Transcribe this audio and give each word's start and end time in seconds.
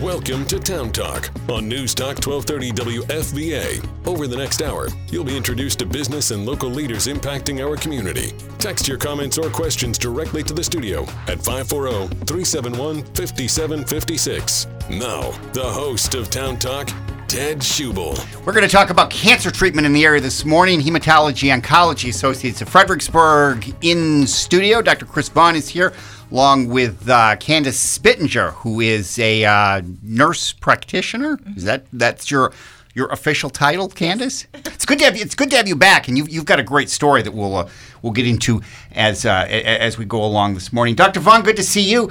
Welcome 0.00 0.46
to 0.46 0.58
Town 0.58 0.90
Talk 0.92 1.28
on 1.50 1.68
News 1.68 1.94
Talk 1.94 2.24
1230 2.26 2.72
WFVA. 3.02 3.86
Over 4.06 4.26
the 4.26 4.36
next 4.36 4.62
hour, 4.62 4.88
you'll 5.10 5.24
be 5.24 5.36
introduced 5.36 5.80
to 5.80 5.84
business 5.86 6.30
and 6.30 6.46
local 6.46 6.70
leaders 6.70 7.06
impacting 7.06 7.62
our 7.62 7.76
community. 7.76 8.32
Text 8.58 8.88
your 8.88 8.96
comments 8.96 9.36
or 9.36 9.50
questions 9.50 9.98
directly 9.98 10.42
to 10.44 10.54
the 10.54 10.64
studio 10.64 11.02
at 11.28 11.44
540 11.44 12.16
371 12.24 13.02
5756. 13.14 14.68
Now, 14.88 15.32
the 15.52 15.64
host 15.70 16.14
of 16.14 16.30
Town 16.30 16.58
Talk, 16.58 16.88
Ted 17.28 17.58
Schubel. 17.58 18.16
We're 18.46 18.54
going 18.54 18.66
to 18.66 18.72
talk 18.72 18.88
about 18.88 19.10
cancer 19.10 19.50
treatment 19.50 19.86
in 19.86 19.92
the 19.92 20.06
area 20.06 20.22
this 20.22 20.46
morning. 20.46 20.80
Hematology 20.80 21.54
Oncology 21.54 22.08
Associates 22.08 22.62
of 22.62 22.70
Fredericksburg 22.70 23.72
in 23.82 24.26
studio. 24.26 24.80
Dr. 24.80 25.04
Chris 25.04 25.28
Vaughn 25.28 25.56
is 25.56 25.68
here, 25.68 25.92
along 26.30 26.68
with 26.68 27.08
uh, 27.08 27.36
Candice 27.36 27.98
Bittinger, 27.98 28.52
who 28.54 28.80
is 28.80 29.18
a 29.18 29.44
uh, 29.44 29.82
nurse 30.02 30.52
practitioner. 30.52 31.38
Is 31.56 31.64
that 31.64 31.86
that's 31.92 32.30
your 32.30 32.52
your 32.94 33.08
official 33.08 33.50
title, 33.50 33.88
Candice? 33.88 34.46
It's 34.54 34.84
good 34.84 34.98
to 34.98 35.04
have 35.04 35.16
you. 35.16 35.22
It's 35.22 35.34
good 35.34 35.50
to 35.50 35.56
have 35.56 35.68
you 35.68 35.76
back, 35.76 36.08
and 36.08 36.16
you've, 36.16 36.28
you've 36.28 36.44
got 36.44 36.60
a 36.60 36.64
great 36.64 36.90
story 36.90 37.22
that 37.22 37.32
we'll 37.32 37.56
uh, 37.56 37.68
we'll 38.02 38.12
get 38.12 38.26
into 38.26 38.62
as 38.92 39.24
uh, 39.24 39.46
as 39.48 39.98
we 39.98 40.04
go 40.04 40.24
along 40.24 40.54
this 40.54 40.72
morning. 40.72 40.94
Dr. 40.94 41.20
Vaughn, 41.20 41.42
good 41.42 41.56
to 41.56 41.62
see 41.62 41.90
you 41.90 42.10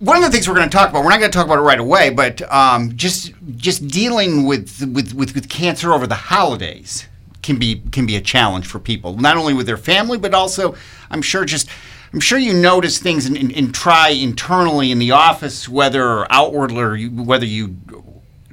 one 0.00 0.16
of 0.16 0.22
the 0.24 0.30
things 0.30 0.48
we're 0.48 0.54
going 0.54 0.68
to 0.68 0.76
talk 0.76 0.90
about, 0.90 1.02
we're 1.04 1.10
not 1.10 1.20
going 1.20 1.30
to 1.30 1.36
talk 1.36 1.46
about 1.46 1.58
it 1.58 1.62
right 1.62 1.78
away, 1.78 2.10
but 2.10 2.42
um, 2.52 2.94
just 2.96 3.32
just 3.56 3.86
dealing 3.88 4.44
with, 4.44 4.82
with, 4.92 5.14
with 5.14 5.34
with 5.34 5.48
cancer 5.48 5.92
over 5.92 6.06
the 6.06 6.14
holidays 6.14 7.06
can 7.42 7.58
be 7.58 7.80
can 7.92 8.04
be 8.04 8.16
a 8.16 8.20
challenge 8.20 8.66
for 8.66 8.78
people, 8.78 9.16
not 9.16 9.36
only 9.36 9.54
with 9.54 9.66
their 9.66 9.76
family, 9.76 10.18
but 10.18 10.34
also, 10.34 10.74
I'm 11.10 11.22
sure, 11.22 11.44
just 11.44 11.68
I'm 12.14 12.20
sure 12.20 12.38
you 12.38 12.54
notice 12.54 12.98
things 12.98 13.26
and, 13.26 13.36
and, 13.36 13.50
and 13.56 13.74
try 13.74 14.10
internally 14.10 14.92
in 14.92 15.00
the 15.00 15.10
office, 15.10 15.68
whether 15.68 16.30
outwardly 16.30 16.80
or 16.80 16.94
you, 16.94 17.10
whether 17.10 17.44
you 17.44 17.74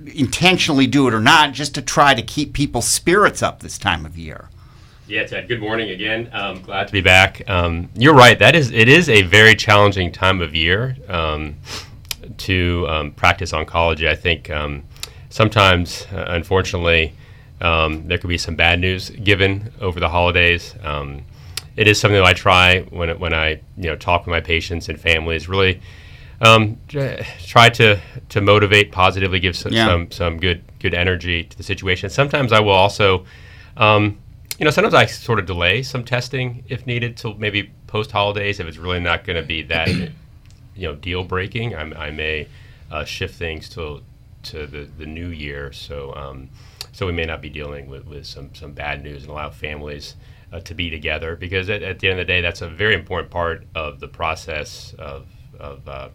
intentionally 0.03 0.87
do 0.87 1.07
it 1.07 1.13
or 1.13 1.19
not, 1.19 1.53
just 1.53 1.75
to 1.75 1.83
try 1.83 2.15
to 2.15 2.23
keep 2.23 2.53
people's 2.53 2.87
spirits 2.87 3.43
up 3.43 3.59
this 3.59 3.77
time 3.77 4.03
of 4.03 4.17
year. 4.17 4.49
Yeah, 5.07 5.27
Ted. 5.27 5.47
Good 5.47 5.59
morning 5.59 5.91
again. 5.91 6.27
Um, 6.33 6.63
glad 6.63 6.87
to 6.87 6.91
be 6.91 7.01
back. 7.01 7.47
Um, 7.47 7.89
you're 7.93 8.15
right. 8.15 8.39
That 8.39 8.55
is, 8.55 8.71
it 8.71 8.89
is 8.89 9.09
a 9.09 9.21
very 9.21 9.53
challenging 9.53 10.11
time 10.11 10.41
of 10.41 10.55
year 10.55 10.97
um, 11.07 11.55
to 12.37 12.87
um, 12.89 13.11
practice 13.11 13.51
oncology. 13.51 14.07
I 14.07 14.15
think 14.15 14.49
um, 14.49 14.81
sometimes, 15.29 16.07
uh, 16.11 16.25
unfortunately, 16.29 17.13
um, 17.61 18.07
there 18.07 18.17
could 18.17 18.27
be 18.27 18.39
some 18.39 18.55
bad 18.55 18.79
news 18.79 19.11
given 19.11 19.71
over 19.79 19.99
the 19.99 20.09
holidays. 20.09 20.73
It 21.75 21.87
is 21.87 21.99
something 21.99 22.19
that 22.19 22.27
I 22.27 22.33
try 22.33 22.81
when 22.81 23.17
when 23.19 23.33
I 23.33 23.61
you 23.77 23.89
know 23.89 23.95
talk 23.95 24.25
with 24.25 24.31
my 24.31 24.41
patients 24.41 24.89
and 24.89 24.99
families. 24.99 25.47
Really. 25.47 25.81
try 27.45 27.69
to, 27.69 27.99
to 28.29 28.41
motivate 28.41 28.91
positively, 28.91 29.39
give 29.39 29.55
some, 29.55 29.71
yeah. 29.71 29.85
some, 29.85 30.09
some 30.09 30.37
good 30.39 30.63
good 30.79 30.95
energy 30.95 31.43
to 31.43 31.55
the 31.55 31.61
situation. 31.61 32.09
Sometimes 32.09 32.51
I 32.51 32.59
will 32.61 32.71
also 32.71 33.25
um, 33.77 34.17
you 34.61 34.65
know, 34.65 34.71
sometimes 34.71 34.93
I 34.93 35.07
sort 35.07 35.39
of 35.39 35.47
delay 35.47 35.81
some 35.81 36.03
testing 36.03 36.63
if 36.69 36.85
needed 36.85 37.17
till 37.17 37.33
maybe 37.33 37.71
post 37.87 38.11
holidays 38.11 38.59
if 38.59 38.67
it's 38.67 38.77
really 38.77 38.99
not 38.99 39.23
going 39.23 39.41
to 39.41 39.47
be 39.47 39.63
that, 39.63 39.87
you 40.75 40.87
know, 40.87 40.93
deal 40.93 41.23
breaking. 41.23 41.75
I, 41.75 41.81
I 42.07 42.11
may 42.11 42.47
uh, 42.91 43.03
shift 43.03 43.35
things 43.35 43.67
to 43.69 44.03
to 44.43 44.67
the, 44.67 44.87
the 44.97 45.05
new 45.07 45.29
year. 45.29 45.71
So 45.71 46.13
um, 46.15 46.49
so 46.91 47.07
we 47.07 47.11
may 47.11 47.25
not 47.25 47.41
be 47.41 47.49
dealing 47.49 47.89
with, 47.89 48.05
with 48.05 48.27
some 48.27 48.53
some 48.53 48.73
bad 48.73 49.03
news 49.03 49.23
and 49.23 49.31
allow 49.31 49.49
families 49.49 50.15
uh, 50.51 50.59
to 50.61 50.73
be 50.73 50.89
together 50.89 51.35
because 51.35 51.69
at, 51.69 51.81
at, 51.83 51.99
the 51.99 52.09
end 52.09 52.19
of 52.19 52.27
the 52.27 52.31
day, 52.31 52.41
that's 52.41 52.61
a 52.61 52.69
very 52.69 52.93
important 52.93 53.31
part 53.31 53.65
of 53.75 53.99
the 53.99 54.07
process 54.07 54.93
of 54.99 55.27
of 55.59 55.87
uh, 55.87 56.09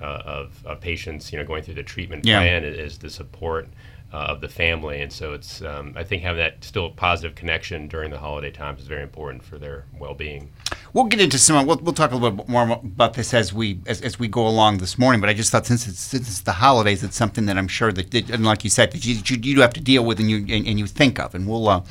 uh 0.00 0.04
of, 0.04 0.66
of, 0.66 0.80
patients, 0.80 1.32
you 1.32 1.38
know, 1.38 1.44
going 1.44 1.62
through 1.62 1.74
the 1.74 1.82
treatment 1.82 2.26
yeah. 2.26 2.38
plan 2.38 2.64
is 2.64 2.98
the 2.98 3.10
support 3.10 3.68
uh, 4.12 4.26
of 4.28 4.40
the 4.40 4.48
family. 4.48 5.00
And 5.00 5.12
so 5.12 5.32
it's, 5.32 5.62
um, 5.62 5.94
I 5.96 6.04
think 6.04 6.22
having 6.22 6.38
that 6.38 6.62
still 6.62 6.90
positive 6.90 7.34
connection 7.34 7.88
during 7.88 8.10
the 8.10 8.18
holiday 8.18 8.50
times 8.50 8.82
is 8.82 8.86
very 8.86 9.02
important 9.02 9.42
for 9.42 9.58
their 9.58 9.84
well-being. 9.98 10.50
We'll 10.92 11.04
get 11.04 11.20
into 11.20 11.38
some. 11.38 11.66
We'll, 11.66 11.78
we'll 11.78 11.94
talk 11.94 12.12
a 12.12 12.16
little 12.16 12.36
bit 12.36 12.48
more 12.48 12.64
about 12.72 13.14
this 13.14 13.32
as 13.32 13.54
we 13.54 13.80
as, 13.86 14.02
as 14.02 14.18
we 14.18 14.28
go 14.28 14.46
along 14.46 14.78
this 14.78 14.98
morning. 14.98 15.22
But 15.22 15.30
I 15.30 15.34
just 15.34 15.50
thought 15.50 15.64
since 15.64 15.86
it's, 15.88 16.00
since 16.00 16.28
it's 16.28 16.40
the 16.42 16.52
holidays, 16.52 17.02
it's 17.02 17.16
something 17.16 17.46
that 17.46 17.56
I'm 17.56 17.68
sure 17.68 17.90
that, 17.92 18.12
and 18.30 18.44
like 18.44 18.64
you 18.64 18.68
said, 18.68 18.92
that 18.92 19.06
you, 19.06 19.14
you, 19.24 19.54
you 19.54 19.60
have 19.62 19.72
to 19.72 19.80
deal 19.80 20.04
with 20.04 20.20
and 20.20 20.30
you 20.30 20.38
and, 20.38 20.66
and 20.66 20.78
you 20.78 20.86
think 20.86 21.18
of, 21.18 21.34
and 21.34 21.48
we'll. 21.48 21.86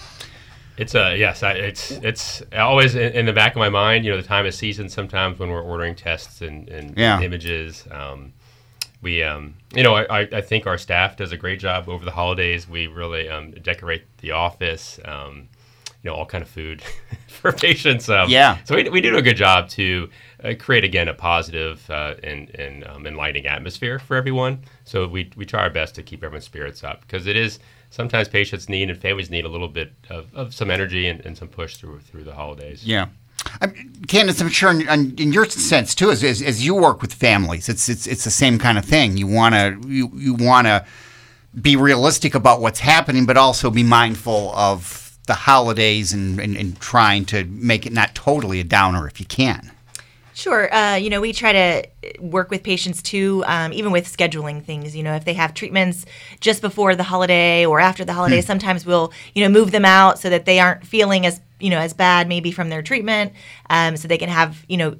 It's 0.81 0.95
a 0.95 1.07
uh, 1.07 1.09
yes. 1.11 1.43
I, 1.43 1.53
it's 1.53 1.91
it's 1.91 2.43
always 2.57 2.95
in, 2.95 3.13
in, 3.13 3.25
the 3.25 3.33
back 3.33 3.53
of 3.53 3.59
my 3.59 3.69
mind. 3.69 4.03
You 4.03 4.11
know, 4.11 4.17
the 4.17 4.27
time 4.27 4.45
of 4.45 4.53
season. 4.53 4.89
Sometimes 4.89 5.37
when 5.39 5.49
we're 5.49 5.61
ordering 5.61 5.95
tests 5.95 6.41
and, 6.41 6.67
and, 6.69 6.97
yeah. 6.97 7.15
and 7.15 7.23
images, 7.23 7.87
um, 7.91 8.33
we 9.01 9.23
um, 9.23 9.55
you 9.73 9.83
know 9.83 9.95
I, 9.95 10.21
I 10.21 10.41
think 10.41 10.67
our 10.67 10.77
staff 10.77 11.17
does 11.17 11.31
a 11.31 11.37
great 11.37 11.59
job 11.59 11.89
over 11.89 12.05
the 12.05 12.11
holidays 12.11 12.67
we 12.67 12.87
really 12.87 13.29
um, 13.29 13.51
decorate 13.51 14.03
the 14.17 14.31
office 14.31 14.99
um, 15.05 15.47
you 16.03 16.09
know 16.09 16.15
all 16.15 16.25
kind 16.25 16.43
of 16.43 16.49
food 16.49 16.81
for 17.27 17.51
patients 17.51 18.09
um, 18.09 18.29
yeah 18.29 18.57
so 18.63 18.75
we, 18.75 18.89
we 18.89 19.01
do 19.01 19.17
a 19.17 19.21
good 19.21 19.37
job 19.37 19.69
to 19.69 20.09
uh, 20.43 20.53
create 20.59 20.83
again 20.83 21.07
a 21.07 21.13
positive 21.13 21.87
uh, 21.89 22.15
and, 22.23 22.49
and 22.55 22.85
um, 22.85 23.05
enlightening 23.07 23.47
atmosphere 23.47 23.99
for 23.99 24.15
everyone 24.15 24.59
so 24.83 25.07
we, 25.07 25.29
we 25.35 25.45
try 25.45 25.61
our 25.61 25.69
best 25.69 25.95
to 25.95 26.03
keep 26.03 26.23
everyone's 26.23 26.45
spirits 26.45 26.83
up 26.83 27.01
because 27.01 27.27
it 27.27 27.35
is 27.35 27.59
sometimes 27.91 28.27
patients 28.27 28.67
need 28.67 28.89
and 28.89 28.99
families 28.99 29.29
need 29.29 29.45
a 29.45 29.49
little 29.49 29.67
bit 29.67 29.93
of, 30.09 30.33
of 30.33 30.53
some 30.53 30.71
energy 30.71 31.07
and, 31.07 31.23
and 31.25 31.37
some 31.37 31.47
push 31.47 31.77
through 31.77 31.99
through 31.99 32.23
the 32.23 32.33
holidays 32.33 32.85
yeah 32.85 33.07
I'm, 33.59 33.71
Candice, 34.07 34.41
I'm 34.41 34.49
sure 34.49 34.69
in, 34.69 35.15
in 35.17 35.33
your 35.33 35.45
sense 35.45 35.95
too, 35.95 36.11
as, 36.11 36.23
as, 36.23 36.41
as, 36.41 36.63
you 36.63 36.75
work 36.75 37.01
with 37.01 37.11
families, 37.11 37.69
it's 37.69 37.89
it's 37.89 38.05
it's 38.05 38.23
the 38.23 38.29
same 38.29 38.59
kind 38.59 38.77
of 38.77 38.85
thing. 38.85 39.17
You 39.17 39.25
want 39.25 39.55
to 39.55 39.79
you, 39.87 40.11
you 40.13 40.35
want 40.35 40.67
to 40.67 40.85
be 41.59 41.75
realistic 41.75 42.35
about 42.35 42.61
what's 42.61 42.79
happening, 42.79 43.25
but 43.25 43.37
also 43.37 43.69
be 43.71 43.83
mindful 43.83 44.51
of 44.55 45.17
the 45.27 45.33
holidays 45.33 46.13
and, 46.13 46.39
and, 46.39 46.55
and 46.55 46.79
trying 46.79 47.25
to 47.25 47.43
make 47.45 47.85
it 47.85 47.93
not 47.93 48.15
totally 48.15 48.59
a 48.59 48.63
downer 48.63 49.07
if 49.07 49.19
you 49.19 49.25
can. 49.25 49.71
Sure. 50.33 50.73
Uh, 50.73 50.95
you 50.95 51.09
know, 51.09 51.19
we 51.19 51.33
try 51.33 51.51
to 51.51 52.19
work 52.19 52.49
with 52.49 52.63
patients 52.63 53.01
too, 53.01 53.43
um, 53.47 53.73
even 53.73 53.91
with 53.91 54.05
scheduling 54.05 54.63
things. 54.63 54.95
You 54.95 55.03
know, 55.03 55.13
if 55.15 55.25
they 55.25 55.33
have 55.33 55.53
treatments 55.53 56.05
just 56.39 56.61
before 56.61 56.95
the 56.95 57.03
holiday 57.03 57.65
or 57.65 57.79
after 57.79 58.05
the 58.05 58.13
holiday, 58.13 58.39
hmm. 58.39 58.45
sometimes 58.45 58.85
we'll, 58.85 59.11
you 59.35 59.43
know, 59.43 59.49
move 59.49 59.71
them 59.71 59.85
out 59.85 60.19
so 60.19 60.29
that 60.29 60.45
they 60.45 60.59
aren't 60.59 60.85
feeling 60.85 61.25
as, 61.25 61.41
you 61.59 61.69
know, 61.69 61.79
as 61.79 61.93
bad 61.93 62.27
maybe 62.27 62.51
from 62.51 62.69
their 62.69 62.81
treatment, 62.81 63.33
um, 63.69 63.97
so 63.97 64.07
they 64.07 64.17
can 64.17 64.29
have, 64.29 64.65
you 64.67 64.77
know, 64.77 64.95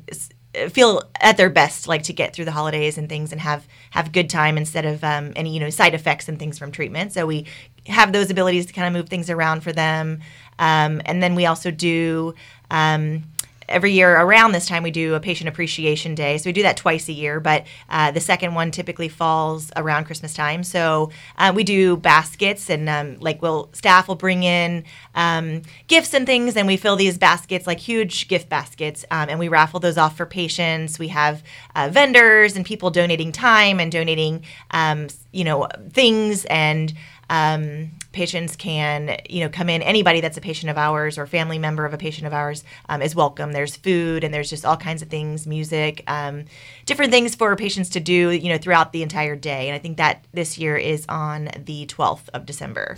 feel 0.70 1.02
at 1.22 1.38
their 1.38 1.50
best, 1.50 1.88
like 1.88 2.04
to 2.04 2.14
get 2.14 2.34
through 2.34 2.46
the 2.46 2.52
holidays 2.52 2.98
and 2.98 3.08
things, 3.08 3.32
and 3.32 3.40
have 3.40 3.66
have 3.92 4.12
good 4.12 4.30
time 4.30 4.58
instead 4.58 4.86
of 4.86 5.04
um, 5.04 5.32
any, 5.38 5.54
you 5.54 5.60
know, 5.60 5.70
side 5.70 5.94
effects 5.94 6.28
and 6.28 6.38
things 6.40 6.60
from 6.60 6.72
treatment. 6.72 7.14
So 7.14 7.26
we 7.26 7.46
have 7.88 8.12
those 8.12 8.30
abilities 8.30 8.66
to 8.66 8.74
kind 8.74 8.88
of 8.88 8.94
move 8.94 9.10
things 9.10 9.30
around 9.30 9.62
for 9.62 9.72
them, 9.72 10.20
um, 10.60 11.02
and 11.06 11.24
then 11.24 11.36
we 11.36 11.46
also 11.46 11.72
do. 11.72 12.36
Um, 12.70 13.24
every 13.72 13.92
year 13.92 14.20
around 14.20 14.52
this 14.52 14.68
time 14.68 14.84
we 14.84 14.92
do 14.92 15.16
a 15.16 15.20
patient 15.20 15.48
appreciation 15.48 16.16
day. 16.16 16.38
So 16.38 16.50
we 16.50 16.54
do 16.54 16.64
that 16.64 16.78
twice 16.78 17.08
a 17.10 17.14
year 17.14 17.40
but 17.40 17.66
uh, 17.90 18.12
the 18.12 18.20
second 18.20 18.54
one 18.54 18.72
typically 18.72 19.10
falls 19.10 19.72
around 19.76 20.06
christmas 20.06 20.34
time. 20.34 20.64
So 20.64 21.12
uh, 21.38 21.52
we 21.56 21.64
do 21.64 21.98
baskets 21.98 22.70
and 22.70 22.90
um, 22.90 23.18
like 23.20 23.42
will 23.42 23.70
staff 23.74 24.08
will 24.08 24.16
bring 24.16 24.44
in 24.44 24.84
um, 25.16 25.62
gifts 25.88 26.14
and 26.14 26.26
things 26.26 26.56
and 26.56 26.68
we 26.68 26.78
fill 26.78 26.96
these 26.96 27.18
baskets 27.18 27.68
like 27.68 27.80
huge 27.80 28.28
gift 28.28 28.50
baskets 28.50 29.06
um, 29.12 29.30
and 29.30 29.40
we 29.40 29.48
raffle 29.48 29.80
those 29.80 29.98
off 29.98 30.18
for 30.18 30.26
patients. 30.26 31.00
We 31.00 31.10
have 31.10 31.44
uh, 31.76 31.90
vendors 31.92 32.56
and 32.56 32.66
people 32.66 32.90
donating 32.90 33.32
time 33.32 33.80
and 33.80 33.92
donating 33.92 34.44
um, 34.72 35.08
you 35.32 35.44
know 35.44 35.68
things 35.92 36.46
and 36.46 36.94
um, 37.32 37.92
patients 38.12 38.58
can, 38.58 39.18
you 39.30 39.40
know, 39.40 39.50
come 39.50 39.70
in. 39.70 39.82
Anybody 39.82 40.20
that's 40.20 40.38
a 40.38 40.42
patient 40.42 40.70
of 40.70 40.78
ours 40.78 41.18
or 41.18 41.26
family 41.26 41.58
member 41.58 41.86
of 41.86 41.94
a 41.94 41.98
patient 41.98 42.28
of 42.28 42.34
ours 42.34 42.66
um, 42.90 43.02
is 43.02 43.16
welcome. 43.16 43.54
There's 43.54 43.78
food 43.78 44.26
and 44.26 44.34
there's 44.34 44.50
just 44.50 44.66
all 44.66 44.76
kinds 44.76 45.02
of 45.02 45.08
things, 45.08 45.48
music, 45.48 46.04
um, 46.08 46.44
different 46.86 47.14
things 47.14 47.34
for 47.34 47.56
patients 47.56 47.90
to 47.92 48.02
do, 48.02 48.32
you 48.32 48.50
know, 48.50 48.58
throughout 48.58 48.92
the 48.92 49.02
entire 49.02 49.38
day. 49.38 49.70
And 49.70 49.76
I 49.76 49.80
think 49.80 49.96
that 49.96 50.26
this 50.34 50.58
year 50.58 50.76
is 50.76 51.06
on 51.08 51.46
the 51.58 51.86
12th 51.86 52.28
of 52.34 52.46
December. 52.46 52.98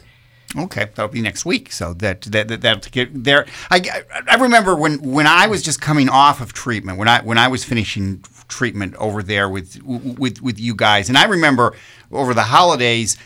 Okay, 0.57 0.85
that'll 0.95 1.09
be 1.09 1.21
next 1.21 1.45
week. 1.45 1.71
So 1.71 1.93
that 1.95 2.21
that 2.23 2.47
that 2.47 2.61
that'll 2.61 2.91
get 2.91 3.23
there. 3.23 3.45
I, 3.71 3.81
I 4.27 4.35
remember 4.35 4.75
when 4.75 4.99
when 5.01 5.25
I 5.25 5.47
was 5.47 5.63
just 5.63 5.81
coming 5.81 6.09
off 6.09 6.41
of 6.41 6.53
treatment, 6.53 6.99
when 6.99 7.07
I 7.07 7.21
when 7.21 7.39
I 7.39 7.47
was 7.47 7.63
finishing 7.63 8.23
treatment 8.47 8.93
over 8.95 9.23
there 9.23 9.49
with 9.49 9.81
with 9.83 10.43
with 10.43 10.59
you 10.59 10.75
guys, 10.75 11.09
and 11.09 11.17
I 11.17 11.25
remember 11.25 11.75
over 12.11 12.35
the 12.35 12.43
holidays 12.43 13.17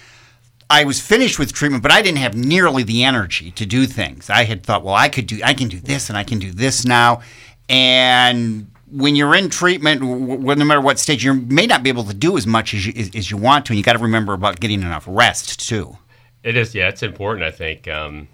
I 0.69 0.83
was 0.83 0.99
finished 1.01 1.39
with 1.39 1.53
treatment, 1.53 1.81
but 1.81 1.91
I 1.91 2.01
didn't 2.01 2.17
have 2.17 2.35
nearly 2.35 2.83
the 2.83 3.03
energy 3.03 3.51
to 3.51 3.65
do 3.65 3.85
things. 3.85 4.29
I 4.29 4.43
had 4.43 4.63
thought, 4.63 4.83
well, 4.83 4.95
I 4.95 5.07
could 5.07 5.27
do, 5.27 5.39
I 5.43 5.53
can 5.53 5.69
do 5.69 5.79
this, 5.79 6.09
and 6.09 6.17
I 6.17 6.23
can 6.23 6.39
do 6.39 6.51
this 6.51 6.85
now. 6.85 7.21
And 7.69 8.69
when 8.91 9.15
you're 9.15 9.35
in 9.35 9.49
treatment, 9.49 10.01
no 10.01 10.65
matter 10.65 10.81
what 10.81 10.99
stage, 10.99 11.23
you 11.23 11.33
may 11.33 11.67
not 11.67 11.83
be 11.83 11.89
able 11.89 12.03
to 12.05 12.13
do 12.13 12.37
as 12.37 12.45
much 12.45 12.73
as 12.73 12.85
you, 12.85 12.93
as 13.15 13.31
you 13.31 13.37
want 13.37 13.65
to, 13.65 13.73
and 13.73 13.77
you 13.77 13.83
got 13.83 13.93
to 13.93 13.99
remember 13.99 14.33
about 14.33 14.59
getting 14.59 14.81
enough 14.81 15.05
rest 15.07 15.67
too. 15.67 15.97
It 16.43 16.55
is, 16.57 16.75
yeah, 16.75 16.87
it's 16.89 17.03
important. 17.03 17.45
I 17.45 17.51
think 17.51 17.87
um, 17.87 18.27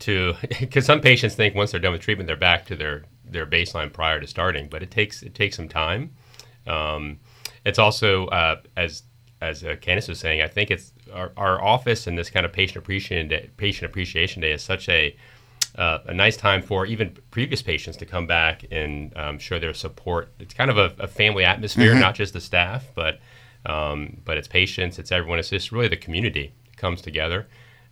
to 0.00 0.34
because 0.60 0.84
some 0.84 1.00
patients 1.00 1.34
think 1.34 1.54
once 1.54 1.72
they're 1.72 1.80
done 1.80 1.92
with 1.92 2.00
treatment, 2.00 2.26
they're 2.26 2.36
back 2.36 2.66
to 2.66 2.76
their 2.76 3.04
their 3.24 3.46
baseline 3.46 3.92
prior 3.92 4.20
to 4.20 4.26
starting, 4.26 4.68
but 4.68 4.82
it 4.82 4.90
takes 4.90 5.22
it 5.22 5.34
takes 5.34 5.56
some 5.56 5.68
time. 5.68 6.10
Um, 6.66 7.18
it's 7.64 7.78
also 7.78 8.26
uh, 8.26 8.60
as 8.76 9.02
as 9.40 9.64
uh, 9.64 9.74
Candice 9.80 10.08
was 10.08 10.20
saying, 10.20 10.40
I 10.40 10.48
think 10.48 10.70
it's 10.70 10.92
our, 11.12 11.32
our 11.36 11.62
office 11.62 12.06
and 12.06 12.18
this 12.18 12.30
kind 12.30 12.46
of 12.46 12.52
patient 12.52 12.78
appreciation 12.78 13.28
day, 13.28 13.50
patient 13.56 13.90
appreciation 13.90 14.42
day 14.42 14.52
is 14.52 14.62
such 14.62 14.88
a 14.88 15.16
uh, 15.76 16.00
a 16.06 16.12
nice 16.14 16.36
time 16.36 16.60
for 16.60 16.84
even 16.84 17.16
previous 17.30 17.62
patients 17.62 17.96
to 17.96 18.04
come 18.04 18.26
back 18.26 18.64
and 18.70 19.16
um, 19.16 19.38
show 19.38 19.58
their 19.58 19.72
support. 19.72 20.30
It's 20.38 20.52
kind 20.52 20.70
of 20.70 20.76
a, 20.76 20.94
a 20.98 21.06
family 21.08 21.44
atmosphere, 21.44 21.94
not 21.94 22.14
just 22.14 22.34
the 22.34 22.40
staff, 22.40 22.86
but 22.94 23.20
um, 23.64 24.20
but 24.24 24.36
it's 24.36 24.48
patients, 24.48 24.98
it's 24.98 25.12
everyone. 25.12 25.38
It's 25.38 25.50
just 25.50 25.72
really 25.72 25.88
the 25.88 25.96
community 25.96 26.52
comes 26.76 27.00
together. 27.00 27.46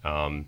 Um, 0.04 0.46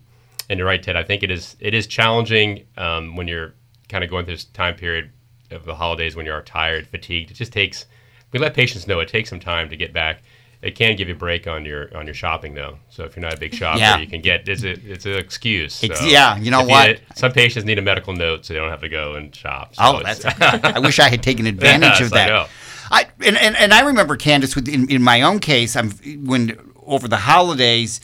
and 0.51 0.59
you're 0.59 0.67
right, 0.67 0.83
Ted. 0.83 0.97
I 0.97 1.05
think 1.05 1.23
it 1.23 1.31
is 1.31 1.57
it 1.61 1.75
is 1.75 1.87
challenging 1.87 2.65
um, 2.77 3.17
when 3.17 3.29
you're 3.29 3.55
kind 3.89 4.05
of 4.05 4.11
going 4.11 4.25
through 4.25 4.35
this 4.35 4.45
time 4.45 4.75
period 4.75 5.11
of 5.51 5.65
the 5.65 5.75
holidays 5.75 6.17
when 6.17 6.27
you're 6.27 6.43
tired, 6.43 6.87
fatigued. 6.87 7.31
It 7.31 7.35
just 7.35 7.53
takes. 7.53 7.87
We 8.33 8.39
let 8.39 8.55
patients 8.55 8.87
know 8.87 9.01
it 9.01 9.09
takes 9.09 9.29
some 9.29 9.41
time 9.41 9.69
to 9.69 9.77
get 9.77 9.93
back. 9.93 10.23
It 10.63 10.77
can 10.77 10.95
give 10.97 11.09
you 11.09 11.15
a 11.15 11.19
break 11.19 11.49
on 11.49 11.65
your 11.65 11.95
on 11.97 12.07
your 12.07 12.15
shopping 12.15 12.55
though. 12.55 12.79
So 12.89 13.03
if 13.05 13.17
you're 13.17 13.23
not 13.25 13.35
a 13.35 13.37
big 13.37 13.53
shopper, 13.53 13.81
Yeah. 13.81 13.99
you 13.99 14.07
can 14.07 14.21
get 14.23 14.49
it's 14.49 14.63
a, 14.63 14.71
it's 14.71 15.05
an 15.07 15.15
excuse. 15.17 15.83
It's- 15.83 16.05
yeah, 16.09 16.37
you 16.39 16.51
know 16.53 16.63
what? 16.65 17.01
some 17.17 17.33
patients 17.33 17.65
need 17.65 17.79
a 17.79 17.83
medical 17.83 18.13
note 18.15 18.47
so 18.47 18.55
they 18.55 18.61
don't 18.61 18.71
have 18.71 18.81
to 18.83 18.89
go 18.89 19.17
and 19.17 19.35
shop. 19.35 19.75
So 19.75 19.83
Oh, 19.85 20.03
that's. 20.05 20.25
I 20.25 20.79
wish 20.79 21.01
I 21.01 21.09
had 21.09 21.23
taken 21.23 21.47
advantage 21.55 21.99
Yes, 21.99 22.01
of 22.03 22.11
that. 22.13 22.49
I 22.93 23.07
and, 23.25 23.37
and, 23.37 23.57
and 23.57 23.75
I 23.75 23.81
remember 23.81 24.17
Candice 24.17 24.55
with 24.55 24.69
in, 24.69 24.89
in 24.89 25.03
my 25.03 25.23
own 25.23 25.41
case. 25.41 25.75
I'm 25.75 25.91
when 26.27 26.57
over 26.87 27.09
the 27.09 27.17
holidays, 27.17 28.01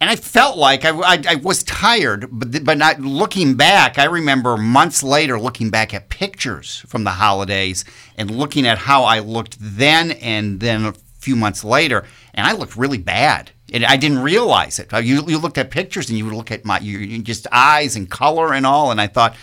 and 0.00 0.08
I 0.10 0.16
felt 0.16 0.56
like 0.56 0.84
I, 0.84 0.90
I, 0.98 1.22
I 1.28 1.34
was 1.36 1.62
tired, 1.62 2.26
but 2.32 2.64
but 2.64 2.76
not 2.78 3.00
looking 3.00 3.54
back. 3.54 3.98
I 3.98 4.04
remember 4.04 4.56
months 4.56 5.02
later 5.04 5.38
looking 5.38 5.70
back 5.70 5.94
at 5.94 6.08
pictures 6.08 6.82
from 6.88 7.04
the 7.04 7.10
holidays 7.10 7.84
and 8.16 8.30
looking 8.30 8.66
at 8.66 8.78
how 8.78 9.04
I 9.04 9.18
looked 9.20 9.56
then 9.60 10.12
and 10.12 10.58
then 10.58 10.94
few 11.20 11.36
months 11.36 11.62
later, 11.64 12.04
and 12.34 12.46
I 12.46 12.52
looked 12.52 12.76
really 12.76 12.98
bad. 12.98 13.50
And 13.72 13.84
I 13.84 13.96
didn't 13.96 14.18
realize 14.18 14.80
it. 14.80 14.90
You, 14.92 15.24
you 15.28 15.38
looked 15.38 15.56
at 15.56 15.70
pictures 15.70 16.08
and 16.08 16.18
you 16.18 16.24
would 16.24 16.34
look 16.34 16.50
at 16.50 16.64
my 16.64 16.80
you, 16.80 16.98
you 16.98 17.22
just 17.22 17.46
eyes 17.52 17.94
and 17.94 18.10
color 18.10 18.52
and 18.52 18.66
all, 18.66 18.90
and 18.90 19.00
I 19.00 19.06
thought 19.06 19.36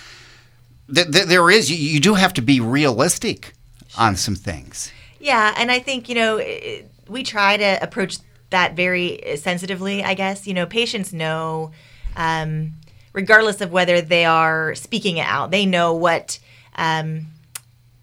th- 0.94 1.10
th- 1.12 1.28
there 1.28 1.50
is 1.50 1.72
you, 1.72 1.78
you 1.78 2.00
do 2.02 2.14
have 2.16 2.34
to 2.34 2.42
be 2.42 2.60
realistic 2.60 3.54
on 3.98 4.18
some 4.18 4.36
things. 4.36 4.92
Yeah, 5.22 5.54
and 5.58 5.72
I 5.72 5.80
think 5.80 6.10
you 6.10 6.16
know 6.16 6.40
i- 6.40 6.84
we 7.08 7.24
try 7.24 7.56
to 7.56 7.82
approach 7.82 8.18
that 8.50 8.76
very 8.76 9.22
sensitively. 9.38 10.04
I 10.04 10.14
guess 10.14 10.46
you 10.46 10.54
know 10.54 10.66
patients 10.66 11.14
know, 11.14 11.72
um, 12.18 12.74
regardless 13.14 13.62
of 13.62 13.72
whether 13.72 14.02
they 14.02 14.26
are 14.26 14.76
speaking 14.76 15.18
it 15.18 15.26
out, 15.26 15.52
they 15.52 15.66
know 15.66 15.94
what 15.94 16.38
um, 16.76 17.28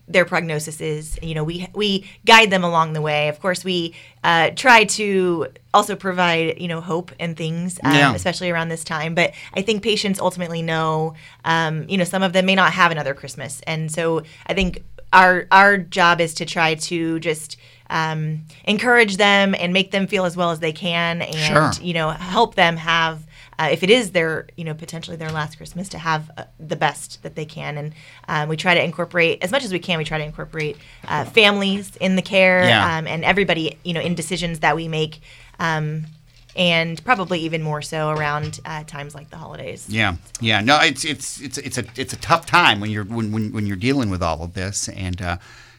their 0.06 0.25
prognosis 0.25 0.81
is. 0.81 1.19
You 1.23 1.35
know, 1.35 1.45
we 1.45 1.69
we 1.75 2.09
guide 2.27 2.51
them 2.51 2.65
along 2.65 2.93
the 2.93 3.01
way. 3.01 3.29
Of 3.29 3.41
course, 3.41 3.65
we 3.65 3.95
uh, 4.23 4.51
try 4.51 4.85
to 4.85 5.47
also 5.73 5.97
provide 5.97 6.61
you 6.61 6.69
know 6.69 6.81
hope 6.81 7.11
and 7.19 7.37
things, 7.37 7.79
um, 7.83 7.93
Yeah. 7.95 8.15
especially 8.15 8.51
around 8.51 8.69
this 8.69 8.85
time. 8.85 9.15
But 9.15 9.33
I 9.55 9.62
think 9.62 9.83
patients 9.83 10.21
ultimately 10.21 10.62
know. 10.62 11.15
Um, 11.45 11.87
you 11.89 11.97
know, 11.97 12.05
some 12.05 12.23
of 12.23 12.33
them 12.33 12.47
may 12.47 12.55
not 12.55 12.73
have 12.73 12.93
another 12.93 13.15
Christmas, 13.15 13.61
and 13.67 13.91
so 13.91 14.23
I 14.47 14.55
think 14.55 14.83
our 15.12 15.47
our 15.51 15.79
job 15.79 16.21
is 16.21 16.35
to 16.35 16.45
try 16.45 16.75
to 16.75 17.19
just. 17.21 17.56
Um, 17.91 18.45
encourage 18.65 19.19
them 19.19 19.55
and 19.59 19.75
make 19.75 19.91
them 19.91 20.06
feel 20.06 20.25
as 20.25 20.39
well 20.39 20.51
as 20.51 20.59
they 20.59 20.73
can, 20.73 21.21
and 21.21 21.37
Sure. 21.37 21.71
you 21.85 21.93
know 21.93 22.09
help 22.09 22.55
them 22.55 22.79
have 22.79 23.27
uh, 23.59 23.69
if 23.71 23.83
it 23.83 23.91
is 23.91 24.12
their 24.12 24.47
you 24.56 24.65
know 24.65 24.75
potentially 24.75 25.17
their 25.17 25.31
last 25.31 25.56
christmas 25.56 25.89
to 25.89 25.99
have 25.99 26.31
uh, 26.37 26.45
the 26.59 26.77
best 26.77 27.23
that 27.23 27.35
they 27.35 27.45
can 27.45 27.77
and 27.79 27.93
um, 28.29 28.49
we 28.49 28.56
try 28.56 28.75
to 28.75 28.83
incorporate 28.83 29.43
as 29.43 29.51
much 29.51 29.65
as 29.65 29.73
we 29.73 29.79
can 29.79 29.99
we 29.99 30.05
try 30.05 30.19
to 30.19 30.25
incorporate 30.25 30.77
uh, 31.09 31.25
families 31.25 31.97
in 31.97 32.17
the 32.17 32.23
care 32.23 32.65
Yeah. 32.65 32.99
um, 32.99 33.06
and 33.06 33.25
everybody 33.25 33.79
you 33.85 33.93
know 33.95 34.01
in 34.01 34.15
decisions 34.15 34.61
that 34.61 34.77
we 34.77 34.89
make 34.89 35.21
um, 35.59 36.06
and 36.56 37.03
probably 37.05 37.41
even 37.41 37.62
more 37.62 37.83
so 37.83 38.11
around 38.11 38.61
uh, 38.65 38.85
times 38.85 39.15
like 39.15 39.29
the 39.31 39.37
holidays 39.37 39.87
Yeah, 39.89 40.17
yeah. 40.41 40.61
No, 40.61 40.79
it's 40.81 41.05
it's 41.05 41.41
it's 41.41 41.59
it's 41.59 41.79
a 41.79 41.85
it's 41.97 42.12
a 42.12 42.17
tough 42.19 42.47
time 42.47 42.79
when 42.81 42.91
you're 42.91 43.05
when 43.05 43.33
when, 43.33 43.53
when 43.53 43.67
you're 43.67 43.77
dealing 43.77 44.09
with 44.11 44.23
all 44.23 44.43
of 44.43 44.55
this 44.55 44.89
and. 44.89 45.21
Uh, 45.21 45.37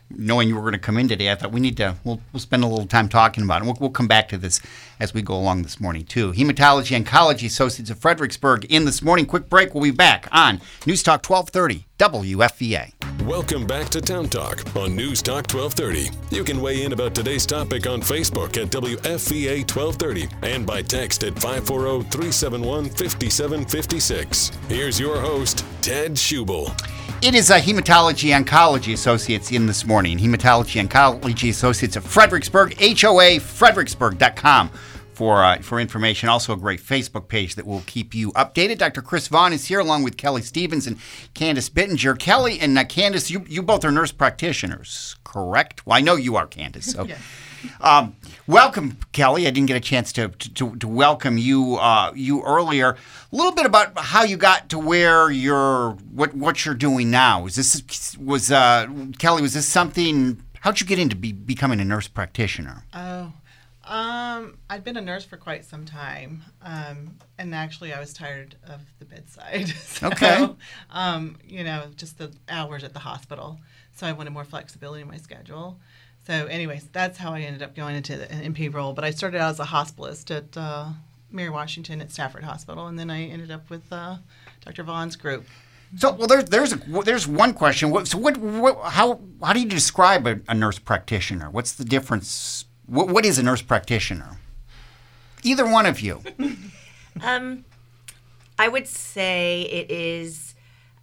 Knowing 0.10 0.48
you 0.48 0.56
were 0.56 0.62
going 0.62 0.74
to 0.74 0.80
come 0.80 0.98
in 0.98 1.08
today, 1.08 1.32
I 1.32 1.36
thought 1.36 1.52
we 1.52 1.60
need 1.60 1.78
to. 1.78 1.96
We'll, 2.04 2.22
we'll 2.32 2.40
spend 2.40 2.64
a 2.64 2.68
little 2.68 2.86
time 2.86 3.10
talking 3.10 3.44
about 3.44 3.62
it. 3.62 3.66
We'll, 3.66 3.78
we'll 3.80 3.90
come 3.90 4.08
back 4.08 4.30
to 4.30 4.38
this 4.38 4.62
as 5.00 5.14
we 5.14 5.22
go 5.22 5.36
along 5.36 5.64
this 5.64 5.80
morning 5.80 6.06
too. 6.06 6.32
Hematology 6.32 7.02
Oncology 7.02 7.46
Associates 7.48 7.90
of 7.90 7.98
Fredericksburg 7.98 8.66
in 8.66 8.86
this 8.86 9.02
morning. 9.02 9.26
Quick 9.26 9.50
break. 9.50 9.74
We'll 9.74 9.84
be 9.84 9.92
back 9.92 10.28
on 10.32 10.62
News 10.86 11.02
Talk 11.02 11.28
1230 11.28 11.86
WFVA. 11.98 12.92
Welcome 13.26 13.66
back 13.66 13.90
to 13.90 14.02
Town 14.02 14.28
Talk 14.28 14.64
on 14.76 14.96
News 14.96 15.22
Talk 15.22 15.52
1230. 15.52 16.10
You 16.36 16.44
can 16.44 16.62
weigh 16.62 16.84
in 16.84 16.94
about 16.94 17.16
today's 17.16 17.46
topic 17.46 17.88
on 17.88 18.02
Facebook 18.02 18.62
at 18.62 18.70
WFVA 18.70 19.60
1230 19.60 20.30
and 20.44 20.66
by 20.66 20.82
text 20.82 21.24
at 21.24 21.34
540 21.34 22.04
371 22.10 22.86
5756. 22.90 24.52
Here's 24.68 25.00
your 25.00 25.20
host, 25.20 25.66
Ted 25.82 26.14
Schubel. 26.14 26.70
It 27.22 27.34
is 27.34 27.50
a 27.50 27.60
Hematology 27.60 28.38
Oncology 28.38 28.94
Associates 28.94 29.52
in 29.52 29.66
this 29.66 29.86
morning. 29.86 30.18
Hematology 30.20 30.86
Oncology 30.86 31.50
Associates 31.50 31.96
of 31.96 32.06
Fredericksburg, 32.06 32.76
HOA 32.80 33.40
Fredericksburg.com 33.40 34.70
for, 35.16 35.44
uh, 35.44 35.60
for 35.60 35.80
information. 35.80 36.30
Also, 36.30 36.54
a 36.54 36.58
great 36.58 36.82
Facebook 36.82 37.28
page 37.28 37.56
that 37.56 37.66
will 37.66 37.84
keep 37.86 38.14
you 38.14 38.32
updated. 38.34 38.78
Dr. 38.78 39.02
Chris 39.02 39.28
Vaughn 39.28 39.54
is 39.54 39.66
here 39.66 39.80
along 39.80 40.04
with 40.04 40.18
Kelly 40.18 40.42
Stephens 40.42 40.88
and 40.88 40.98
Candice 41.34 41.70
Bittinger. 41.70 42.18
Kelly 42.18 42.60
and 42.60 42.78
uh, 42.78 42.84
Candice, 42.84 43.30
you, 43.30 43.46
you 43.48 43.62
both 43.62 43.86
are 43.86 43.92
nurse 43.92 44.12
practitioners, 44.12 45.16
correct? 45.24 45.86
Well, 45.86 45.98
I 45.98 46.02
know 46.02 46.16
you 46.16 46.36
are, 46.36 46.48
Candice. 46.48 46.84
So. 46.84 47.08
Um, 47.82 48.16
welcome, 48.48 48.98
Kelly. 49.12 49.48
I 49.48 49.50
didn't 49.52 49.68
get 49.68 49.78
a 49.78 49.82
chance 49.82 50.14
to 50.14 50.30
to, 50.30 50.76
to 50.76 50.88
welcome 50.88 51.38
you 51.38 51.76
uh, 51.76 52.12
you 52.16 52.44
earlier. 52.44 52.92
A 52.92 53.36
little 53.36 53.54
bit 53.54 53.66
about 53.66 53.98
how 53.98 54.24
you 54.24 54.38
got 54.38 54.70
to 54.70 54.80
where 54.80 55.32
you're 55.32 55.92
what 56.12 56.34
what 56.36 56.66
you're 56.66 56.76
doing 56.76 57.10
now. 57.10 57.46
Is 57.46 57.56
this 57.56 58.18
was 58.18 58.52
uh, 58.52 58.88
Kelly? 59.18 59.42
Was 59.42 59.54
this 59.54 59.66
something? 59.66 60.42
How'd 60.62 60.80
you 60.80 60.88
get 60.88 60.98
into 60.98 61.16
be, 61.16 61.32
becoming 61.32 61.80
a 61.80 61.86
nurse 61.86 62.08
practitioner? 62.08 62.84
Oh, 62.94 63.34
um, 63.88 64.58
I'd 64.70 64.84
been 64.84 64.98
a 64.98 65.02
nurse 65.02 65.26
for 65.26 65.38
quite 65.38 65.64
some 65.66 65.86
time, 65.86 66.44
um, 66.62 67.18
and 67.38 67.54
actually, 67.54 67.94
I 67.94 68.00
was 68.00 68.14
tired 68.14 68.56
of 68.68 68.82
the 69.00 69.06
bedside. 69.06 69.68
so, 69.84 70.08
Okay. 70.08 70.50
Um, 70.90 71.38
you 71.48 71.64
know, 71.64 71.86
just 71.96 72.18
the 72.18 72.32
hours 72.50 72.84
at 72.84 72.94
the 72.94 73.00
hospital. 73.00 73.60
So 73.96 74.06
I 74.06 74.12
wanted 74.12 74.32
more 74.32 74.44
flexibility 74.44 75.02
in 75.02 75.08
my 75.08 75.18
schedule. 75.18 75.80
So, 76.28 76.48
anyways, 76.48 76.88
that's 76.92 77.18
how 77.18 77.34
I 77.34 77.42
ended 77.42 77.62
up 77.62 77.76
going 77.76 77.96
into 77.96 78.18
the, 78.18 78.32
an 78.32 78.54
NP 78.54 78.74
role. 78.74 78.94
But 78.94 79.06
I 79.06 79.12
started 79.12 79.40
out 79.40 79.52
as 79.52 79.60
a 79.60 79.66
hospitalist 79.66 80.36
at 80.36 80.58
uh, 80.58 80.90
Mary 81.32 81.50
Washington 81.50 82.02
at 82.02 82.12
Stafford 82.12 82.44
Hospital, 82.44 82.88
and 82.88 82.98
then 82.98 83.10
I 83.10 83.24
ended 83.26 83.52
up 83.52 83.70
with 83.70 83.84
uh, 83.92 84.18
Dr. 84.66 84.84
Vaughn's 84.84 85.16
group. 85.16 85.46
So, 85.98 86.12
well, 86.12 86.28
there's 86.28 86.46
there's 86.46 86.74
a, 86.74 86.78
there's 87.04 87.28
one 87.28 87.54
question. 87.54 88.06
So, 88.06 88.18
what, 88.18 88.38
what 88.38 88.78
how 88.84 89.22
how 89.42 89.54
do 89.54 89.60
you 89.60 89.70
describe 89.70 90.26
a, 90.26 90.42
a 90.48 90.56
nurse 90.56 90.80
practitioner? 90.80 91.50
What's 91.50 91.74
the 91.74 91.86
difference? 91.86 92.66
What, 92.88 93.08
what 93.10 93.26
is 93.26 93.38
a 93.40 93.44
nurse 93.44 93.62
practitioner? 93.62 94.38
Either 95.44 95.66
one 95.70 95.86
of 95.86 96.02
you. 96.02 96.22
Um, 97.24 97.64
I 98.60 98.68
would 98.68 98.88
say 98.88 99.62
it 99.62 99.90
is 99.90 100.54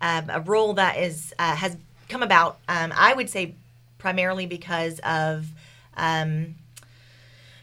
um, 0.03 0.29
a 0.29 0.41
role 0.41 0.75
that 0.75 0.99
is 0.99 1.33
uh, 1.39 1.57
has 1.57 1.77
come 2.11 2.23
about. 2.23 2.59
Um, 2.69 2.93
I 2.95 3.15
would 3.15 3.31
say 3.31 3.55
primarily 3.99 4.47
because 4.47 4.99
of 5.01 5.47
um, 5.97 6.57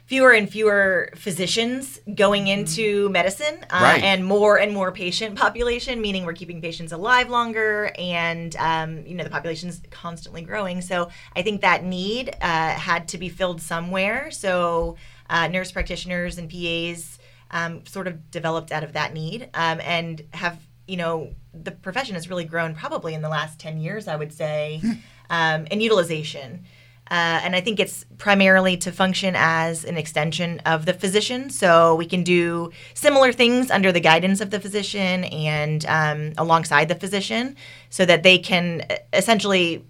fewer 0.09 0.31
and 0.31 0.49
fewer 0.49 1.11
physicians 1.15 1.99
going 2.15 2.47
into 2.47 3.07
medicine, 3.09 3.55
uh, 3.69 3.79
Right. 3.83 4.03
and 4.03 4.25
more 4.25 4.57
and 4.59 4.73
more 4.73 4.91
patient 4.91 5.35
population. 5.37 6.01
Meaning 6.01 6.25
we're 6.25 6.33
keeping 6.33 6.59
patients 6.61 6.91
alive 6.91 7.29
longer, 7.29 7.91
and 7.97 8.55
um, 8.57 9.05
you 9.05 9.13
know 9.15 9.23
the 9.23 9.29
population's 9.29 9.81
constantly 9.91 10.41
growing. 10.41 10.81
So 10.81 11.09
I 11.35 11.43
think 11.43 11.61
that 11.61 11.83
need 11.83 12.29
uh, 12.41 12.71
had 12.71 13.07
to 13.09 13.17
be 13.19 13.29
filled 13.29 13.61
somewhere. 13.61 14.31
So 14.31 14.97
uh, 15.29 15.47
nurse 15.47 15.71
practitioners 15.71 16.39
and 16.39 16.49
PAs 16.49 17.19
um, 17.51 17.85
sort 17.85 18.07
of 18.07 18.31
developed 18.31 18.71
out 18.71 18.83
of 18.83 18.93
that 18.93 19.13
need 19.13 19.43
um, 19.53 19.79
and 19.83 20.23
have 20.33 20.57
you 20.87 20.97
know 20.97 21.31
the 21.53 21.71
profession 21.71 22.15
has 22.15 22.27
really 22.31 22.45
grown 22.45 22.73
probably 22.73 23.13
in 23.13 23.21
the 23.21 23.29
last 23.29 23.59
10 23.59 23.77
years 23.79 24.07
i 24.07 24.15
would 24.15 24.33
say 24.33 24.81
um, 25.29 25.65
in 25.67 25.81
utilization 25.81 26.63
uh, 27.11 27.39
and 27.43 27.55
i 27.55 27.61
think 27.61 27.79
it's 27.79 28.05
primarily 28.17 28.75
to 28.77 28.91
function 28.91 29.33
as 29.37 29.85
an 29.85 29.97
extension 29.97 30.59
of 30.65 30.85
the 30.85 30.93
physician 30.93 31.49
so 31.49 31.95
we 31.95 32.05
can 32.05 32.23
do 32.23 32.71
similar 32.93 33.31
things 33.31 33.71
under 33.71 33.91
the 33.91 33.99
guidance 33.99 34.41
of 34.41 34.49
the 34.51 34.59
physician 34.59 35.23
and 35.25 35.85
um, 35.85 36.33
alongside 36.37 36.87
the 36.87 36.95
physician 36.95 37.55
so 37.89 38.05
that 38.05 38.23
they 38.23 38.37
can 38.37 38.81
uh, 38.89 38.95
essentially 39.13 39.85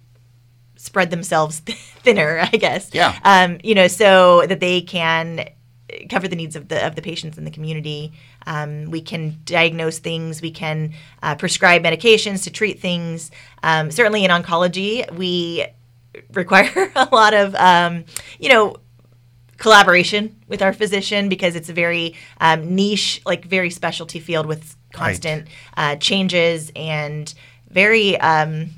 spread 0.75 1.09
themselves 1.09 1.59
thinner 2.03 2.39
i 2.41 2.57
guess 2.57 2.89
Yeah. 2.93 3.17
um, 3.23 3.59
you 3.63 3.75
know 3.75 3.87
so 3.87 4.45
that 4.47 4.59
they 4.59 4.81
can 4.81 5.49
cover 6.07 6.27
the 6.27 6.35
needs 6.35 6.55
of 6.55 6.67
the 6.67 6.85
of 6.85 6.93
the 6.95 7.01
patients 7.01 7.35
in 7.39 7.45
the 7.45 7.49
community. 7.51 8.13
Um, 8.45 8.91
we 8.91 9.01
can 9.01 9.39
diagnose 9.43 9.97
things. 9.97 10.39
We 10.39 10.51
can 10.51 10.93
uh, 11.23 11.33
prescribe 11.33 11.81
medications 11.81 12.43
to 12.43 12.51
treat 12.51 12.79
things. 12.79 13.31
Um, 13.63 13.89
certainly 13.89 14.23
in 14.23 14.29
oncology, 14.29 15.11
we 15.17 15.65
require 16.33 16.91
a 16.95 17.07
lot 17.11 17.33
of 17.33 17.55
um, 17.55 18.05
you 18.39 18.49
know 18.49 18.75
collaboration 19.57 20.35
with 20.47 20.61
our 20.61 20.73
physician 20.73 21.29
because 21.29 21.55
it's 21.55 21.69
a 21.69 21.73
very 21.73 22.15
um, 22.39 22.75
niche, 22.75 23.21
like 23.25 23.45
very 23.45 23.69
specialty 23.69 24.19
field 24.19 24.45
with 24.45 24.75
constant 24.93 25.47
uh, 25.77 25.95
changes 25.97 26.71
and 26.75 27.33
very. 27.69 28.17
Um, 28.19 28.71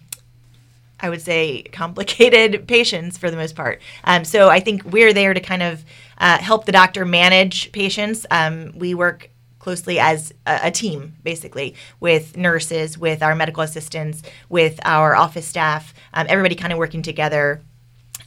I 1.04 1.10
would 1.10 1.22
say 1.22 1.64
complicated 1.64 2.68
patients 2.68 3.18
for 3.18 3.32
the 3.32 3.38
most 3.38 3.56
part. 3.56 3.82
Um, 4.04 4.24
so 4.24 4.50
I 4.50 4.60
think 4.60 4.84
we're 4.86 5.14
there 5.14 5.34
to 5.34 5.40
kind 5.40 5.64
of 5.64 5.84
uh, 6.20 6.38
help 6.38 6.66
the 6.66 6.72
doctor 6.72 7.06
manage 7.06 7.72
patients. 7.72 8.28
Um, 8.30 8.72
we 8.76 8.94
work 8.94 9.32
closely 9.62 10.00
as 10.00 10.34
a, 10.48 10.60
a, 10.64 10.72
team, 10.72 11.16
basically, 11.24 11.76
with 12.00 12.36
nurses, 12.36 12.98
with 12.98 13.22
our 13.22 13.36
medical 13.36 13.62
assistants, 13.62 14.24
with 14.50 14.80
our 14.84 15.16
office 15.16 15.48
staff, 15.48 15.94
um, 16.16 16.26
everybody 16.28 16.56
kind 16.56 16.74
of 16.74 16.80
working 16.80 17.04
together 17.04 17.62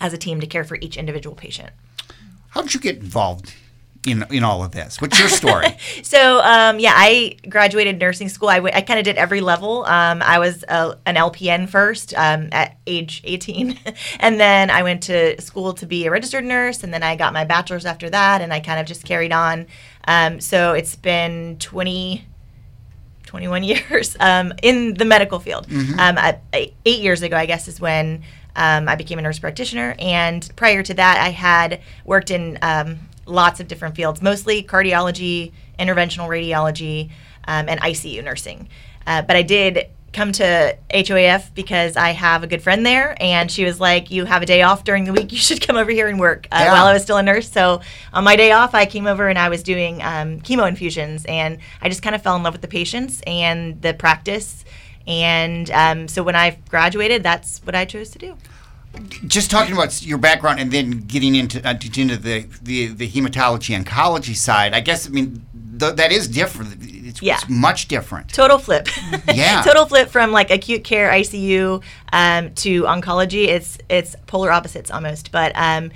as 0.00 0.12
a 0.12 0.19
team 0.19 0.41
to 0.41 0.47
care 0.47 0.62
for 0.62 0.76
each 0.81 0.97
individual 0.97 1.35
patient. 1.35 1.71
How 2.50 2.62
did 2.62 2.73
you 2.73 2.79
get 2.79 2.99
involved 2.99 3.53
in 4.06 4.25
in 4.30 4.44
all 4.44 4.64
of 4.64 4.73
this? 4.73 5.00
What's 5.00 5.18
your 5.18 5.28
story? 5.28 5.76
so 6.02 6.40
um, 6.42 6.78
yeah, 6.78 6.92
I 6.94 7.37
graduated 7.49 7.99
nursing 7.99 8.28
school. 8.28 8.49
I, 8.49 8.56
w- 8.56 8.75
I 8.75 8.80
kind 8.80 8.99
of 8.99 9.04
did 9.04 9.16
every 9.16 9.40
level. 9.40 9.84
Um, 9.84 10.23
I 10.23 10.38
was 10.38 10.64
a, 10.68 10.96
an 11.06 11.16
LPN 11.16 11.68
first 11.68 12.14
um, 12.14 12.49
at 12.52 12.76
age 12.87 13.23
18, 13.25 13.78
and 14.20 14.38
then 14.38 14.70
I 14.70 14.82
went 14.82 15.02
to 15.04 15.40
school 15.40 15.73
to 15.75 15.87
be 15.87 16.06
a 16.06 16.11
registered 16.11 16.44
nurse, 16.44 16.82
and 16.82 16.92
then 16.92 17.02
I 17.02 17.16
got 17.16 17.32
my 17.32 17.44
bachelor's 17.44 17.87
after 17.87 18.11
that, 18.11 18.40
and 18.40 18.52
I 18.52 18.61
kind 18.61 18.80
of 18.80 18.87
just 18.87 19.04
carried 19.04 19.32
on. 19.32 19.66
Um, 20.06 20.40
so 20.40 20.73
it's 20.73 20.96
been 20.96 21.58
20. 21.58 22.26
21 23.25 23.64
years 23.64 24.16
um, 24.20 24.52
in 24.62 24.94
the 24.94 25.04
medical 25.04 25.40
field. 25.40 25.66
Mm-hmm. 25.66 25.99
Um, 25.99 26.18
I, 26.18 26.38
eight 26.84 27.00
years 27.00 27.23
ago, 27.23 27.37
I 27.37 27.46
guess, 27.46 27.66
is 27.66 27.80
when 27.80 28.23
um, 28.54 28.88
I 28.88 28.94
became 28.94 29.18
a 29.18 29.23
nurse 29.23 29.40
practitioner. 29.40 29.96
And 29.99 30.49
prior 30.54 30.84
to 30.84 30.94
that, 30.94 31.18
I 31.18 31.30
had 31.30 31.80
worked 32.04 32.30
in 32.30 32.58
um, 32.62 33.00
lots 33.26 33.61
of 33.61 33.69
different 33.69 33.97
fields, 33.97 34.23
mostly 34.23 34.62
cardiology, 34.62 35.52
interventional 35.78 36.28
radiology, 36.28 37.11
um, 37.47 37.69
and 37.69 37.81
ICU 37.81 38.23
nursing. 38.25 38.69
Uh, 39.07 39.23
but 39.23 39.37
I 39.37 39.43
did 39.43 39.88
come 40.12 40.31
to 40.33 40.78
HOAF 40.90 41.52
because 41.54 41.97
I 41.97 42.11
have 42.11 42.43
a 42.43 42.47
good 42.47 42.62
friend 42.62 42.87
there, 42.87 43.16
and 43.21 43.50
she 43.50 43.64
was 43.64 43.81
like, 43.81 44.11
"You 44.11 44.25
have 44.25 44.43
a 44.43 44.47
day 44.47 44.62
off 44.62 44.85
during 44.85 45.04
the 45.04 45.12
week. 45.12 45.33
You 45.33 45.38
should 45.38 45.66
come 45.66 45.76
over 45.76 45.90
here 45.90 46.09
and 46.09 46.19
work." 46.19 46.47
Uh, 46.50 46.61
yeah. 46.61 46.73
While 46.73 46.87
I 46.87 46.93
was 46.93 47.02
still 47.02 47.19
a 47.19 47.23
nurse, 47.23 47.50
so 47.50 47.81
on 48.12 48.25
my 48.25 48.37
day 48.37 48.52
off, 48.52 48.75
I 48.75 48.87
came 48.87 49.07
over 49.07 49.28
and 49.28 49.38
I 49.38 49.49
was 49.49 49.62
doing 49.62 50.00
um, 50.02 50.40
chemo 50.40 50.66
infusions, 50.66 51.25
and 51.26 51.59
I 51.83 51.88
just 51.88 52.02
kind 52.02 52.14
of 52.14 52.23
fell 52.23 52.37
in 52.37 52.43
love 52.43 52.54
with 52.54 52.62
the 52.62 52.69
patients 52.69 53.21
and 53.26 53.83
the 53.83 53.93
practice. 53.93 54.64
And 55.07 55.71
um, 55.71 56.09
so 56.09 56.23
when 56.23 56.35
I 56.35 56.59
graduated, 56.71 57.23
that's 57.23 57.59
what 57.64 57.75
I 57.75 57.85
chose 57.85 58.11
to 58.11 58.19
do 58.19 58.38
just 59.26 59.50
talking 59.50 59.72
about 59.74 60.02
your 60.02 60.18
background 60.18 60.60
and 60.60 60.70
then 60.70 61.00
getting 61.06 61.34
into 61.34 61.66
uh, 61.66 61.74
into 61.96 62.16
the, 62.16 62.46
the 62.62 62.88
the 62.88 63.08
hematology 63.08 63.80
oncology 63.80 64.36
side, 64.36 64.74
I 64.74 64.80
guess 64.80 65.06
I 65.06 65.10
mean 65.10 65.44
th- 65.78 65.96
that 65.96 66.12
is 66.12 66.28
different. 66.28 66.76
It's, 66.82 67.22
yeah. 67.22 67.34
it's 67.34 67.48
much 67.48 67.88
different. 67.88 68.32
Total 68.32 68.58
flip. 68.58 68.88
yeah. 69.32 69.62
Total 69.64 69.86
flip 69.86 70.08
from 70.08 70.32
like 70.32 70.50
acute 70.50 70.84
care 70.84 71.10
ICU 71.10 71.82
um, 72.12 72.54
to 72.54 72.82
oncology. 72.84 73.48
It's 73.48 73.78
it's 73.88 74.16
polar 74.26 74.50
opposites 74.50 74.90
almost, 74.90 75.32
but. 75.32 75.52
Um, 75.54 75.90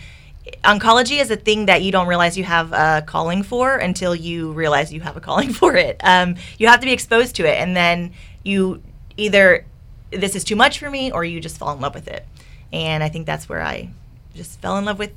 oncology 0.64 1.20
is 1.20 1.30
a 1.30 1.36
thing 1.36 1.66
that 1.66 1.82
you 1.82 1.92
don't 1.92 2.06
realize 2.06 2.38
you 2.38 2.44
have 2.44 2.72
a 2.72 3.04
calling 3.06 3.42
for 3.42 3.76
until 3.76 4.14
you 4.14 4.50
realize 4.52 4.90
you 4.90 5.00
have 5.02 5.14
a 5.14 5.20
calling 5.20 5.52
for 5.60 5.76
it. 5.76 6.00
Um, 6.02 6.36
you 6.58 6.68
have 6.68 6.80
to 6.80 6.86
be 6.86 6.92
exposed 6.92 7.36
to 7.36 7.44
it, 7.44 7.58
and 7.58 7.76
then 7.76 8.12
you 8.44 8.82
either 9.18 9.66
this 10.10 10.34
is 10.34 10.44
too 10.44 10.56
much 10.56 10.78
for 10.78 10.88
me, 10.88 11.12
or 11.12 11.22
you 11.22 11.38
just 11.38 11.58
fall 11.58 11.74
in 11.74 11.80
love 11.80 11.94
with 11.94 12.08
it 12.08 12.24
and 12.72 13.02
I 13.02 13.08
think 13.08 13.26
that's 13.26 13.48
where 13.48 13.62
I 13.62 13.90
just 14.34 14.60
fell 14.60 14.78
in 14.78 14.84
love 14.84 14.98
with 14.98 15.12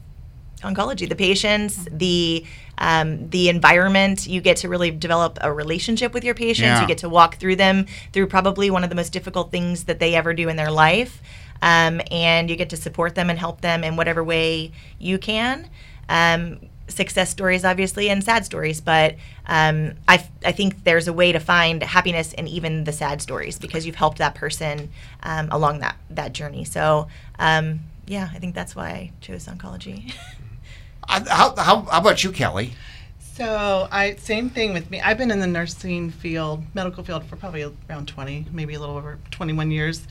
oncology 0.62 1.10
the 1.10 1.16
patients 1.16 1.88
the 1.92 2.46
um, 2.78 3.30
the 3.30 3.50
environment. 3.50 4.28
You 4.28 4.42
get 4.42 4.58
to 4.58 4.70
really 4.70 4.92
develop 4.92 5.38
a 5.42 5.52
relationship 5.52 6.14
with 6.14 6.24
your 6.24 6.34
patients. 6.34 6.66
Yeah. 6.66 6.82
you 6.82 6.88
get 6.88 7.00
to 7.00 7.10
walk 7.10 7.38
through 7.38 7.58
them 7.58 7.86
through 8.12 8.28
probably 8.28 8.72
one 8.72 8.84
of 8.84 8.90
the 8.90 8.96
most 8.96 9.14
difficult 9.14 9.52
things 9.52 9.84
that 9.86 10.00
they 10.00 10.16
ever 10.16 10.34
do 10.34 10.50
in 10.50 10.56
their 10.56 10.72
life. 10.72 11.22
Um, 11.62 12.02
and 12.10 12.50
you 12.50 12.56
get 12.56 12.72
to 12.72 12.78
support 12.78 13.14
them 13.14 13.30
and 13.30 13.38
help 13.38 13.62
them 13.62 13.84
in 13.84 13.96
whatever 13.96 14.24
way 14.24 14.72
you 14.98 15.20
can. 15.20 15.70
Um, 16.10 16.60
success 16.92 17.30
stories, 17.30 17.66
obviously, 17.66 18.10
and 18.10 18.24
sad 18.24 18.46
stories. 18.46 18.82
But 18.82 19.16
um, 19.46 19.94
I, 20.08 20.26
I 20.46 20.52
think 20.52 20.84
there's 20.84 21.08
a 21.08 21.14
way 21.14 21.32
to 21.32 21.40
find 21.40 21.82
happiness 21.82 22.34
in 22.34 22.48
even 22.48 22.84
the 22.84 22.92
sad 22.92 23.22
stories 23.22 23.58
because 23.58 23.86
you've 23.86 23.96
helped 23.96 24.18
that 24.20 24.36
person 24.36 24.90
um, 25.24 25.50
along 25.52 25.80
that 25.80 25.98
that 26.10 26.34
journey. 26.34 26.64
So 26.66 27.08
um, 27.40 27.82
yeah, 28.08 28.30
I 28.34 28.40
think 28.40 28.56
that's 28.56 28.76
why 28.76 28.90
I 28.90 29.12
chose 29.22 29.48
oncology. 29.48 30.14
how, 31.08 31.56
how, 31.56 31.82
how 31.84 32.00
about 32.00 32.24
you, 32.24 32.32
Kelly? 32.32 32.74
So 33.20 33.88
I 33.92 34.16
same 34.16 34.50
thing 34.50 34.74
with 34.74 34.92
me. 34.92 35.00
I've 35.00 35.18
been 35.18 35.32
in 35.32 35.40
the 35.40 35.48
nursing 35.48 36.12
field, 36.12 36.64
medical 36.74 37.04
field 37.04 37.24
for 37.26 37.38
probably 37.38 37.64
around 37.90 38.08
20, 38.08 38.48
maybe 38.52 38.74
a 38.74 38.80
little 38.80 38.98
over 38.98 39.18
21 39.32 39.72
years. 39.72 40.06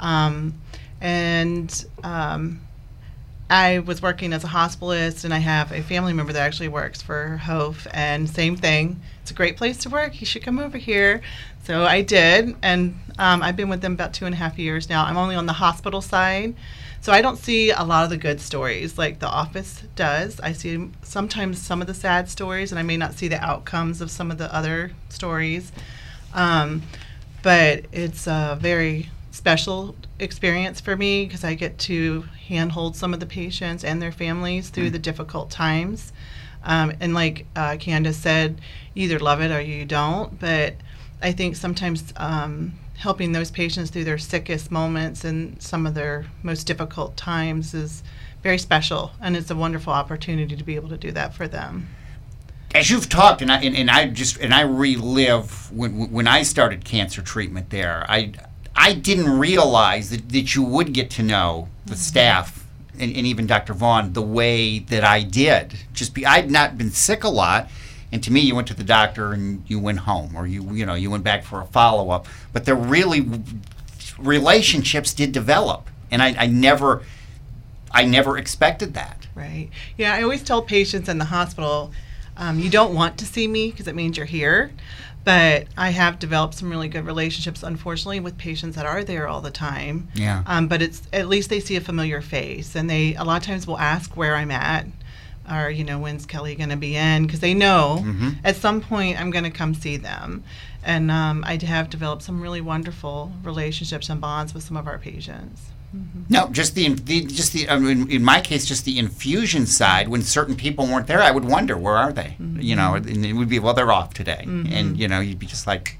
Um, 0.00 0.54
and 1.00 1.84
um, 2.02 2.60
I 3.54 3.78
was 3.78 4.02
working 4.02 4.32
as 4.32 4.42
a 4.42 4.48
hospitalist, 4.48 5.24
and 5.24 5.32
I 5.32 5.38
have 5.38 5.70
a 5.70 5.80
family 5.80 6.12
member 6.12 6.32
that 6.32 6.42
actually 6.42 6.66
works 6.66 7.00
for 7.00 7.40
HOAF, 7.40 7.86
and 7.94 8.28
same 8.28 8.56
thing. 8.56 9.00
It's 9.22 9.30
a 9.30 9.34
great 9.34 9.56
place 9.56 9.78
to 9.78 9.88
work. 9.88 10.20
You 10.20 10.26
should 10.26 10.42
come 10.42 10.58
over 10.58 10.76
here. 10.76 11.22
So 11.62 11.84
I 11.84 12.02
did, 12.02 12.56
and 12.62 12.98
um, 13.16 13.44
I've 13.44 13.54
been 13.54 13.68
with 13.68 13.80
them 13.80 13.92
about 13.92 14.12
two 14.12 14.26
and 14.26 14.34
a 14.34 14.38
half 14.38 14.58
years 14.58 14.88
now. 14.88 15.04
I'm 15.04 15.16
only 15.16 15.36
on 15.36 15.46
the 15.46 15.52
hospital 15.52 16.02
side, 16.02 16.56
so 17.00 17.12
I 17.12 17.22
don't 17.22 17.38
see 17.38 17.70
a 17.70 17.84
lot 17.84 18.02
of 18.02 18.10
the 18.10 18.16
good 18.16 18.40
stories 18.40 18.98
like 18.98 19.20
the 19.20 19.28
office 19.28 19.84
does. 19.94 20.40
I 20.40 20.50
see 20.52 20.90
sometimes 21.04 21.62
some 21.62 21.80
of 21.80 21.86
the 21.86 21.94
sad 21.94 22.28
stories, 22.28 22.72
and 22.72 22.78
I 22.80 22.82
may 22.82 22.96
not 22.96 23.14
see 23.14 23.28
the 23.28 23.40
outcomes 23.40 24.00
of 24.00 24.10
some 24.10 24.32
of 24.32 24.38
the 24.38 24.52
other 24.52 24.90
stories. 25.10 25.70
Um, 26.32 26.82
but 27.44 27.84
it's 27.92 28.26
a 28.26 28.58
very 28.60 29.10
special 29.30 29.94
experience 30.18 30.80
for 30.80 30.96
me 30.96 31.26
because 31.26 31.44
I 31.44 31.54
get 31.54 31.78
to 31.80 32.22
handhold 32.48 32.96
some 32.96 33.14
of 33.14 33.20
the 33.20 33.26
patients 33.26 33.84
and 33.84 34.00
their 34.00 34.12
families 34.12 34.70
through 34.70 34.88
mm. 34.90 34.92
the 34.92 34.98
difficult 34.98 35.50
times. 35.50 36.12
Um, 36.62 36.92
and 37.00 37.14
like 37.14 37.46
uh, 37.56 37.72
Candice 37.72 38.14
said, 38.14 38.60
you 38.94 39.04
either 39.04 39.18
love 39.18 39.40
it 39.40 39.50
or 39.50 39.60
you 39.60 39.84
don't. 39.84 40.38
But 40.38 40.74
I 41.20 41.32
think 41.32 41.56
sometimes 41.56 42.12
um, 42.16 42.74
helping 42.96 43.32
those 43.32 43.50
patients 43.50 43.90
through 43.90 44.04
their 44.04 44.18
sickest 44.18 44.70
moments 44.70 45.24
and 45.24 45.60
some 45.60 45.86
of 45.86 45.94
their 45.94 46.26
most 46.42 46.66
difficult 46.66 47.16
times 47.16 47.74
is 47.74 48.02
very 48.42 48.58
special, 48.58 49.12
and 49.20 49.36
it's 49.36 49.50
a 49.50 49.56
wonderful 49.56 49.92
opportunity 49.92 50.54
to 50.54 50.64
be 50.64 50.76
able 50.76 50.90
to 50.90 50.98
do 50.98 51.10
that 51.12 51.34
for 51.34 51.48
them. 51.48 51.88
As 52.74 52.90
you've 52.90 53.08
talked, 53.08 53.40
and 53.40 53.50
I 53.50 53.62
and, 53.62 53.74
and 53.74 53.90
I 53.90 54.08
just 54.08 54.36
and 54.36 54.52
I 54.52 54.62
relive 54.62 55.72
when 55.72 56.10
when 56.12 56.26
I 56.26 56.42
started 56.42 56.84
cancer 56.84 57.22
treatment 57.22 57.70
there, 57.70 58.04
I 58.08 58.32
I 58.84 58.92
didn't 58.92 59.38
realize 59.38 60.10
that, 60.10 60.28
that 60.28 60.54
you 60.54 60.62
would 60.62 60.92
get 60.92 61.08
to 61.12 61.22
know 61.22 61.68
the 61.86 61.92
mm-hmm. 61.92 62.00
staff 62.00 62.66
and, 62.98 63.16
and, 63.16 63.26
even 63.26 63.46
Dr. 63.46 63.72
Vaughn 63.72 64.12
the 64.12 64.20
way 64.20 64.78
that 64.78 65.02
I 65.02 65.22
did. 65.22 65.74
Just 65.94 66.12
be, 66.12 66.26
I'd 66.26 66.50
not 66.50 66.76
been 66.76 66.90
sick 66.90 67.24
a 67.24 67.30
lot, 67.30 67.70
and 68.12 68.22
to 68.22 68.30
me, 68.30 68.40
you 68.40 68.54
went 68.54 68.68
to 68.68 68.74
the 68.74 68.84
doctor 68.84 69.32
and 69.32 69.64
you 69.66 69.80
went 69.80 70.00
home, 70.00 70.36
or 70.36 70.46
you 70.46 70.62
you 70.74 70.84
know 70.84 70.92
you 70.92 71.10
went 71.10 71.24
back 71.24 71.44
for 71.44 71.62
a 71.62 71.64
follow 71.64 72.10
up. 72.10 72.26
But 72.52 72.66
there 72.66 72.76
really 72.76 73.26
relationships 74.18 75.14
did 75.14 75.32
develop, 75.32 75.88
and 76.10 76.22
I, 76.22 76.34
I 76.38 76.46
never 76.46 77.02
I 77.90 78.04
never 78.04 78.36
expected 78.36 78.92
that. 78.94 79.26
Right. 79.34 79.70
Yeah, 79.96 80.14
I 80.14 80.22
always 80.22 80.42
tell 80.42 80.60
patients 80.60 81.08
in 81.08 81.16
the 81.16 81.24
hospital, 81.24 81.90
um, 82.36 82.60
you 82.60 82.68
don't 82.68 82.94
want 82.94 83.16
to 83.18 83.24
see 83.24 83.48
me 83.48 83.70
because 83.70 83.88
it 83.88 83.94
means 83.94 84.18
you're 84.18 84.26
here. 84.26 84.72
But 85.24 85.68
I 85.76 85.90
have 85.90 86.18
developed 86.18 86.54
some 86.54 86.70
really 86.70 86.88
good 86.88 87.06
relationships, 87.06 87.62
unfortunately, 87.62 88.20
with 88.20 88.36
patients 88.36 88.76
that 88.76 88.84
are 88.84 89.02
there 89.02 89.26
all 89.26 89.40
the 89.40 89.50
time. 89.50 90.08
Yeah. 90.14 90.42
Um, 90.46 90.68
but 90.68 90.82
it's 90.82 91.02
at 91.12 91.28
least 91.28 91.48
they 91.48 91.60
see 91.60 91.76
a 91.76 91.80
familiar 91.80 92.20
face, 92.20 92.74
and 92.76 92.90
they 92.90 93.14
a 93.14 93.24
lot 93.24 93.40
of 93.40 93.46
times 93.46 93.66
will 93.66 93.78
ask 93.78 94.16
where 94.16 94.36
I'm 94.36 94.50
at, 94.50 94.86
or 95.50 95.70
you 95.70 95.82
know 95.82 95.98
when's 95.98 96.26
Kelly 96.26 96.54
going 96.54 96.68
to 96.68 96.76
be 96.76 96.94
in, 96.94 97.26
because 97.26 97.40
they 97.40 97.54
know 97.54 97.98
mm-hmm. 98.00 98.30
at 98.44 98.56
some 98.56 98.82
point 98.82 99.18
I'm 99.18 99.30
going 99.30 99.44
to 99.44 99.50
come 99.50 99.72
see 99.72 99.96
them, 99.96 100.44
and 100.82 101.10
um, 101.10 101.42
I 101.46 101.58
have 101.64 101.88
developed 101.88 102.22
some 102.22 102.42
really 102.42 102.60
wonderful 102.60 103.32
relationships 103.42 104.10
and 104.10 104.20
bonds 104.20 104.52
with 104.52 104.62
some 104.62 104.76
of 104.76 104.86
our 104.86 104.98
patients. 104.98 105.70
Mm-hmm. 105.94 106.22
No, 106.28 106.48
just 106.48 106.74
the, 106.74 106.88
the 106.94 107.24
just 107.24 107.52
the 107.52 107.68
I 107.68 107.78
mean, 107.78 108.10
in 108.10 108.24
my 108.24 108.40
case, 108.40 108.66
just 108.66 108.84
the 108.84 108.98
infusion 108.98 109.66
side. 109.66 110.08
When 110.08 110.22
certain 110.22 110.56
people 110.56 110.86
weren't 110.86 111.06
there, 111.06 111.22
I 111.22 111.30
would 111.30 111.44
wonder 111.44 111.76
where 111.76 111.96
are 111.96 112.12
they. 112.12 112.36
Mm-hmm. 112.40 112.60
You 112.60 112.76
know, 112.76 112.94
and 112.94 113.24
it 113.24 113.34
would 113.34 113.48
be 113.48 113.58
well 113.58 113.74
they're 113.74 113.92
off 113.92 114.14
today, 114.14 114.44
mm-hmm. 114.44 114.72
and 114.72 114.98
you 114.98 115.06
know 115.06 115.20
you'd 115.20 115.38
be 115.38 115.46
just 115.46 115.66
like, 115.66 115.98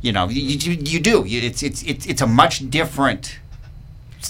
you 0.00 0.12
know, 0.12 0.28
you, 0.28 0.42
you, 0.42 0.72
you 0.84 1.00
do. 1.00 1.24
It's 1.26 1.62
it's 1.62 1.82
it's 1.82 2.06
it's 2.06 2.22
a 2.22 2.26
much 2.26 2.68
different. 2.70 3.38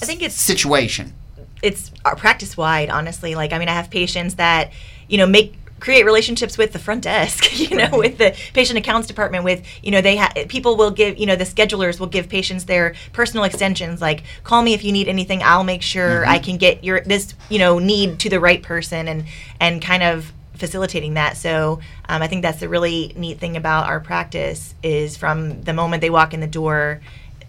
I 0.02 0.06
think 0.06 0.22
it's 0.22 0.34
situation. 0.34 1.14
It's 1.62 1.90
practice 2.16 2.56
wide, 2.56 2.90
honestly. 2.90 3.34
Like 3.34 3.52
I 3.52 3.58
mean, 3.58 3.68
I 3.68 3.74
have 3.74 3.90
patients 3.90 4.34
that 4.34 4.72
you 5.08 5.16
know 5.16 5.26
make 5.26 5.54
create 5.80 6.04
relationships 6.04 6.56
with 6.56 6.72
the 6.72 6.78
front 6.78 7.02
desk, 7.02 7.58
you 7.70 7.76
know, 7.76 7.90
with 7.92 8.18
the 8.18 8.34
patient 8.54 8.78
accounts 8.78 9.06
department. 9.06 9.44
With 9.44 9.62
you 9.82 9.90
know, 9.90 10.00
they 10.00 10.16
ha- 10.16 10.32
people 10.48 10.76
will 10.76 10.90
give 10.90 11.18
you 11.18 11.26
know 11.26 11.36
the 11.36 11.44
schedulers 11.44 12.00
will 12.00 12.06
give 12.06 12.28
patients 12.28 12.64
their 12.64 12.94
personal 13.12 13.44
extensions, 13.44 14.00
like 14.00 14.22
call 14.44 14.62
me 14.62 14.74
if 14.74 14.84
you 14.84 14.92
need 14.92 15.08
anything. 15.08 15.42
I'll 15.42 15.64
make 15.64 15.82
sure 15.82 16.22
Mm-hmm. 16.22 16.30
I 16.30 16.38
can 16.38 16.56
get 16.58 16.84
your 16.84 17.00
this 17.00 17.34
you 17.48 17.58
know 17.58 17.78
need 17.78 18.18
to 18.20 18.28
the 18.28 18.40
right 18.40 18.62
person 18.62 19.08
and 19.08 19.24
and 19.60 19.82
kind 19.82 20.02
of 20.02 20.32
facilitating 20.54 21.14
that. 21.14 21.36
So 21.36 21.80
um, 22.08 22.22
I 22.22 22.28
think 22.28 22.42
that's 22.42 22.60
the 22.60 22.68
really 22.68 23.12
neat 23.16 23.38
thing 23.38 23.56
about 23.56 23.86
our 23.86 24.00
practice 24.00 24.74
is 24.82 25.16
from 25.16 25.62
the 25.62 25.72
moment 25.72 26.00
they 26.00 26.10
walk 26.10 26.32
in 26.32 26.40
the 26.40 26.46
door, 26.46 27.00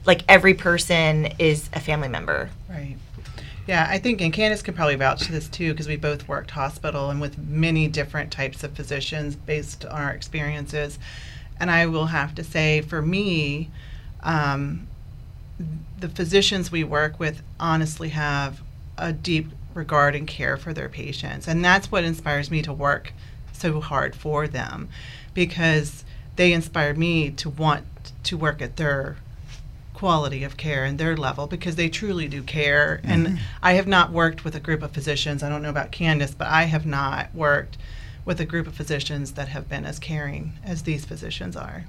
like 0.05 0.24
every 0.27 0.55
person 0.55 1.27
is 1.38 1.70
a 1.74 1.79
family 1.79 2.08
member. 2.08 2.50
Right. 2.70 2.98
Yeah, 3.67 3.88
I 3.89 3.98
think, 3.98 4.22
and 4.22 4.31
Candice 4.31 4.63
can 4.63 4.75
probably 4.75 4.95
vouch 4.95 5.25
to 5.25 5.31
this 5.31 5.48
too, 5.48 5.72
because 5.72 5.88
we 5.88 5.95
both 5.95 6.27
worked 6.27 6.51
hospital 6.51 7.10
and 7.10 7.19
with 7.19 7.38
many 7.39 7.88
different 7.88 8.31
types 8.31 8.63
of 8.63 8.74
physicians 8.74 9.36
based 9.36 9.86
on 9.86 10.01
our 10.01 10.12
experiences. 10.12 11.00
And 11.60 11.72
I 11.72 11.88
will 11.88 12.07
have 12.07 12.36
to 12.36 12.43
say, 12.43 12.81
for 12.81 13.01
me, 13.01 13.72
um, 14.22 14.88
the 16.00 16.10
physicians 16.10 16.72
we 16.72 16.84
work 16.84 17.19
with 17.19 17.41
honestly 17.60 18.10
have 18.10 18.62
a 18.98 19.12
deep 19.12 19.48
regard 19.74 20.15
and 20.15 20.27
care 20.27 20.57
for 20.57 20.74
their 20.74 20.89
patients. 20.89 21.48
And 21.48 21.65
that's 21.65 21.91
what 21.91 22.03
inspires 22.03 22.51
me 22.51 22.62
to 22.62 22.74
work 22.74 23.13
so 23.51 23.81
hard 23.81 24.15
for 24.15 24.48
them 24.48 24.89
because 25.34 26.03
they 26.36 26.53
inspire 26.53 26.93
me 26.93 27.31
to 27.31 27.50
want 27.50 27.86
to 28.24 28.38
work 28.38 28.62
at 28.62 28.75
their 28.77 29.17
quality 29.96 30.44
of 30.44 30.58
care 30.58 30.86
and 30.86 31.00
their 31.00 31.18
level 31.18 31.48
because 31.48 31.75
they 31.75 31.90
truly 31.90 32.28
do 32.28 32.44
care. 32.44 33.00
Mm-hmm. 33.04 33.12
And 33.12 33.40
I 33.64 33.74
have 33.74 33.88
not 33.88 34.12
worked 34.12 34.44
with 34.44 34.56
a 34.56 34.60
group 34.60 34.84
of 34.84 34.92
physicians. 34.92 35.42
I 35.42 35.50
don't 35.50 35.64
know 35.64 35.70
about 35.70 35.92
Candice, 35.92 36.38
but 36.38 36.48
I 36.48 36.64
have 36.64 36.86
not 36.86 37.34
worked 37.34 37.78
with 38.25 38.40
a 38.40 38.46
group 38.46 38.68
of 38.68 38.75
physicians 38.75 39.34
that 39.34 39.48
have 39.50 39.70
been 39.70 39.86
as 39.86 40.00
caring 40.00 40.54
as 40.64 40.84
these 40.84 41.06
physicians 41.06 41.56
are. 41.56 41.86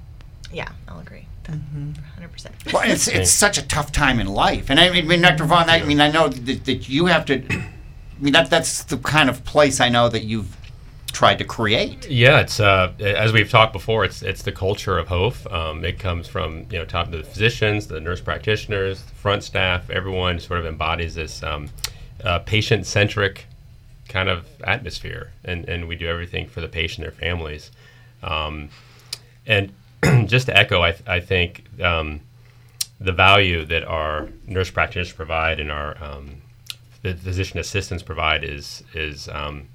Yeah, 0.53 0.71
I'll 0.87 1.01
agree. 1.01 1.27
Mm-hmm. 1.45 1.93
That, 2.21 2.33
100%. 2.33 2.73
Well, 2.73 2.83
it's 2.85 3.09
it's 3.09 3.31
such 3.31 3.59
a 3.59 3.67
tough 3.67 3.93
time 3.93 4.21
in 4.21 4.27
life, 4.27 4.71
and 4.71 4.81
I 4.81 4.91
mean, 4.91 5.23
Dr. 5.23 5.45
Vaughn, 5.45 5.69
I 5.69 5.83
mean, 5.85 6.01
I 6.01 6.11
know 6.11 6.29
that, 6.29 6.65
that 6.65 6.89
you 6.89 7.07
have 7.07 7.25
to. 7.27 7.45
I 7.51 8.23
mean, 8.23 8.33
that 8.33 8.51
that's 8.51 8.85
the 8.85 8.97
kind 8.97 9.29
of 9.29 9.45
place 9.45 9.81
I 9.81 9.89
know 9.89 10.09
that 10.09 10.25
you've 10.25 10.57
tried 11.17 11.39
to 11.39 11.45
create. 11.45 12.11
Yeah, 12.11 12.41
it's 12.41 12.61
uh, 12.61 12.93
as 13.01 13.33
we've 13.33 13.51
talked 13.51 13.73
before. 13.73 14.05
It's 14.05 14.21
it's 14.21 14.43
the 14.43 14.53
culture 14.53 14.99
of 14.99 15.09
HOF. 15.09 15.47
Um, 15.51 15.83
it 15.83 15.99
comes 15.99 16.29
from 16.29 16.67
you 16.71 16.79
know 16.79 16.85
top 16.85 17.07
of 17.07 17.13
the 17.13 17.23
physicians, 17.23 17.87
the 17.87 18.01
nurse 18.01 18.21
practitioners, 18.21 19.03
the 19.03 19.15
front 19.15 19.43
staff. 19.43 19.89
Everyone 19.89 20.39
sort 20.39 20.61
of 20.61 20.67
embodies 20.67 21.15
this 21.15 21.43
um, 21.43 21.71
uh, 22.23 22.41
patient 22.41 22.85
centric 22.85 23.47
kind 24.11 24.29
of 24.29 24.47
atmosphere, 24.63 25.33
and 25.43 25.67
and 25.71 25.89
we 25.89 25.97
do 25.97 26.07
everything 26.07 26.47
for 26.49 26.61
the 26.61 26.69
patient, 26.69 27.07
their 27.07 27.13
families, 27.13 27.71
um, 28.23 28.69
and 29.47 29.73
just 30.27 30.49
to 30.49 30.57
echo, 30.57 30.83
I, 30.83 30.93
th- 30.93 31.09
I 31.09 31.21
think 31.21 31.65
um, 31.81 32.21
the 33.01 33.13
value 33.13 33.65
that 33.65 33.85
our 33.85 34.29
nurse 34.47 34.71
practitioners 34.71 35.17
provide 35.17 35.61
and 35.61 35.73
our 35.73 35.97
um, 36.05 36.43
the 37.01 37.15
physician 37.15 37.59
assistants 37.59 38.03
provide 38.03 38.45
is 38.45 38.83
is 38.93 39.31
um, 39.31 39.69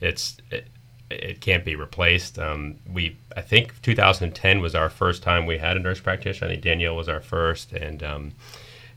it's 0.00 0.38
it, 0.50 0.66
it 1.10 1.40
can't 1.40 1.64
be 1.64 1.74
replaced. 1.74 2.38
Um, 2.38 2.76
we 2.92 3.16
I 3.36 3.40
think 3.40 3.80
2010 3.82 4.60
was 4.60 4.74
our 4.74 4.90
first 4.90 5.22
time 5.22 5.46
we 5.46 5.58
had 5.58 5.76
a 5.76 5.80
nurse 5.80 6.00
practitioner. 6.00 6.48
I 6.48 6.52
think 6.52 6.64
Danielle 6.64 6.96
was 6.96 7.08
our 7.08 7.20
first, 7.20 7.72
and 7.72 8.02
um, 8.02 8.32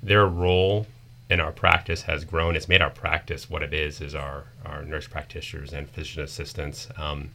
their 0.04 0.26
role 0.26 0.88
in 1.30 1.40
our 1.40 1.52
practice 1.52 2.04
has 2.04 2.26
grown. 2.26 2.56
It's 2.56 2.68
made 2.68 2.82
our 2.82 2.90
practice 2.90 3.50
what 3.50 3.64
it 3.64 3.74
is. 3.74 4.02
Is 4.02 4.16
our 4.16 4.46
our 4.66 4.84
nurse 4.84 5.08
practitioners 5.08 5.74
and 5.74 5.90
physician 5.90 6.24
assistants. 6.24 6.88
Um, 6.98 7.30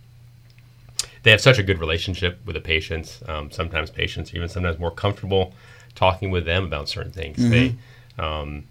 they 1.22 1.30
have 1.30 1.40
such 1.40 1.58
a 1.58 1.62
good 1.62 1.78
relationship 1.78 2.38
with 2.46 2.54
the 2.54 2.60
patients. 2.60 3.22
Um, 3.26 3.50
sometimes 3.50 3.90
patients 3.90 4.32
are 4.32 4.36
even 4.36 4.48
sometimes 4.48 4.78
more 4.78 4.90
comfortable 4.90 5.54
talking 5.94 6.30
with 6.30 6.44
them 6.44 6.64
about 6.64 6.88
certain 6.88 7.10
things. 7.12 7.36
They, 7.50 7.74
um, 8.18 8.64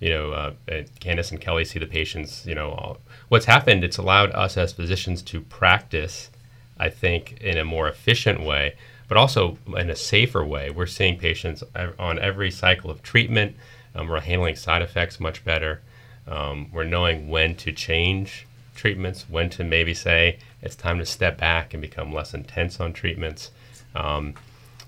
you 0.00 0.10
know, 0.10 0.32
uh, 0.32 0.52
uh, 0.68 0.82
Candice 1.00 1.30
and 1.32 1.40
Kelly 1.40 1.64
see 1.64 1.78
the 1.78 1.86
patients. 1.86 2.46
You 2.46 2.54
know, 2.54 2.70
all, 2.70 2.98
what's 3.28 3.46
happened? 3.46 3.84
It's 3.84 3.98
allowed 3.98 4.30
us 4.32 4.56
as 4.56 4.72
physicians 4.72 5.22
to 5.22 5.40
practice, 5.40 6.30
I 6.78 6.88
think, 6.90 7.40
in 7.40 7.58
a 7.58 7.64
more 7.64 7.88
efficient 7.88 8.42
way, 8.42 8.74
but 9.08 9.16
also 9.16 9.58
in 9.76 9.90
a 9.90 9.96
safer 9.96 10.44
way. 10.44 10.70
We're 10.70 10.86
seeing 10.86 11.18
patients 11.18 11.62
on 11.98 12.18
every 12.18 12.50
cycle 12.50 12.90
of 12.90 13.02
treatment. 13.02 13.56
Um, 13.94 14.08
we're 14.08 14.20
handling 14.20 14.56
side 14.56 14.82
effects 14.82 15.18
much 15.18 15.44
better. 15.44 15.80
Um, 16.26 16.70
we're 16.72 16.84
knowing 16.84 17.28
when 17.28 17.54
to 17.56 17.72
change 17.72 18.46
treatments, 18.74 19.26
when 19.28 19.50
to 19.50 19.64
maybe 19.64 19.94
say 19.94 20.38
it's 20.62 20.76
time 20.76 20.98
to 20.98 21.06
step 21.06 21.38
back 21.38 21.74
and 21.74 21.80
become 21.80 22.12
less 22.12 22.34
intense 22.34 22.80
on 22.80 22.92
treatments. 22.92 23.50
Um, 23.94 24.34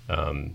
um, 0.09 0.53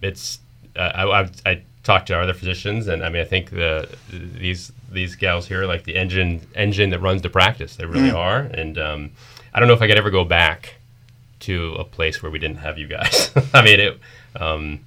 it's 0.00 0.38
uh, 0.74 0.90
I, 0.94 1.20
I've, 1.20 1.42
I 1.44 1.62
talked 1.82 2.06
to 2.08 2.18
other 2.18 2.34
physicians, 2.34 2.88
and 2.88 3.04
I 3.04 3.08
mean 3.08 3.22
I 3.22 3.24
think 3.24 3.50
the 3.50 3.88
these 4.10 4.72
these 4.90 5.16
gals 5.16 5.48
here 5.48 5.64
like 5.64 5.84
the 5.84 5.96
engine 5.96 6.46
engine 6.54 6.90
that 6.90 7.00
runs 7.00 7.22
the 7.22 7.30
practice. 7.30 7.76
They 7.76 7.86
really 7.86 8.10
are, 8.10 8.40
and 8.40 8.78
um, 8.78 9.10
I 9.52 9.58
don't 9.58 9.68
know 9.68 9.74
if 9.74 9.82
I 9.82 9.88
could 9.88 9.98
ever 9.98 10.10
go 10.10 10.24
back 10.24 10.76
to 11.40 11.74
a 11.74 11.84
place 11.84 12.22
where 12.22 12.30
we 12.30 12.38
didn't 12.38 12.58
have 12.58 12.78
you 12.78 12.86
guys. 12.86 13.30
I 13.54 13.62
mean 13.62 13.80
it. 13.80 14.00
Um, 14.36 14.80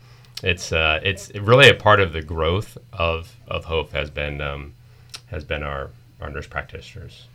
it's 0.43 0.71
uh, 0.71 0.99
it's 1.03 1.33
really 1.35 1.69
a 1.69 1.73
part 1.73 1.99
of 1.99 2.13
the 2.13 2.21
growth 2.21 2.77
of 2.93 3.35
of 3.47 3.65
Hope 3.65 3.91
has 3.91 4.09
been 4.09 4.41
um, 4.41 4.73
has 5.27 5.43
been 5.43 5.63
our 5.63 5.89
our 6.21 6.29
nurse 6.29 6.47
practitioners. 6.47 7.27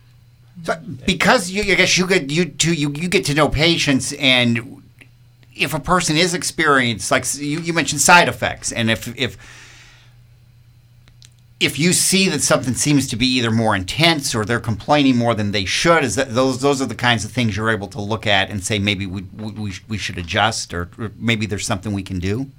So, 0.63 0.75
because 1.05 1.49
you, 1.49 1.61
I 1.61 1.75
guess 1.75 1.97
you 1.97 2.07
get 2.07 2.29
you 2.29 2.45
to 2.45 2.73
you, 2.73 2.91
you 2.91 3.09
get 3.09 3.25
to 3.25 3.33
know 3.33 3.47
patients, 3.47 4.13
and 4.13 4.80
if 5.55 5.73
a 5.73 5.79
person 5.79 6.17
is 6.17 6.33
experienced, 6.33 7.11
like 7.11 7.25
you, 7.35 7.59
you 7.59 7.73
mentioned 7.73 8.01
side 8.01 8.27
effects, 8.27 8.71
and 8.71 8.89
if 8.89 9.07
if 9.17 9.37
if 11.59 11.77
you 11.77 11.93
see 11.93 12.27
that 12.29 12.41
something 12.41 12.73
seems 12.73 13.07
to 13.07 13.15
be 13.15 13.27
either 13.27 13.51
more 13.51 13.75
intense 13.75 14.33
or 14.33 14.43
they're 14.45 14.59
complaining 14.59 15.15
more 15.15 15.35
than 15.35 15.51
they 15.51 15.65
should, 15.65 16.03
is 16.03 16.15
that 16.15 16.33
those 16.33 16.61
those 16.61 16.81
are 16.81 16.87
the 16.87 16.95
kinds 16.95 17.23
of 17.23 17.31
things 17.31 17.55
you're 17.55 17.69
able 17.69 17.87
to 17.87 18.01
look 18.01 18.25
at 18.25 18.49
and 18.49 18.63
say 18.63 18.79
maybe 18.79 19.05
we 19.05 19.21
we, 19.21 19.73
we 19.87 19.97
should 19.97 20.17
adjust 20.17 20.73
or, 20.73 20.89
or 20.97 21.11
maybe 21.17 21.45
there's 21.45 21.65
something 21.65 21.93
we 21.93 22.03
can 22.03 22.19
do. 22.19 22.49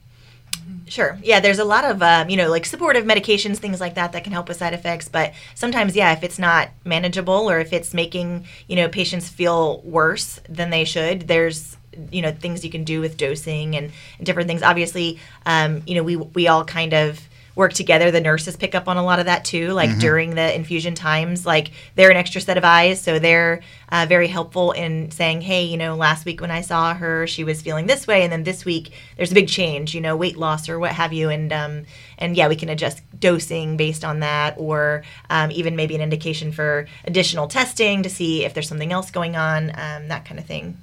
Sure. 0.92 1.18
Yeah, 1.22 1.40
there's 1.40 1.58
a 1.58 1.64
lot 1.64 1.86
of, 1.86 2.02
um, 2.02 2.28
you 2.28 2.36
know, 2.36 2.50
like 2.50 2.66
supportive 2.66 3.06
medications, 3.06 3.56
things 3.56 3.80
like 3.80 3.94
that, 3.94 4.12
that 4.12 4.24
can 4.24 4.32
help 4.34 4.46
with 4.46 4.58
side 4.58 4.74
effects. 4.74 5.08
But 5.08 5.32
sometimes, 5.54 5.96
yeah, 5.96 6.12
if 6.12 6.22
it's 6.22 6.38
not 6.38 6.68
manageable 6.84 7.50
or 7.50 7.60
if 7.60 7.72
it's 7.72 7.94
making, 7.94 8.44
you 8.68 8.76
know, 8.76 8.90
patients 8.90 9.26
feel 9.30 9.80
worse 9.84 10.38
than 10.50 10.68
they 10.68 10.84
should, 10.84 11.28
there's, 11.28 11.78
you 12.10 12.22
know, 12.22 12.32
things 12.32 12.64
you 12.64 12.70
can 12.70 12.84
do 12.84 13.00
with 13.00 13.16
dosing 13.16 13.76
and, 13.76 13.92
and 14.18 14.26
different 14.26 14.48
things. 14.48 14.62
Obviously, 14.62 15.18
um, 15.46 15.82
you 15.86 15.94
know, 15.94 16.02
we, 16.02 16.16
we 16.16 16.48
all 16.48 16.64
kind 16.64 16.92
of 16.92 17.20
work 17.54 17.72
together. 17.72 18.10
The 18.10 18.20
nurses 18.20 18.56
pick 18.56 18.74
up 18.74 18.88
on 18.88 18.96
a 18.96 19.04
lot 19.04 19.18
of 19.18 19.26
that 19.26 19.44
too, 19.44 19.72
like 19.72 19.98
during 19.98 20.34
the 20.34 20.54
infusion 20.54 20.94
times. 20.94 21.44
Like 21.44 21.70
they're 21.94 22.10
an 22.10 22.16
extra 22.16 22.40
set 22.40 22.56
of 22.56 22.64
eyes, 22.64 23.00
so 23.00 23.18
they're 23.18 23.60
uh, 23.90 24.06
very 24.08 24.28
helpful 24.28 24.72
in 24.72 25.10
saying, 25.10 25.42
"Hey, 25.42 25.64
you 25.64 25.76
know, 25.76 25.94
last 25.94 26.24
week 26.24 26.40
when 26.40 26.50
I 26.50 26.62
saw 26.62 26.94
her, 26.94 27.26
she 27.26 27.44
was 27.44 27.60
feeling 27.60 27.86
this 27.86 28.06
way, 28.06 28.22
and 28.22 28.32
then 28.32 28.44
this 28.44 28.64
week 28.64 28.92
there's 29.16 29.32
a 29.32 29.34
big 29.34 29.48
change, 29.48 29.94
you 29.94 30.00
know, 30.00 30.16
weight 30.16 30.36
loss 30.36 30.68
or 30.68 30.78
what 30.78 30.92
have 30.92 31.12
you." 31.12 31.28
And 31.28 31.52
um, 31.52 31.84
and 32.18 32.36
yeah, 32.36 32.48
we 32.48 32.56
can 32.56 32.68
adjust 32.68 33.02
dosing 33.18 33.76
based 33.76 34.04
on 34.04 34.20
that, 34.20 34.54
or 34.56 35.02
um, 35.30 35.50
even 35.50 35.76
maybe 35.76 35.94
an 35.94 36.00
indication 36.00 36.52
for 36.52 36.86
additional 37.04 37.48
testing 37.48 38.02
to 38.02 38.08
see 38.08 38.44
if 38.44 38.54
there's 38.54 38.68
something 38.68 38.92
else 38.92 39.10
going 39.10 39.36
on, 39.36 39.70
um, 39.70 40.08
that 40.08 40.24
kind 40.24 40.38
of 40.38 40.46
thing. 40.46 40.78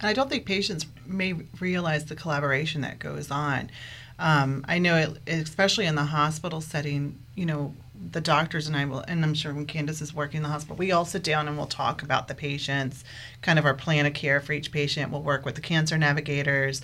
And 0.00 0.08
I 0.08 0.12
don't 0.12 0.28
think 0.28 0.46
patients 0.46 0.86
may 1.06 1.34
realize 1.60 2.04
the 2.04 2.16
collaboration 2.16 2.80
that 2.82 2.98
goes 2.98 3.30
on. 3.30 3.70
Um, 4.18 4.64
I 4.68 4.78
know, 4.78 4.96
it, 4.96 5.42
especially 5.42 5.86
in 5.86 5.94
the 5.94 6.04
hospital 6.04 6.60
setting, 6.60 7.18
you 7.34 7.46
know, 7.46 7.74
the 8.12 8.20
doctors 8.20 8.66
and 8.66 8.76
I 8.76 8.84
will, 8.84 9.00
and 9.00 9.24
I'm 9.24 9.34
sure 9.34 9.52
when 9.52 9.66
Candice 9.66 10.02
is 10.02 10.14
working 10.14 10.38
in 10.38 10.42
the 10.42 10.48
hospital, 10.48 10.76
we 10.76 10.92
all 10.92 11.04
sit 11.04 11.22
down 11.22 11.48
and 11.48 11.56
we'll 11.56 11.66
talk 11.66 12.02
about 12.02 12.28
the 12.28 12.34
patients, 12.34 13.04
kind 13.42 13.58
of 13.58 13.64
our 13.64 13.74
plan 13.74 14.06
of 14.06 14.14
care 14.14 14.40
for 14.40 14.52
each 14.52 14.72
patient. 14.72 15.10
We'll 15.10 15.22
work 15.22 15.44
with 15.44 15.54
the 15.54 15.60
cancer 15.60 15.96
navigators. 15.96 16.82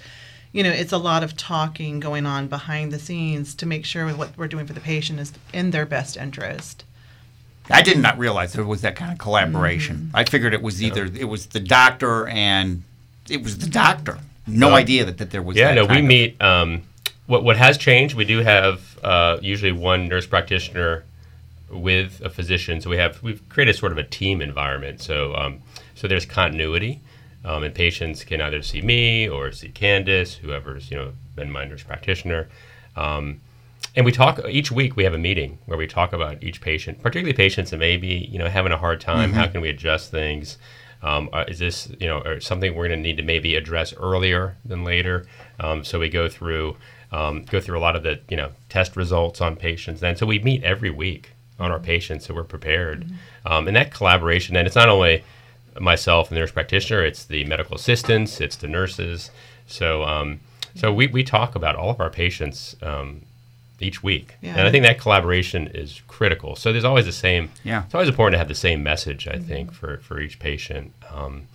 You 0.52 0.64
know, 0.64 0.70
it's 0.70 0.92
a 0.92 0.98
lot 0.98 1.22
of 1.22 1.36
talking 1.36 2.00
going 2.00 2.26
on 2.26 2.48
behind 2.48 2.92
the 2.92 2.98
scenes 2.98 3.54
to 3.56 3.66
make 3.66 3.84
sure 3.84 4.08
what 4.08 4.36
we're 4.36 4.48
doing 4.48 4.66
for 4.66 4.72
the 4.72 4.80
patient 4.80 5.20
is 5.20 5.32
in 5.52 5.70
their 5.70 5.86
best 5.86 6.16
interest. 6.16 6.84
I 7.70 7.82
did 7.82 7.98
not 7.98 8.18
realize 8.18 8.52
there 8.54 8.64
was 8.64 8.80
that 8.80 8.96
kind 8.96 9.12
of 9.12 9.18
collaboration. 9.18 10.10
I 10.12 10.24
figured 10.24 10.54
it 10.54 10.62
was 10.62 10.82
either 10.82 11.04
it 11.04 11.28
was 11.28 11.46
the 11.46 11.60
doctor 11.60 12.26
and 12.26 12.82
it 13.30 13.42
was 13.42 13.58
the 13.58 13.68
doctor. 13.70 14.18
No 14.46 14.74
idea 14.74 15.04
that, 15.04 15.18
that 15.18 15.30
there 15.30 15.42
was. 15.42 15.56
Yeah, 15.56 15.68
that 15.68 15.74
no, 15.74 15.86
we 15.86 16.00
of- 16.00 16.04
meet. 16.04 16.42
Um, 16.42 16.82
what 17.26 17.44
what 17.44 17.56
has 17.56 17.78
changed? 17.78 18.14
We 18.14 18.24
do 18.24 18.38
have 18.38 18.98
uh, 19.02 19.38
usually 19.40 19.72
one 19.72 20.08
nurse 20.08 20.26
practitioner 20.26 21.04
with 21.70 22.20
a 22.24 22.30
physician. 22.30 22.80
So 22.80 22.90
we 22.90 22.96
have 22.96 23.22
we've 23.22 23.46
created 23.48 23.76
sort 23.76 23.92
of 23.92 23.98
a 23.98 24.02
team 24.02 24.42
environment. 24.42 25.00
So 25.00 25.34
um, 25.36 25.60
so 25.94 26.08
there's 26.08 26.26
continuity, 26.26 27.00
um, 27.44 27.62
and 27.62 27.74
patients 27.74 28.24
can 28.24 28.40
either 28.40 28.62
see 28.62 28.82
me 28.82 29.28
or 29.28 29.52
see 29.52 29.68
Candice, 29.68 30.36
whoever's 30.36 30.90
you 30.90 30.96
know 30.96 31.12
been 31.36 31.50
my 31.50 31.64
nurse 31.64 31.84
practitioner. 31.84 32.48
Um, 32.96 33.40
and 33.96 34.04
we 34.04 34.12
talk 34.12 34.40
each 34.48 34.70
week. 34.70 34.96
We 34.96 35.04
have 35.04 35.14
a 35.14 35.18
meeting 35.18 35.58
where 35.66 35.78
we 35.78 35.86
talk 35.86 36.12
about 36.12 36.42
each 36.42 36.60
patient, 36.60 37.02
particularly 37.02 37.32
patients 37.32 37.70
that 37.70 37.78
may 37.78 37.96
be 37.96 38.28
you 38.30 38.38
know 38.38 38.48
having 38.48 38.72
a 38.72 38.76
hard 38.76 39.00
time. 39.00 39.32
How 39.32 39.46
can 39.46 39.60
we 39.60 39.68
adjust 39.68 40.10
things? 40.10 40.58
Um, 41.02 41.30
uh, 41.32 41.44
is 41.48 41.58
this 41.58 41.90
you 41.98 42.06
know 42.06 42.20
or 42.20 42.40
something 42.40 42.74
we're 42.74 42.88
going 42.88 42.98
to 42.98 43.02
need 43.02 43.16
to 43.16 43.22
maybe 43.22 43.54
address 43.56 43.94
earlier 43.94 44.56
than 44.64 44.84
later? 44.84 45.26
Um, 45.58 45.84
so 45.84 45.98
we 45.98 46.08
go 46.08 46.28
through 46.28 46.76
um, 47.12 47.44
go 47.44 47.60
through 47.60 47.78
a 47.78 47.80
lot 47.80 47.96
of 47.96 48.02
the 48.02 48.20
you 48.28 48.36
know 48.36 48.50
test 48.68 48.96
results 48.96 49.40
on 49.40 49.56
patients. 49.56 50.00
Then 50.00 50.16
so 50.16 50.26
we 50.26 50.38
meet 50.38 50.62
every 50.62 50.90
week 50.90 51.32
on 51.58 51.70
our 51.70 51.80
patients, 51.80 52.26
so 52.26 52.34
we're 52.34 52.44
prepared. 52.44 53.06
Um, 53.44 53.66
and 53.66 53.76
that 53.76 53.92
collaboration, 53.92 54.56
and 54.56 54.66
it's 54.66 54.76
not 54.76 54.88
only 54.88 55.24
myself 55.78 56.28
and 56.28 56.36
the 56.36 56.40
nurse 56.40 56.52
practitioner, 56.52 57.04
it's 57.04 57.24
the 57.24 57.44
medical 57.44 57.76
assistants, 57.76 58.40
it's 58.40 58.56
the 58.56 58.68
nurses. 58.68 59.30
So 59.66 60.02
um, 60.04 60.40
so 60.74 60.92
we, 60.92 61.06
we 61.06 61.24
talk 61.24 61.54
about 61.54 61.76
all 61.76 61.90
of 61.90 62.00
our 62.00 62.10
patients 62.10 62.76
um, 62.82 63.22
each 63.82 64.02
week, 64.02 64.34
Yeah. 64.42 64.56
and 64.58 64.66
I 64.66 64.70
think 64.70 64.84
that 64.84 64.98
collaboration 65.00 65.68
is 65.68 66.02
critical. 66.08 66.56
So 66.56 66.72
there's 66.72 66.84
always 66.84 67.06
the 67.06 67.12
same. 67.12 67.50
Yeah. 67.64 67.84
It's 67.84 67.94
always 67.94 68.08
important 68.08 68.34
to 68.34 68.38
have 68.38 68.48
the 68.48 68.54
same 68.54 68.82
message. 68.82 69.26
I 69.28 69.38
think 69.38 69.72
for, 69.72 69.98
for 69.98 70.20
each 70.20 70.38
patient, 70.38 70.92
um, 71.12 71.46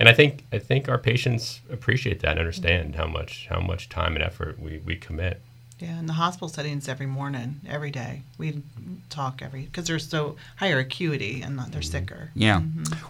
and 0.00 0.08
I 0.08 0.14
think 0.14 0.44
I 0.52 0.58
think 0.58 0.88
our 0.88 0.98
patients 0.98 1.60
appreciate 1.70 2.20
that 2.20 2.32
and 2.32 2.40
understand 2.40 2.96
how 2.96 3.06
much 3.06 3.46
how 3.48 3.60
much 3.60 3.88
time 3.88 4.14
and 4.16 4.22
effort 4.24 4.58
we, 4.58 4.78
we 4.78 4.96
commit. 4.96 5.40
Yeah, 5.82 5.98
in 5.98 6.06
the 6.06 6.12
hospital 6.12 6.48
settings 6.48 6.88
every 6.88 7.06
morning, 7.06 7.60
every 7.68 7.90
day. 7.90 8.22
We 8.38 8.62
talk 9.10 9.42
every 9.42 9.62
because 9.62 9.88
they're 9.88 9.98
so 9.98 10.36
higher 10.56 10.78
acuity 10.78 11.42
and 11.42 11.58
they're 11.58 11.82
sicker. 11.82 12.30
Yeah. 12.36 12.62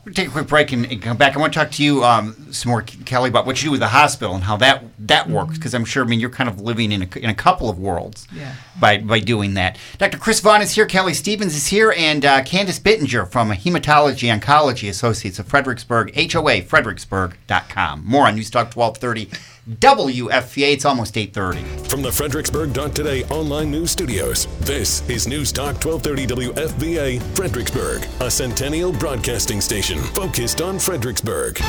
We'll 0.07 0.15
take 0.15 0.29
a 0.29 0.31
quick 0.31 0.47
break 0.47 0.73
and, 0.73 0.87
and 0.87 1.03
come 1.03 1.19
back. 1.19 1.37
I 1.37 1.39
want 1.39 1.53
to 1.53 1.59
talk 1.59 1.71
to 1.73 1.85
you 1.85 2.03
um, 2.03 2.51
some 2.51 2.71
more, 2.71 2.81
Kelly, 2.81 3.29
about 3.29 3.45
what 3.45 3.63
you 3.63 3.67
do 3.67 3.73
with 3.73 3.81
the 3.81 3.89
hospital 3.89 4.35
and 4.35 4.45
how 4.45 4.57
that 4.57 4.85
that 5.01 5.29
works. 5.29 5.59
Because 5.59 5.75
I'm 5.75 5.85
sure, 5.85 6.03
I 6.03 6.07
mean, 6.07 6.19
you're 6.19 6.31
kind 6.31 6.49
of 6.49 6.63
living 6.63 6.93
in 6.93 7.03
a, 7.03 7.19
in 7.19 7.29
a 7.29 7.35
couple 7.35 7.69
of 7.69 7.79
worlds 7.79 8.27
Yeah. 8.35 8.55
by, 8.81 8.99
by 8.99 9.21
doing 9.21 9.53
that. 9.55 9.77
Dr. 9.99 10.17
Chris 10.17 10.41
Vaughn 10.41 10.63
is 10.63 10.73
here, 10.75 10.87
Kelly 10.87 11.13
Stephens 11.13 11.55
is 11.55 11.67
here, 11.67 11.93
and 11.95 12.25
uh, 12.25 12.43
Candice 12.43 12.81
Bittinger 12.81 13.31
from 13.31 13.51
Hematology 13.51 14.35
Oncology 14.35 14.89
Associates 14.89 15.39
of 15.39 15.47
Fredericksburg, 15.47 16.15
HOA, 16.33 16.63
fredericksburg.com. 16.63 18.03
More 18.07 18.27
on 18.27 18.37
News 18.37 18.49
Talk 18.51 18.75
1230 18.75 19.31
WFVA. 19.69 20.73
It's 20.73 20.85
almost 20.85 21.17
830. 21.17 21.89
From 21.89 22.03
the 22.03 22.11
Fredericksburg 22.11 22.73
Today 22.73 23.23
online 23.25 23.71
news 23.71 23.93
studios, 23.93 24.49
this 24.61 25.09
is 25.09 25.29
News 25.29 25.53
Talk 25.53 25.85
1230 25.85 26.53
WFVA 26.53 27.23
Fredericksburg, 27.37 28.05
a 28.21 28.31
centennial 28.31 28.93
broadcasting 28.93 29.61
station 29.61 29.99
focused 29.99 30.61
on 30.61 30.81
Fredericksburg. 30.81 31.61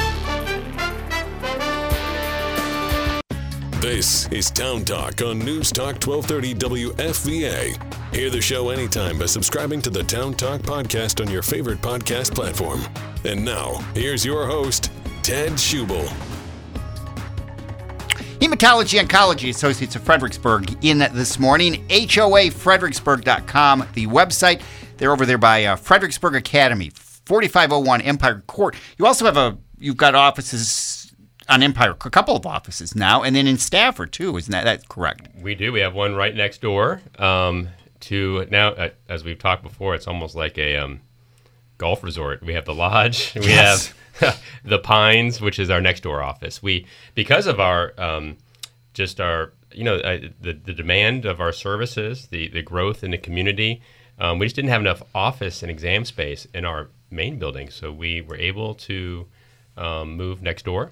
This 3.79 4.27
is 4.32 4.49
Town 4.49 4.86
Talk 4.86 5.21
on 5.21 5.38
News 5.39 5.71
Talk 5.71 6.03
1230 6.03 6.56
WFVA. 6.56 8.15
Hear 8.15 8.29
the 8.32 8.41
show 8.41 8.69
anytime 8.69 9.19
by 9.19 9.25
subscribing 9.27 9.82
to 9.84 9.89
the 9.91 10.03
Town 10.03 10.34
Talk 10.34 10.62
podcast 10.62 11.23
on 11.23 11.32
your 11.32 11.43
favorite 11.43 11.82
podcast 11.82 12.34
platform. 12.34 12.82
And 13.23 13.45
now, 13.45 13.73
here's 13.93 14.25
your 14.25 14.47
host, 14.47 14.89
Ted 15.21 15.51
Schubel. 15.53 16.12
Hematology 18.43 19.01
Oncology 19.01 19.49
Associates 19.49 19.95
of 19.95 20.03
Fredericksburg 20.03 20.84
in 20.84 20.97
this 20.97 21.39
morning. 21.39 21.88
HOAFredericksburg.com, 21.88 23.88
the 23.93 24.08
website. 24.08 24.62
They're 24.97 25.13
over 25.13 25.25
there 25.25 25.38
by 25.38 25.63
uh, 25.63 25.77
Fredericksburg 25.77 26.36
Academy, 26.36 26.89
4501 26.89 28.01
Empire 28.01 28.43
Court. 28.45 28.75
You 28.97 29.06
also 29.06 29.23
have 29.23 29.38
a, 29.38 29.58
you've 29.79 29.95
got 29.95 30.13
offices 30.13 31.15
on 31.47 31.63
Empire, 31.63 31.91
a 31.91 31.95
couple 31.95 32.36
of 32.36 32.45
offices 32.45 32.97
now, 32.97 33.23
and 33.23 33.34
then 33.34 33.47
in 33.47 33.58
Stafford 33.58 34.12
too. 34.12 34.36
Isn't 34.36 34.51
that 34.51 34.65
that's 34.65 34.86
correct? 34.88 35.29
We 35.41 35.56
do. 35.56 35.71
We 35.71 35.79
have 35.79 35.93
one 35.93 36.13
right 36.13 36.36
next 36.36 36.60
door. 36.60 37.01
Um, 37.17 37.69
to 38.01 38.45
now, 38.51 38.71
uh, 38.71 38.89
as 39.08 39.23
we've 39.23 39.39
talked 39.39 39.63
before, 39.63 39.95
it's 39.95 40.08
almost 40.08 40.36
like 40.36 40.58
a 40.58 40.75
um, 40.75 40.99
golf 41.86 42.04
resort. 42.04 42.41
We 42.43 42.54
have 42.54 42.65
the 42.65 42.74
lodge. 42.86 43.34
We 43.46 43.48
Yes. 43.48 43.93
have 44.19 44.41
the 44.74 44.80
Pines, 44.80 45.41
which 45.41 45.58
is 45.60 45.69
our 45.69 45.82
next 45.82 46.02
door 46.04 46.19
office. 46.32 46.56
We 46.67 46.86
because 47.15 47.46
of 47.48 47.60
our 47.60 47.93
um, 48.08 48.38
just 48.93 49.19
our 49.19 49.52
you 49.80 49.84
know 49.84 49.98
uh, 49.98 50.19
the 50.46 50.54
the 50.69 50.74
demand 50.74 51.26
of 51.26 51.39
our 51.41 51.52
services, 51.52 52.28
the 52.28 52.48
the 52.58 52.62
growth 52.62 53.04
in 53.04 53.12
the 53.12 53.17
community. 53.28 53.82
Um, 54.19 54.39
we 54.39 54.46
just 54.46 54.56
didn't 54.56 54.69
have 54.69 54.82
enough 54.88 55.02
office 55.15 55.63
and 55.63 55.72
exam 55.72 56.06
space 56.06 56.48
in 56.54 56.63
our 56.65 56.88
main 57.10 57.39
building, 57.39 57.69
so 57.72 57.91
we 57.91 58.22
were 58.22 58.38
able 58.52 58.76
to 58.89 59.26
um, 59.76 60.15
move 60.15 60.41
next 60.41 60.65
door. 60.65 60.91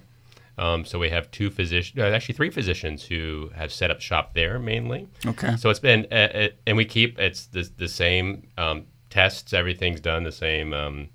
Um, 0.57 0.85
so 0.85 0.99
we 0.99 1.09
have 1.09 1.29
two 1.31 1.49
physicians, 1.51 1.97
uh, 1.99 2.15
actually 2.15 2.35
three 2.35 2.49
physicians 2.49 3.03
who 3.03 3.51
have 3.55 3.71
set 3.71 3.89
up 3.91 4.01
shop 4.01 4.33
there 4.33 4.59
mainly. 4.59 5.07
Okay. 5.25 5.55
So 5.57 5.69
it's 5.69 5.79
been, 5.79 6.01
uh, 6.11 6.29
it, 6.43 6.51
and 6.67 6.75
we 6.77 6.85
keep 6.85 7.19
it's 7.19 7.45
the 7.55 7.63
the 7.83 7.87
same 7.87 8.25
um, 8.57 8.77
tests. 9.11 9.53
Everything's 9.53 10.01
done 10.01 10.23
the 10.23 10.31
same. 10.31 10.73
Um, 10.73 11.09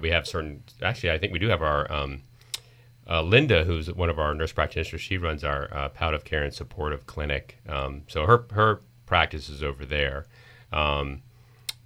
we 0.00 0.10
have 0.10 0.26
certain. 0.26 0.62
Actually, 0.82 1.10
I 1.10 1.18
think 1.18 1.32
we 1.32 1.40
do 1.40 1.48
have 1.48 1.62
our 1.62 1.90
um, 1.90 2.22
uh, 3.08 3.22
Linda, 3.22 3.64
who's 3.64 3.92
one 3.92 4.08
of 4.08 4.20
our 4.20 4.32
nurse 4.34 4.52
practitioners. 4.52 5.00
She 5.00 5.18
runs 5.18 5.42
our 5.42 5.68
uh, 5.74 5.88
palliative 5.88 6.24
care 6.24 6.44
and 6.44 6.54
supportive 6.54 7.06
clinic. 7.06 7.58
Um, 7.68 8.02
so 8.06 8.26
her 8.26 8.46
her 8.52 8.82
practice 9.06 9.48
is 9.48 9.62
over 9.64 9.84
there. 9.84 10.26
Um, 10.72 11.22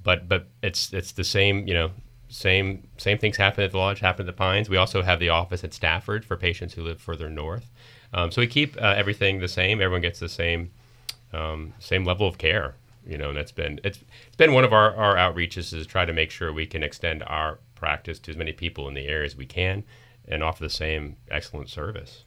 but 0.04 0.28
but 0.28 0.46
it's 0.62 0.92
it's 0.92 1.12
the 1.12 1.24
same 1.24 1.66
you 1.66 1.74
know 1.74 1.90
same 2.28 2.86
same 2.96 3.18
things 3.18 3.36
happen 3.36 3.64
at 3.64 3.72
the 3.72 3.78
lodge 3.78 4.00
happen 4.00 4.22
at 4.22 4.26
the 4.26 4.36
pines 4.36 4.68
we 4.68 4.76
also 4.76 5.02
have 5.02 5.18
the 5.18 5.28
office 5.28 5.64
at 5.64 5.74
stafford 5.74 6.24
for 6.24 6.36
patients 6.36 6.74
who 6.74 6.82
live 6.82 7.00
further 7.00 7.28
north 7.28 7.70
um, 8.12 8.30
so 8.30 8.40
we 8.40 8.46
keep 8.46 8.76
uh, 8.80 8.94
everything 8.96 9.40
the 9.40 9.48
same 9.48 9.80
everyone 9.80 10.02
gets 10.02 10.20
the 10.20 10.28
same 10.28 10.70
um, 11.32 11.72
same 11.78 12.04
level 12.04 12.28
of 12.28 12.38
care 12.38 12.74
you 13.06 13.18
know 13.18 13.28
and 13.28 13.36
that's 13.36 13.52
been 13.52 13.80
it's, 13.84 13.98
it's 14.26 14.36
been 14.36 14.52
one 14.52 14.64
of 14.64 14.72
our, 14.72 14.94
our 14.94 15.16
outreaches 15.16 15.72
is 15.72 15.72
to 15.72 15.84
try 15.84 16.04
to 16.04 16.12
make 16.12 16.30
sure 16.30 16.52
we 16.52 16.66
can 16.66 16.82
extend 16.82 17.22
our 17.24 17.58
practice 17.74 18.18
to 18.18 18.30
as 18.30 18.36
many 18.36 18.52
people 18.52 18.88
in 18.88 18.94
the 18.94 19.06
area 19.06 19.26
as 19.26 19.36
we 19.36 19.46
can 19.46 19.84
and 20.26 20.42
offer 20.42 20.62
the 20.62 20.70
same 20.70 21.16
excellent 21.30 21.68
service 21.68 22.24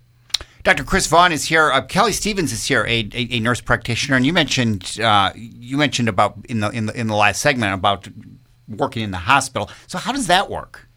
Dr. 0.64 0.84
Chris 0.84 1.08
Vaughn 1.08 1.32
is 1.32 1.46
here. 1.46 1.72
Uh, 1.72 1.82
Kelly 1.82 2.12
Stephens 2.12 2.52
is 2.52 2.68
here, 2.68 2.86
a, 2.88 3.08
a, 3.14 3.28
a 3.32 3.40
nurse 3.40 3.62
practitioner, 3.62 4.18
and 4.18 4.26
you 4.26 4.34
mentioned 4.34 5.00
uh, 5.00 5.32
you 5.34 5.78
mentioned 5.78 6.10
about 6.10 6.38
in 6.50 6.60
the 6.60 6.70
in 6.72 6.88
the 6.88 7.00
in 7.00 7.08
the 7.08 7.16
last 7.16 7.42
segment 7.42 7.74
about 7.74 8.10
working 8.68 9.04
in 9.04 9.12
the 9.12 9.18
hospital. 9.18 9.70
So 9.88 9.98
how 9.98 10.12
does 10.12 10.28
that 10.28 10.50
work? 10.50 10.90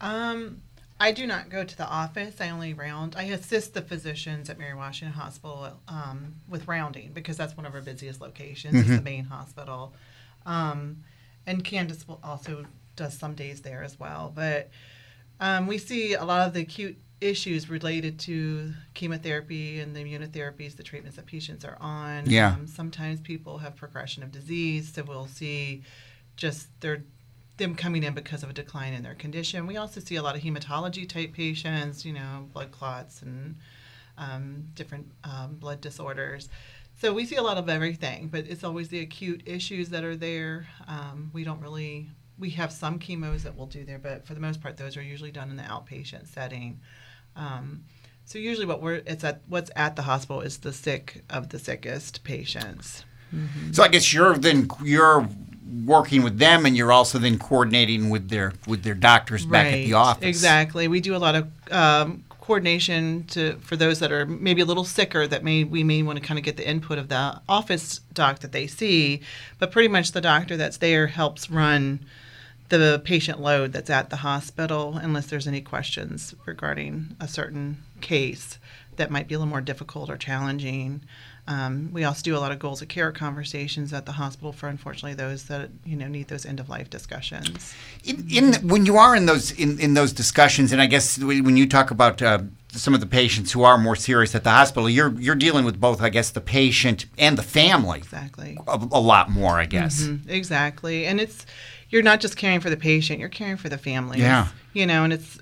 Um, 0.00 0.62
I 1.00 1.12
do 1.12 1.26
not 1.26 1.48
go 1.48 1.62
to 1.64 1.76
the 1.76 1.86
office. 1.86 2.40
I 2.40 2.50
only 2.50 2.74
round. 2.74 3.14
I 3.16 3.24
assist 3.24 3.74
the 3.74 3.82
physicians 3.82 4.50
at 4.50 4.58
Mary 4.58 4.74
Washington 4.74 5.14
Hospital 5.18 5.80
um, 5.86 6.34
with 6.48 6.66
rounding 6.66 7.12
because 7.12 7.36
that's 7.36 7.56
one 7.56 7.66
of 7.66 7.74
our 7.74 7.80
busiest 7.80 8.20
locations. 8.20 8.74
It's 8.74 8.88
the 8.88 9.00
main 9.02 9.24
hospital. 9.24 9.94
Um, 10.44 11.04
and 11.46 11.64
Candice 11.64 12.06
will 12.08 12.20
also 12.24 12.64
does 12.96 13.16
some 13.16 13.34
days 13.34 13.62
there 13.62 13.84
as 13.84 13.98
well. 13.98 14.32
But 14.34 14.70
um, 15.40 15.66
we 15.66 15.78
see 15.78 16.14
a 16.14 16.24
lot 16.24 16.46
of 16.46 16.52
the 16.52 16.62
acute 16.62 16.98
issues 17.20 17.68
related 17.70 18.18
to 18.20 18.72
chemotherapy 18.94 19.80
and 19.80 19.94
the 19.94 20.00
immunotherapies, 20.00 20.76
the 20.76 20.82
treatments 20.82 21.16
that 21.16 21.26
patients 21.26 21.64
are 21.64 21.76
on. 21.80 22.28
Yeah. 22.28 22.52
Um, 22.54 22.66
sometimes 22.66 23.20
people 23.20 23.58
have 23.58 23.76
progression 23.76 24.22
of 24.22 24.32
disease, 24.32 24.92
so 24.92 25.02
we'll 25.04 25.26
see 25.26 25.82
just 26.36 26.68
their 26.80 27.04
them 27.58 27.74
coming 27.74 28.02
in 28.02 28.14
because 28.14 28.42
of 28.42 28.50
a 28.50 28.52
decline 28.52 28.94
in 28.94 29.02
their 29.02 29.14
condition. 29.14 29.66
We 29.66 29.76
also 29.76 30.00
see 30.00 30.16
a 30.16 30.22
lot 30.22 30.36
of 30.36 30.42
hematology 30.42 31.08
type 31.08 31.32
patients, 31.32 32.04
you 32.04 32.12
know, 32.12 32.48
blood 32.52 32.70
clots 32.70 33.22
and 33.22 33.56
um, 34.16 34.64
different 34.74 35.10
um, 35.24 35.56
blood 35.56 35.80
disorders. 35.80 36.48
So 37.00 37.12
we 37.12 37.26
see 37.26 37.36
a 37.36 37.42
lot 37.42 37.58
of 37.58 37.68
everything, 37.68 38.28
but 38.28 38.46
it's 38.46 38.64
always 38.64 38.88
the 38.88 39.00
acute 39.00 39.42
issues 39.46 39.90
that 39.90 40.02
are 40.02 40.16
there. 40.16 40.66
Um, 40.88 41.30
we 41.32 41.44
don't 41.44 41.60
really, 41.60 42.08
we 42.38 42.50
have 42.50 42.72
some 42.72 42.98
chemos 42.98 43.42
that 43.44 43.54
we'll 43.56 43.66
do 43.66 43.84
there, 43.84 43.98
but 43.98 44.26
for 44.26 44.34
the 44.34 44.40
most 44.40 44.60
part, 44.60 44.76
those 44.76 44.96
are 44.96 45.02
usually 45.02 45.30
done 45.30 45.50
in 45.50 45.56
the 45.56 45.62
outpatient 45.62 46.26
setting. 46.26 46.80
Um, 47.36 47.84
so 48.24 48.38
usually, 48.38 48.66
what 48.66 48.82
we're 48.82 49.00
it's 49.06 49.24
at 49.24 49.40
what's 49.48 49.70
at 49.74 49.96
the 49.96 50.02
hospital 50.02 50.42
is 50.42 50.58
the 50.58 50.72
sick 50.72 51.22
of 51.30 51.48
the 51.48 51.58
sickest 51.58 52.24
patients. 52.24 53.04
So 53.72 53.82
I 53.82 53.88
guess 53.88 54.12
you're 54.12 54.34
then 54.36 54.68
you're 54.82 55.28
working 55.84 56.22
with 56.22 56.38
them, 56.38 56.66
and 56.66 56.76
you're 56.76 56.92
also 56.92 57.18
then 57.18 57.38
coordinating 57.38 58.10
with 58.10 58.28
their 58.28 58.52
with 58.66 58.82
their 58.82 58.94
doctors 58.94 59.44
back 59.44 59.66
at 59.66 59.84
the 59.84 59.94
office. 59.94 60.24
Exactly. 60.24 60.88
We 60.88 61.00
do 61.00 61.14
a 61.14 61.18
lot 61.18 61.34
of 61.34 61.72
um, 61.72 62.24
coordination 62.40 63.24
to 63.24 63.56
for 63.56 63.76
those 63.76 63.98
that 63.98 64.10
are 64.10 64.24
maybe 64.26 64.62
a 64.62 64.64
little 64.64 64.84
sicker 64.84 65.26
that 65.26 65.44
may 65.44 65.64
we 65.64 65.84
may 65.84 66.02
want 66.02 66.18
to 66.18 66.24
kind 66.24 66.38
of 66.38 66.44
get 66.44 66.56
the 66.56 66.68
input 66.68 66.98
of 66.98 67.08
the 67.08 67.40
office 67.48 68.00
doc 68.12 68.40
that 68.40 68.52
they 68.52 68.66
see, 68.66 69.20
but 69.58 69.70
pretty 69.70 69.88
much 69.88 70.12
the 70.12 70.20
doctor 70.20 70.56
that's 70.56 70.78
there 70.78 71.08
helps 71.08 71.50
run 71.50 72.00
the 72.68 73.00
patient 73.04 73.40
load 73.40 73.72
that's 73.72 73.90
at 73.90 74.10
the 74.10 74.16
hospital 74.16 74.98
unless 75.00 75.26
there's 75.26 75.46
any 75.46 75.60
questions 75.60 76.34
regarding 76.44 77.16
a 77.20 77.28
certain 77.28 77.78
case 78.00 78.58
that 78.96 79.10
might 79.10 79.28
be 79.28 79.34
a 79.34 79.38
little 79.38 79.50
more 79.50 79.60
difficult 79.60 80.10
or 80.10 80.16
challenging. 80.16 81.00
Um, 81.48 81.88
we 81.94 82.04
also 82.04 82.22
do 82.22 82.36
a 82.36 82.40
lot 82.40 82.52
of 82.52 82.58
goals 82.58 82.82
of 82.82 82.88
care 82.88 83.10
conversations 83.10 83.94
at 83.94 84.04
the 84.04 84.12
hospital 84.12 84.52
for 84.52 84.68
unfortunately 84.68 85.14
those 85.14 85.44
that 85.44 85.70
you 85.82 85.96
know 85.96 86.06
need 86.06 86.28
those 86.28 86.44
end 86.44 86.60
of 86.60 86.68
life 86.68 86.90
discussions. 86.90 87.74
in, 88.04 88.26
in 88.30 88.54
when 88.68 88.84
you 88.84 88.98
are 88.98 89.16
in 89.16 89.24
those 89.24 89.50
in, 89.52 89.80
in 89.80 89.94
those 89.94 90.12
discussions, 90.12 90.72
and 90.72 90.82
I 90.82 90.86
guess 90.86 91.18
when 91.18 91.56
you 91.56 91.66
talk 91.66 91.90
about 91.90 92.20
uh, 92.20 92.40
some 92.72 92.92
of 92.92 93.00
the 93.00 93.06
patients 93.06 93.52
who 93.52 93.62
are 93.62 93.78
more 93.78 93.96
serious 93.96 94.34
at 94.34 94.44
the 94.44 94.50
hospital, 94.50 94.90
you're 94.90 95.18
you're 95.18 95.34
dealing 95.34 95.64
with 95.64 95.80
both, 95.80 96.02
I 96.02 96.10
guess, 96.10 96.28
the 96.30 96.42
patient 96.42 97.06
and 97.16 97.38
the 97.38 97.42
family 97.42 97.98
Exactly. 97.98 98.58
a, 98.68 98.86
a 98.92 99.00
lot 99.00 99.30
more, 99.30 99.58
I 99.58 99.64
guess. 99.64 100.02
Mhm, 100.02 100.28
Exactly. 100.28 101.06
And 101.06 101.18
it's 101.18 101.46
you're 101.88 102.02
not 102.02 102.20
just 102.20 102.36
caring 102.36 102.60
for 102.60 102.68
the 102.68 102.76
patient, 102.76 103.20
you're 103.20 103.30
caring 103.30 103.56
for 103.56 103.70
the 103.70 103.78
family. 103.78 104.18
Yeah. 104.18 104.48
You 104.74 104.84
know, 104.84 105.02
and 105.02 105.14
it's 105.14 105.38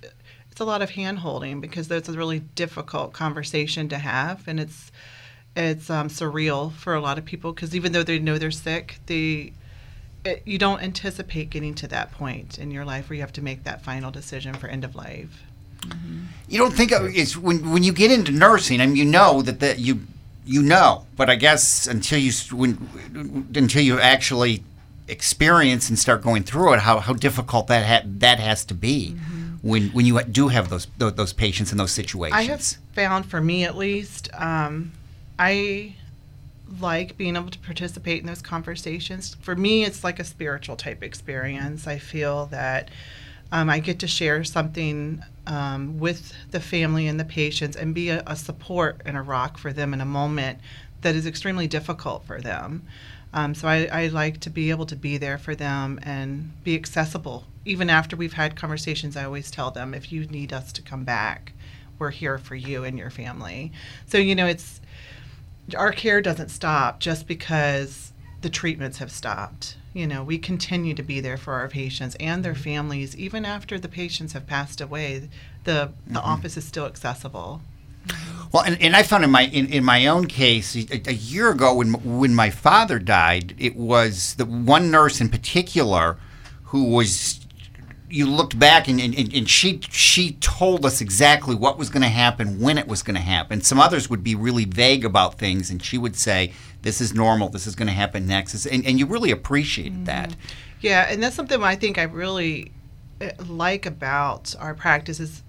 it's 0.52 0.60
a 0.60 0.64
lot 0.64 0.82
of 0.82 0.90
hand 0.90 1.18
holding 1.18 1.60
because 1.60 1.88
that's 1.88 2.08
a 2.08 2.12
really 2.12 2.38
difficult 2.38 3.12
conversation 3.12 3.88
to 3.88 3.98
have, 3.98 4.46
and 4.46 4.60
it's 4.60 4.92
it's 5.56 5.88
um, 5.90 6.08
surreal 6.08 6.72
for 6.72 6.94
a 6.94 7.00
lot 7.00 7.18
of 7.18 7.24
people 7.24 7.52
because 7.52 7.74
even 7.74 7.92
though 7.92 8.02
they 8.02 8.18
know 8.18 8.38
they're 8.38 8.50
sick, 8.50 9.00
they 9.06 9.52
it, 10.24 10.42
you 10.44 10.58
don't 10.58 10.82
anticipate 10.82 11.50
getting 11.50 11.74
to 11.74 11.88
that 11.88 12.12
point 12.12 12.58
in 12.58 12.70
your 12.70 12.84
life 12.84 13.08
where 13.08 13.14
you 13.14 13.22
have 13.22 13.32
to 13.34 13.42
make 13.42 13.64
that 13.64 13.82
final 13.82 14.10
decision 14.10 14.54
for 14.54 14.66
end 14.66 14.84
of 14.84 14.94
life. 14.94 15.42
You 16.48 16.58
don't 16.58 16.72
think 16.72 16.92
of, 16.92 17.04
it's 17.14 17.36
when 17.36 17.70
when 17.70 17.82
you 17.82 17.92
get 17.92 18.10
into 18.10 18.32
nursing, 18.32 18.80
I 18.80 18.86
mean, 18.86 18.96
you 18.96 19.04
know 19.04 19.42
that 19.42 19.60
that 19.60 19.78
you 19.78 20.00
you 20.44 20.62
know, 20.62 21.06
but 21.16 21.28
I 21.28 21.36
guess 21.36 21.86
until 21.86 22.18
you 22.18 22.32
when 22.52 23.48
until 23.54 23.82
you 23.82 23.98
actually 24.00 24.62
experience 25.08 25.88
and 25.88 25.98
start 25.98 26.22
going 26.22 26.42
through 26.42 26.74
it, 26.74 26.80
how, 26.80 26.98
how 26.98 27.12
difficult 27.12 27.68
that 27.68 27.86
ha- 27.86 28.08
that 28.18 28.40
has 28.40 28.64
to 28.66 28.74
be 28.74 29.12
when 29.62 29.88
when 29.88 30.06
you 30.06 30.22
do 30.24 30.48
have 30.48 30.68
those 30.68 30.86
those, 30.98 31.14
those 31.14 31.32
patients 31.32 31.72
in 31.72 31.78
those 31.78 31.92
situations. 31.92 32.38
I 32.38 32.44
have 32.44 32.62
found, 32.94 33.26
for 33.26 33.40
me 33.40 33.64
at 33.64 33.76
least, 33.76 34.28
um, 34.34 34.92
I 35.38 35.94
like 36.80 37.16
being 37.16 37.36
able 37.36 37.50
to 37.50 37.58
participate 37.60 38.20
in 38.20 38.26
those 38.26 38.42
conversations. 38.42 39.36
For 39.40 39.54
me, 39.54 39.84
it's 39.84 40.02
like 40.02 40.18
a 40.18 40.24
spiritual 40.24 40.76
type 40.76 41.02
experience. 41.02 41.86
I 41.86 41.98
feel 41.98 42.46
that 42.46 42.90
um, 43.52 43.70
I 43.70 43.78
get 43.78 44.00
to 44.00 44.08
share 44.08 44.42
something 44.42 45.22
um, 45.46 45.98
with 46.00 46.32
the 46.50 46.60
family 46.60 47.06
and 47.06 47.20
the 47.20 47.24
patients 47.24 47.76
and 47.76 47.94
be 47.94 48.08
a, 48.08 48.22
a 48.26 48.34
support 48.34 49.00
and 49.04 49.16
a 49.16 49.22
rock 49.22 49.58
for 49.58 49.72
them 49.72 49.94
in 49.94 50.00
a 50.00 50.06
moment 50.06 50.58
that 51.02 51.14
is 51.14 51.26
extremely 51.26 51.68
difficult 51.68 52.24
for 52.24 52.40
them. 52.40 52.82
Um, 53.32 53.54
so 53.54 53.68
I, 53.68 53.86
I 53.92 54.06
like 54.08 54.40
to 54.40 54.50
be 54.50 54.70
able 54.70 54.86
to 54.86 54.96
be 54.96 55.18
there 55.18 55.38
for 55.38 55.54
them 55.54 56.00
and 56.02 56.52
be 56.64 56.74
accessible. 56.74 57.44
Even 57.64 57.90
after 57.90 58.16
we've 58.16 58.32
had 58.32 58.56
conversations, 58.56 59.16
I 59.16 59.24
always 59.24 59.50
tell 59.50 59.70
them 59.70 59.94
if 59.94 60.10
you 60.10 60.26
need 60.26 60.52
us 60.52 60.72
to 60.72 60.82
come 60.82 61.04
back, 61.04 61.52
we're 61.98 62.10
here 62.10 62.38
for 62.38 62.54
you 62.54 62.84
and 62.84 62.98
your 62.98 63.10
family. 63.10 63.72
So, 64.06 64.18
you 64.18 64.34
know, 64.34 64.46
it's 64.46 64.80
our 65.74 65.92
care 65.92 66.20
doesn't 66.20 66.50
stop 66.50 67.00
just 67.00 67.26
because 67.26 68.12
the 68.42 68.50
treatments 68.50 68.98
have 68.98 69.10
stopped. 69.10 69.76
You 69.92 70.06
know, 70.06 70.22
we 70.22 70.38
continue 70.38 70.94
to 70.94 71.02
be 71.02 71.20
there 71.20 71.38
for 71.38 71.54
our 71.54 71.68
patients 71.68 72.16
and 72.20 72.44
their 72.44 72.54
families 72.54 73.16
even 73.16 73.44
after 73.44 73.78
the 73.78 73.88
patients 73.88 74.34
have 74.34 74.46
passed 74.46 74.80
away. 74.80 75.18
The 75.18 75.28
the 75.64 75.80
mm-hmm. 75.80 76.16
office 76.18 76.56
is 76.56 76.64
still 76.64 76.86
accessible. 76.86 77.62
Well, 78.52 78.62
and, 78.62 78.80
and 78.80 78.94
I 78.94 79.02
found 79.02 79.24
in 79.24 79.30
my 79.30 79.42
in, 79.46 79.66
in 79.66 79.84
my 79.84 80.06
own 80.06 80.26
case 80.26 80.76
a, 80.76 81.02
a 81.06 81.14
year 81.14 81.50
ago 81.50 81.74
when 81.74 81.94
when 82.18 82.34
my 82.34 82.50
father 82.50 82.98
died, 82.98 83.54
it 83.58 83.74
was 83.74 84.34
the 84.34 84.44
one 84.44 84.90
nurse 84.90 85.20
in 85.20 85.28
particular 85.28 86.18
who 86.64 86.84
was. 86.84 87.40
You 88.08 88.26
looked 88.26 88.58
back 88.58 88.88
and, 88.88 89.00
and, 89.00 89.34
and 89.34 89.48
she 89.48 89.80
she 89.90 90.32
told 90.34 90.86
us 90.86 91.00
exactly 91.00 91.54
what 91.54 91.78
was 91.78 91.90
going 91.90 92.02
to 92.02 92.08
happen 92.08 92.60
when 92.60 92.78
it 92.78 92.86
was 92.86 93.02
going 93.02 93.16
to 93.16 93.20
happen. 93.20 93.60
Some 93.60 93.80
others 93.80 94.08
would 94.08 94.22
be 94.22 94.34
really 94.34 94.64
vague 94.64 95.04
about 95.04 95.38
things, 95.38 95.70
and 95.70 95.82
she 95.82 95.98
would 95.98 96.16
say, 96.16 96.52
"This 96.82 97.00
is 97.00 97.14
normal. 97.14 97.48
This 97.48 97.66
is 97.66 97.74
going 97.74 97.88
to 97.88 97.94
happen 97.94 98.26
next." 98.26 98.66
And, 98.66 98.86
and 98.86 98.98
you 98.98 99.06
really 99.06 99.30
appreciated 99.30 100.06
that. 100.06 100.36
Yeah, 100.80 101.06
and 101.10 101.22
that's 101.22 101.34
something 101.34 101.62
I 101.62 101.74
think 101.74 101.98
I 101.98 102.04
really 102.04 102.72
uh, 103.20 103.30
like 103.46 103.86
about 103.86 104.54
our 104.58 104.74
practice 104.74 105.20
is 105.20 105.42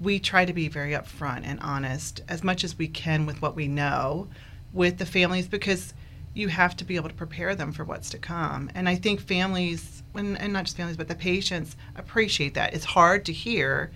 we 0.00 0.18
try 0.18 0.44
to 0.44 0.52
be 0.52 0.68
very 0.68 0.92
upfront 0.92 1.42
and 1.44 1.60
honest 1.60 2.20
as 2.28 2.42
much 2.42 2.64
as 2.64 2.76
we 2.76 2.88
can 2.88 3.26
with 3.26 3.40
what 3.40 3.54
we 3.54 3.68
know 3.68 4.28
with 4.72 4.98
the 4.98 5.06
families 5.06 5.46
because 5.46 5.94
you 6.34 6.48
have 6.48 6.76
to 6.76 6.84
be 6.84 6.96
able 6.96 7.08
to 7.08 7.14
prepare 7.14 7.54
them 7.54 7.72
for 7.72 7.84
what's 7.84 8.10
to 8.10 8.18
come. 8.18 8.68
And 8.74 8.88
I 8.88 8.96
think 8.96 9.20
families, 9.20 9.93
and, 10.14 10.38
and 10.40 10.52
not 10.52 10.64
just 10.64 10.76
families, 10.76 10.96
but 10.96 11.08
the 11.08 11.14
patients 11.14 11.76
appreciate 11.96 12.54
that. 12.54 12.74
It's 12.74 12.84
hard 12.84 13.24
to 13.26 13.32
hear, 13.32 13.90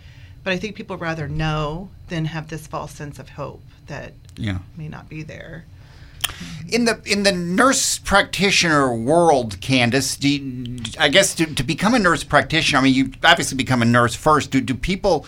but 0.45 0.53
I 0.53 0.57
think 0.57 0.77
people 0.77 0.97
rather 0.97 1.29
know 1.29 1.91
than 2.09 2.27
have 2.27 2.49
this 2.49 2.67
false 2.67 2.93
sense 2.93 3.19
of 3.19 3.31
hope 3.31 3.63
that 3.87 4.13
Yeah. 4.37 4.59
may 4.77 4.89
not 4.89 5.09
be 5.09 5.23
there. 5.23 5.65
In 6.69 6.85
the 6.85 7.01
in 7.07 7.23
the 7.23 7.33
nurse 7.33 7.99
practitioner 7.99 8.95
world, 8.95 9.59
Candice, 9.61 10.19
do 10.19 10.29
you, 10.29 10.79
I 10.99 11.09
guess 11.09 11.35
to, 11.37 11.47
to 11.55 11.63
become 11.63 11.95
a 11.95 11.99
nurse 11.99 12.23
practitioner, 12.23 12.81
I 12.81 12.83
mean, 12.83 12.95
you 12.95 13.13
obviously 13.25 13.57
become 13.57 13.81
a 13.81 13.87
nurse 13.87 14.15
first. 14.15 14.51
Do, 14.51 14.61
do 14.61 14.75
people, 14.75 15.25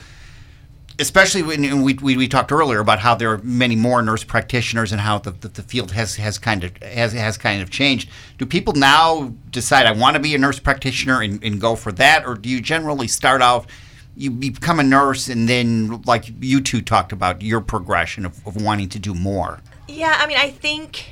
especially 1.00 1.42
when 1.42 1.82
we, 1.82 1.94
we, 1.94 2.16
we 2.16 2.28
talked 2.28 2.52
earlier 2.52 2.78
about 2.78 2.98
how 2.98 3.14
there 3.14 3.32
are 3.32 3.38
many 3.38 3.74
more 3.74 4.02
nurse 4.02 4.22
practitioners 4.22 4.92
and 4.92 5.00
how 5.00 5.18
the, 5.18 5.30
the, 5.30 5.48
the 5.48 5.62
field 5.62 5.92
has, 5.92 6.16
has 6.16 6.38
kind 6.38 6.62
of 6.62 6.76
has, 6.78 7.12
has 7.12 7.38
kind 7.38 7.62
of 7.62 7.70
changed. 7.70 8.10
Do 8.38 8.46
people 8.46 8.74
now 8.74 9.32
decide 9.50 9.86
I 9.86 9.92
want 9.92 10.14
to 10.14 10.20
be 10.20 10.34
a 10.34 10.38
nurse 10.38 10.58
practitioner 10.58 11.22
and, 11.22 11.42
and 11.42 11.60
go 11.60 11.74
for 11.74 11.90
that, 11.92 12.26
or 12.26 12.34
do 12.34 12.48
you 12.48 12.60
generally 12.60 13.08
start 13.08 13.40
out? 13.40 13.66
You 14.16 14.30
become 14.30 14.78
a 14.78 14.84
nurse, 14.84 15.28
and 15.28 15.48
then, 15.48 16.02
like 16.02 16.30
you 16.40 16.60
two 16.60 16.82
talked 16.82 17.12
about, 17.12 17.40
your 17.40 17.60
progression 17.60 18.26
of, 18.26 18.46
of 18.46 18.60
wanting 18.60 18.90
to 18.90 18.98
do 18.98 19.14
more. 19.14 19.60
Yeah, 19.88 20.14
I 20.18 20.26
mean, 20.26 20.36
I 20.36 20.50
think 20.50 21.06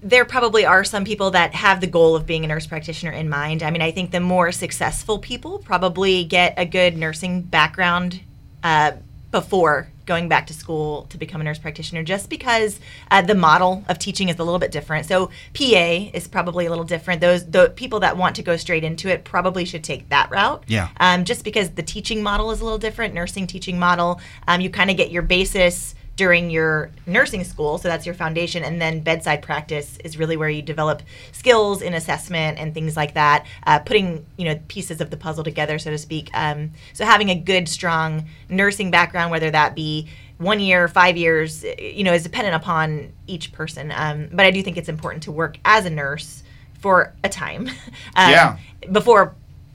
there 0.00 0.24
probably 0.24 0.64
are 0.64 0.84
some 0.84 1.04
people 1.04 1.32
that 1.32 1.54
have 1.54 1.80
the 1.80 1.88
goal 1.88 2.14
of 2.14 2.26
being 2.26 2.44
a 2.44 2.46
nurse 2.46 2.66
practitioner 2.66 3.10
in 3.10 3.28
mind. 3.28 3.64
I 3.64 3.70
mean, 3.70 3.82
I 3.82 3.90
think 3.90 4.12
the 4.12 4.20
more 4.20 4.52
successful 4.52 5.18
people 5.18 5.58
probably 5.58 6.24
get 6.24 6.54
a 6.56 6.64
good 6.64 6.96
nursing 6.96 7.42
background 7.42 8.20
uh, 8.62 8.92
before 9.30 9.88
going 10.06 10.26
back 10.26 10.46
to 10.46 10.54
school 10.54 11.04
to 11.10 11.18
become 11.18 11.40
a 11.40 11.44
nurse 11.44 11.58
practitioner, 11.58 12.02
just 12.02 12.30
because 12.30 12.80
uh, 13.10 13.20
the 13.20 13.34
model 13.34 13.84
of 13.88 13.98
teaching 13.98 14.30
is 14.30 14.38
a 14.38 14.44
little 14.44 14.58
bit 14.58 14.72
different. 14.72 15.04
So 15.04 15.26
PA 15.52 16.08
is 16.14 16.26
probably 16.26 16.64
a 16.64 16.70
little 16.70 16.84
different. 16.84 17.20
Those 17.20 17.44
the 17.44 17.70
people 17.76 18.00
that 18.00 18.16
want 18.16 18.36
to 18.36 18.42
go 18.42 18.56
straight 18.56 18.84
into 18.84 19.08
it 19.08 19.24
probably 19.24 19.64
should 19.64 19.84
take 19.84 20.08
that 20.08 20.30
route. 20.30 20.64
Yeah. 20.66 20.88
Um, 20.98 21.24
just 21.24 21.44
because 21.44 21.70
the 21.70 21.82
teaching 21.82 22.22
model 22.22 22.50
is 22.50 22.60
a 22.60 22.64
little 22.64 22.78
different, 22.78 23.12
nursing 23.12 23.46
teaching 23.46 23.78
model, 23.78 24.20
um, 24.46 24.60
you 24.60 24.70
kind 24.70 24.90
of 24.90 24.96
get 24.96 25.10
your 25.10 25.22
basis 25.22 25.94
during 26.18 26.50
your 26.50 26.90
nursing 27.06 27.44
school, 27.44 27.78
so 27.78 27.86
that's 27.86 28.04
your 28.04 28.14
foundation, 28.14 28.64
and 28.64 28.82
then 28.82 29.00
bedside 29.00 29.40
practice 29.40 29.98
is 30.04 30.18
really 30.18 30.36
where 30.36 30.48
you 30.48 30.60
develop 30.60 31.00
skills 31.30 31.80
in 31.80 31.94
assessment 31.94 32.58
and 32.58 32.74
things 32.74 32.96
like 32.96 33.14
that, 33.14 33.46
uh, 33.66 33.78
putting 33.78 34.26
you 34.36 34.44
know 34.44 34.58
pieces 34.66 35.00
of 35.00 35.10
the 35.10 35.16
puzzle 35.16 35.44
together, 35.44 35.78
so 35.78 35.90
to 35.90 35.96
speak. 35.96 36.28
Um, 36.34 36.72
so 36.92 37.04
having 37.04 37.30
a 37.30 37.36
good, 37.36 37.68
strong 37.68 38.26
nursing 38.48 38.90
background, 38.90 39.30
whether 39.30 39.48
that 39.52 39.76
be 39.76 40.08
one 40.38 40.58
year, 40.58 40.88
five 40.88 41.16
years, 41.16 41.64
you 41.78 42.02
know, 42.02 42.12
is 42.12 42.24
dependent 42.24 42.56
upon 42.56 43.12
each 43.28 43.52
person. 43.52 43.92
Um, 43.94 44.28
but 44.32 44.44
I 44.44 44.50
do 44.50 44.60
think 44.62 44.76
it's 44.76 44.88
important 44.88 45.22
to 45.24 45.32
work 45.32 45.56
as 45.64 45.86
a 45.86 45.90
nurse 45.90 46.42
for 46.80 47.14
a 47.22 47.28
time, 47.28 47.68
um, 48.16 48.30
Yeah. 48.30 48.58
before 48.90 49.34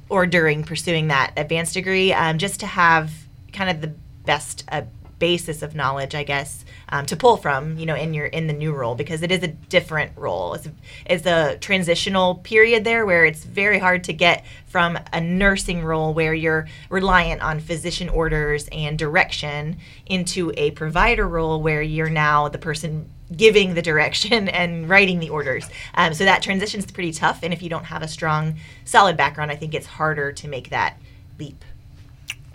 or 0.09 0.25
during 0.27 0.63
pursuing 0.65 1.07
that 1.07 1.31
advanced 1.37 1.73
degree, 1.73 2.11
um, 2.11 2.37
just 2.37 2.59
to 2.59 2.65
have 2.67 3.11
kind 3.53 3.69
of 3.69 3.79
the 3.79 3.93
best 4.25 4.65
uh, 4.69 4.81
basis 5.23 5.61
of 5.61 5.73
knowledge, 5.73 6.15
I 6.15 6.23
guess, 6.23 6.65
um, 6.89 7.05
to 7.05 7.15
pull 7.15 7.37
from, 7.37 7.77
you 7.77 7.85
know, 7.85 7.95
in 7.95 8.13
your 8.13 8.25
in 8.25 8.47
the 8.47 8.53
new 8.53 8.73
role 8.73 8.93
because 8.93 9.21
it 9.21 9.31
is 9.31 9.41
a 9.41 9.47
different 9.47 10.11
role. 10.17 10.53
It's 10.55 10.65
a, 10.65 10.71
it's 11.05 11.25
a 11.25 11.57
transitional 11.59 12.35
period 12.35 12.83
there 12.83 13.05
where 13.05 13.23
it's 13.23 13.45
very 13.45 13.79
hard 13.79 14.03
to 14.03 14.11
get 14.11 14.43
from 14.67 14.99
a 15.13 15.21
nursing 15.21 15.81
role 15.81 16.13
where 16.13 16.33
you're 16.33 16.67
reliant 16.89 17.41
on 17.41 17.61
physician 17.61 18.09
orders 18.09 18.67
and 18.73 18.99
direction 18.99 19.77
into 20.05 20.51
a 20.57 20.71
provider 20.71 21.25
role 21.25 21.61
where 21.61 21.81
you're 21.81 22.09
now 22.09 22.49
the 22.49 22.57
person 22.57 23.09
giving 23.33 23.75
the 23.75 23.81
direction 23.81 24.49
and 24.59 24.89
writing 24.89 25.21
the 25.21 25.29
orders. 25.29 25.69
Um, 25.95 26.13
so 26.13 26.25
that 26.25 26.43
transition 26.43 26.81
is 26.81 26.91
pretty 26.91 27.13
tough, 27.13 27.43
and 27.43 27.53
if 27.53 27.61
you 27.61 27.69
don't 27.69 27.85
have 27.85 28.01
a 28.01 28.09
strong, 28.09 28.57
solid 28.83 29.15
background, 29.15 29.51
I 29.51 29.55
think 29.55 29.73
it's 29.73 29.87
harder 29.87 30.33
to 30.33 30.49
make 30.49 30.69
that 30.71 30.97
leap. 31.39 31.63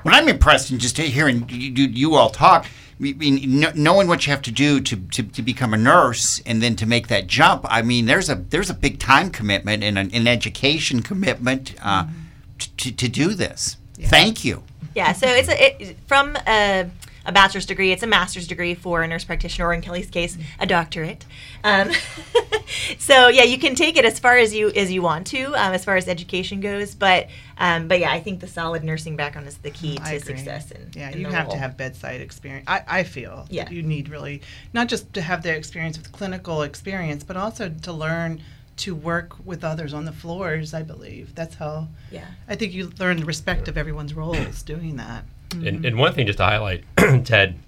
What 0.02 0.14
I'm 0.14 0.28
impressed 0.28 0.70
in 0.70 0.78
just 0.78 0.96
hearing 0.96 1.46
you, 1.48 1.86
you, 1.86 2.14
all 2.14 2.30
talk, 2.30 2.66
I 2.66 3.02
mean, 3.02 3.64
knowing 3.74 4.08
what 4.08 4.26
you 4.26 4.32
have 4.32 4.42
to 4.42 4.52
do 4.52 4.80
to, 4.80 4.96
to, 4.96 5.22
to 5.22 5.42
become 5.42 5.74
a 5.74 5.76
nurse 5.76 6.40
and 6.46 6.62
then 6.62 6.76
to 6.76 6.86
make 6.86 7.08
that 7.08 7.26
jump. 7.26 7.66
I 7.68 7.82
mean, 7.82 8.06
there's 8.06 8.28
a 8.28 8.36
there's 8.36 8.70
a 8.70 8.74
big 8.74 8.98
time 8.98 9.30
commitment 9.30 9.82
and 9.82 9.98
an, 9.98 10.10
an 10.12 10.26
education 10.26 11.02
commitment 11.02 11.74
uh, 11.82 12.06
t- 12.58 12.70
to, 12.76 12.92
to 12.96 13.08
do 13.08 13.34
this. 13.34 13.76
Thank 13.94 14.44
you. 14.44 14.62
Yeah, 14.94 15.12
so 15.12 15.26
it's 15.28 15.48
a, 15.48 15.82
it, 15.82 15.96
from 16.06 16.36
a, 16.46 16.88
a 17.28 17.32
bachelor's 17.32 17.66
degree. 17.66 17.92
It's 17.92 18.02
a 18.02 18.06
master's 18.06 18.46
degree 18.48 18.74
for 18.74 19.02
a 19.02 19.06
nurse 19.06 19.22
practitioner, 19.22 19.68
or 19.68 19.74
in 19.74 19.82
Kelly's 19.82 20.08
case, 20.08 20.36
a 20.58 20.66
doctorate. 20.66 21.26
Um, 21.62 21.90
so 22.98 23.28
yeah, 23.28 23.44
you 23.44 23.58
can 23.58 23.74
take 23.74 23.96
it 23.98 24.04
as 24.06 24.18
far 24.18 24.38
as 24.38 24.54
you 24.54 24.70
as 24.70 24.90
you 24.90 25.02
want 25.02 25.26
to, 25.28 25.44
um, 25.48 25.74
as 25.74 25.84
far 25.84 25.96
as 25.96 26.08
education 26.08 26.60
goes. 26.60 26.94
But 26.94 27.28
um, 27.58 27.86
but 27.86 28.00
yeah, 28.00 28.10
I 28.10 28.20
think 28.20 28.40
the 28.40 28.46
solid 28.48 28.82
nursing 28.82 29.14
background 29.14 29.46
is 29.46 29.58
the 29.58 29.70
key 29.70 29.98
to 29.98 30.20
success. 30.20 30.70
In, 30.70 30.90
yeah, 30.94 31.10
in 31.10 31.18
you 31.20 31.26
have 31.28 31.46
role. 31.46 31.52
to 31.52 31.58
have 31.58 31.76
bedside 31.76 32.22
experience. 32.22 32.64
I, 32.66 32.82
I 32.88 33.02
feel 33.04 33.46
Yeah. 33.50 33.68
you 33.68 33.82
need 33.82 34.08
really 34.08 34.40
not 34.72 34.88
just 34.88 35.12
to 35.14 35.20
have 35.20 35.42
the 35.42 35.54
experience 35.54 35.98
with 35.98 36.10
clinical 36.10 36.62
experience, 36.62 37.24
but 37.24 37.36
also 37.36 37.68
to 37.68 37.92
learn 37.92 38.42
to 38.78 38.94
work 38.94 39.34
with 39.44 39.64
others 39.64 39.92
on 39.92 40.06
the 40.06 40.12
floors. 40.12 40.72
I 40.72 40.82
believe 40.82 41.34
that's 41.34 41.56
how. 41.56 41.88
Yeah. 42.10 42.24
I 42.48 42.54
think 42.54 42.72
you 42.72 42.90
learn 42.98 43.18
the 43.18 43.26
respect 43.26 43.68
of 43.68 43.76
everyone's 43.76 44.14
roles 44.14 44.62
doing 44.62 44.96
that. 44.96 45.24
And, 45.52 45.84
and 45.84 45.98
one 45.98 46.12
thing 46.12 46.26
just 46.26 46.38
to 46.38 46.44
highlight, 46.44 46.84
Ted, 47.24 47.58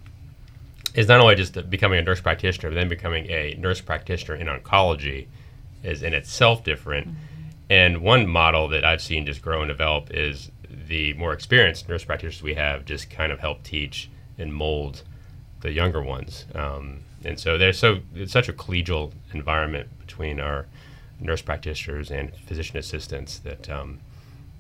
is 0.95 1.09
not 1.09 1.21
only 1.21 1.35
just 1.35 1.71
becoming 1.71 1.99
a 1.99 2.03
nurse 2.03 2.21
practitioner, 2.21 2.71
but 2.71 2.75
then 2.75 2.89
becoming 2.89 3.27
a 3.31 3.55
nurse 3.59 3.81
practitioner 3.81 4.37
in 4.37 4.49
oncology 4.49 5.27
is 5.83 6.03
in 6.03 6.15
itself 6.15 6.65
different. 6.65 7.09
And 7.69 8.03
one 8.03 8.27
model 8.27 8.69
that 8.69 8.85
I've 8.85 9.01
seen 9.01 9.27
just 9.27 9.41
grow 9.41 9.63
and 9.63 9.69
develop 9.69 10.11
is 10.13 10.51
the 10.69 11.15
more 11.15 11.33
experienced 11.33 11.89
nurse 11.89 12.05
practitioners 12.05 12.43
we 12.43 12.55
have 12.55 12.85
just 12.85 13.11
kind 13.11 13.33
of 13.33 13.41
help 13.41 13.63
teach 13.63 14.11
and 14.39 14.53
mold 14.53 15.03
the 15.61 15.73
younger 15.73 16.03
ones. 16.03 16.47
Um, 16.55 17.01
and 17.25 17.39
so 17.39 17.59
there's 17.59 17.79
so 17.79 18.01
it's 18.15 18.33
such 18.33 18.49
a 18.49 18.53
collegial 18.53 19.13
environment 19.33 19.89
between 20.01 20.41
our 20.41 20.67
nurse 21.21 21.43
practitioners 21.43 22.11
and 22.11 22.35
physician 22.35 22.79
assistants 22.79 23.39
that 23.41 23.69
um, 23.69 24.01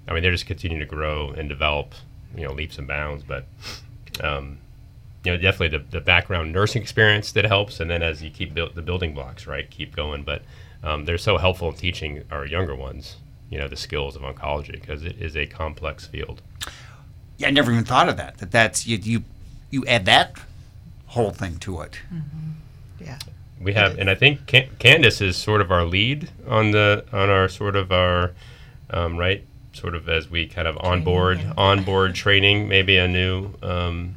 I 0.06 0.12
mean 0.12 0.22
they're 0.22 0.32
just 0.32 0.46
continuing 0.46 0.80
to 0.80 0.86
grow 0.86 1.30
and 1.30 1.48
develop, 1.48 1.94
you 2.36 2.46
know, 2.46 2.52
leaps 2.52 2.78
and 2.78 2.86
bounds. 2.86 3.24
But 3.24 3.46
um, 4.22 4.58
you 5.24 5.32
know, 5.32 5.38
definitely 5.38 5.78
the, 5.78 5.84
the 5.90 6.00
background 6.00 6.52
nursing 6.52 6.82
experience 6.82 7.32
that 7.32 7.44
helps, 7.44 7.80
and 7.80 7.90
then 7.90 8.02
as 8.02 8.22
you 8.22 8.30
keep 8.30 8.54
build, 8.54 8.74
the 8.74 8.82
building 8.82 9.14
blocks, 9.14 9.46
right, 9.46 9.68
keep 9.70 9.94
going. 9.94 10.22
But 10.22 10.42
um, 10.82 11.04
they're 11.04 11.18
so 11.18 11.38
helpful 11.38 11.68
in 11.68 11.76
teaching 11.76 12.24
our 12.30 12.46
younger 12.46 12.74
ones, 12.74 13.16
you 13.50 13.58
know, 13.58 13.68
the 13.68 13.76
skills 13.76 14.16
of 14.16 14.22
oncology 14.22 14.72
because 14.72 15.04
it 15.04 15.20
is 15.20 15.36
a 15.36 15.46
complex 15.46 16.06
field. 16.06 16.40
Yeah, 17.36 17.48
I 17.48 17.50
never 17.50 17.72
even 17.72 17.84
thought 17.84 18.08
of 18.08 18.16
that. 18.16 18.38
That 18.38 18.50
that's 18.50 18.86
you 18.86 18.98
you 18.98 19.24
you 19.70 19.84
add 19.86 20.04
that 20.06 20.36
whole 21.06 21.30
thing 21.30 21.58
to 21.58 21.80
it. 21.80 21.98
Yeah. 23.00 23.18
We 23.60 23.74
have, 23.74 23.98
and 23.98 24.08
I 24.08 24.14
think 24.14 24.46
Can- 24.46 24.70
Candice 24.78 25.20
is 25.20 25.36
sort 25.36 25.60
of 25.60 25.70
our 25.70 25.84
lead 25.84 26.30
on 26.48 26.70
the 26.70 27.04
on 27.12 27.28
our 27.28 27.48
sort 27.48 27.76
of 27.76 27.92
our 27.92 28.32
um, 28.88 29.18
right, 29.18 29.44
sort 29.80 29.94
of 29.94 30.08
as 30.08 30.30
we 30.30 30.46
kind 30.46 30.68
of 30.68 30.76
onboard 30.78 31.40
onboard 31.56 32.14
training, 32.14 32.68
maybe 32.68 32.96
a 32.98 33.08
new 33.08 33.50
um, 33.62 34.14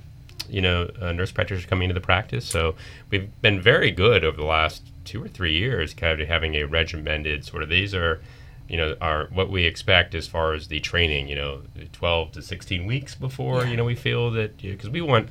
you 0.50 0.62
know 0.62 0.90
a 1.00 1.14
nurse 1.14 1.32
practitioner 1.32 1.68
coming 1.68 1.90
into 1.90 2.00
the 2.00 2.06
practice. 2.06 2.46
So 2.46 2.76
we've 3.10 3.30
been 3.42 3.62
very 3.62 3.92
good 3.92 4.24
over 4.24 4.38
the 4.38 4.46
last 4.46 4.84
two 5.06 5.24
or 5.24 5.28
three 5.28 5.54
years, 5.58 5.94
kind 5.94 6.20
of 6.20 6.28
having 6.28 6.56
a 6.56 6.64
regimented 6.66 7.46
sort 7.46 7.64
of 7.64 7.70
these 7.70 7.94
are. 7.96 8.22
You 8.70 8.78
know, 8.78 8.96
our 9.02 9.26
what 9.26 9.52
we 9.52 9.66
expect 9.66 10.16
as 10.16 10.26
far 10.26 10.54
as 10.54 10.70
the 10.70 10.80
training. 10.80 11.28
You 11.28 11.36
know, 11.36 11.62
twelve 11.92 12.32
to 12.32 12.42
sixteen 12.42 12.86
weeks 12.86 13.14
before. 13.14 13.66
You 13.66 13.76
know, 13.76 13.84
we 13.84 13.94
feel 13.94 14.32
that 14.32 14.58
because 14.58 14.90
we 14.90 15.02
want 15.02 15.30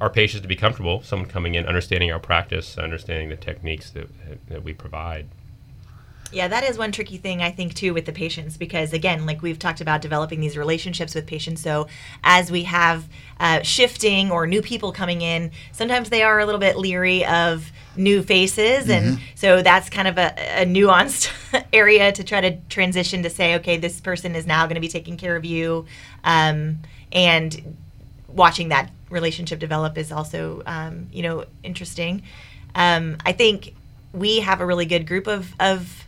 our 0.00 0.10
patients 0.10 0.42
to 0.42 0.48
be 0.48 0.56
comfortable, 0.56 1.02
someone 1.02 1.28
coming 1.28 1.54
in, 1.54 1.66
understanding 1.66 2.12
our 2.12 2.18
practice, 2.18 2.76
understanding 2.76 3.30
the 3.30 3.36
techniques 3.36 3.90
that, 3.90 4.08
that 4.48 4.62
we 4.62 4.74
provide. 4.74 5.26
Yeah, 6.34 6.48
that 6.48 6.64
is 6.64 6.76
one 6.76 6.90
tricky 6.90 7.16
thing 7.16 7.42
I 7.42 7.52
think 7.52 7.74
too 7.74 7.94
with 7.94 8.06
the 8.06 8.12
patients 8.12 8.56
because 8.56 8.92
again, 8.92 9.24
like 9.24 9.40
we've 9.40 9.58
talked 9.58 9.80
about 9.80 10.02
developing 10.02 10.40
these 10.40 10.56
relationships 10.56 11.14
with 11.14 11.26
patients. 11.26 11.62
So 11.62 11.86
as 12.24 12.50
we 12.50 12.64
have 12.64 13.08
uh, 13.38 13.62
shifting 13.62 14.32
or 14.32 14.44
new 14.44 14.60
people 14.60 14.90
coming 14.90 15.22
in, 15.22 15.52
sometimes 15.70 16.10
they 16.10 16.24
are 16.24 16.40
a 16.40 16.44
little 16.44 16.58
bit 16.58 16.76
leery 16.76 17.24
of 17.24 17.70
new 17.96 18.20
faces, 18.20 18.90
and 18.90 19.20
so 19.36 19.62
that's 19.62 19.88
kind 19.88 20.08
of 20.08 20.18
a, 20.18 20.62
a 20.62 20.66
nuanced 20.66 21.30
area 21.72 22.10
to 22.10 22.24
try 22.24 22.40
to 22.40 22.56
transition 22.68 23.22
to 23.22 23.30
say, 23.30 23.54
okay, 23.54 23.76
this 23.76 24.00
person 24.00 24.34
is 24.34 24.44
now 24.44 24.66
going 24.66 24.74
to 24.74 24.80
be 24.80 24.88
taking 24.88 25.16
care 25.16 25.36
of 25.36 25.44
you, 25.44 25.86
um, 26.24 26.80
and 27.12 27.76
watching 28.26 28.70
that 28.70 28.90
relationship 29.08 29.60
develop 29.60 29.96
is 29.96 30.10
also 30.10 30.64
um, 30.66 31.06
you 31.12 31.22
know 31.22 31.44
interesting. 31.62 32.22
Um, 32.74 33.18
I 33.24 33.30
think 33.30 33.72
we 34.12 34.40
have 34.40 34.60
a 34.60 34.66
really 34.66 34.86
good 34.86 35.06
group 35.06 35.28
of 35.28 35.54
of 35.60 36.03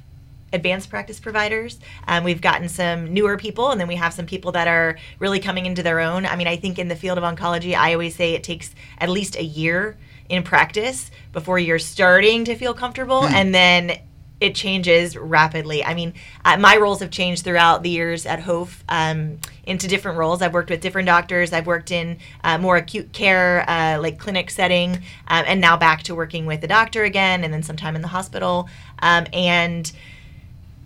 advanced 0.56 0.90
practice 0.90 1.20
providers. 1.20 1.78
Um, 2.08 2.24
we've 2.24 2.40
gotten 2.40 2.68
some 2.68 3.14
newer 3.14 3.36
people, 3.36 3.70
and 3.70 3.80
then 3.80 3.86
we 3.86 3.94
have 3.94 4.12
some 4.12 4.26
people 4.26 4.50
that 4.52 4.66
are 4.66 4.98
really 5.20 5.38
coming 5.38 5.66
into 5.66 5.84
their 5.84 6.00
own. 6.00 6.26
I 6.26 6.34
mean, 6.34 6.48
I 6.48 6.56
think 6.56 6.80
in 6.80 6.88
the 6.88 6.96
field 6.96 7.18
of 7.18 7.22
oncology, 7.22 7.76
I 7.76 7.92
always 7.92 8.16
say 8.16 8.34
it 8.34 8.42
takes 8.42 8.74
at 8.98 9.08
least 9.08 9.36
a 9.36 9.44
year 9.44 9.96
in 10.28 10.42
practice 10.42 11.12
before 11.32 11.60
you're 11.60 11.78
starting 11.78 12.44
to 12.46 12.56
feel 12.56 12.74
comfortable, 12.74 13.24
and 13.24 13.54
then 13.54 14.00
it 14.40 14.54
changes 14.54 15.16
rapidly. 15.16 15.82
I 15.82 15.94
mean, 15.94 16.12
uh, 16.44 16.58
my 16.58 16.76
roles 16.76 17.00
have 17.00 17.10
changed 17.10 17.42
throughout 17.44 17.82
the 17.82 17.88
years 17.88 18.26
at 18.26 18.40
HOF 18.40 18.84
um, 18.88 19.38
into 19.64 19.88
different 19.88 20.18
roles. 20.18 20.42
I've 20.42 20.52
worked 20.52 20.68
with 20.68 20.80
different 20.80 21.06
doctors. 21.06 21.52
I've 21.52 21.66
worked 21.66 21.90
in 21.90 22.18
uh, 22.44 22.58
more 22.58 22.76
acute 22.76 23.12
care, 23.12 23.64
uh, 23.68 23.98
like 23.98 24.18
clinic 24.18 24.50
setting, 24.50 24.96
um, 25.28 25.44
and 25.46 25.60
now 25.60 25.76
back 25.76 26.02
to 26.04 26.14
working 26.14 26.44
with 26.44 26.60
the 26.60 26.66
doctor 26.66 27.04
again, 27.04 27.44
and 27.44 27.52
then 27.52 27.62
sometime 27.62 27.96
in 27.96 28.02
the 28.02 28.08
hospital. 28.08 28.68
Um, 28.98 29.26
and 29.32 29.90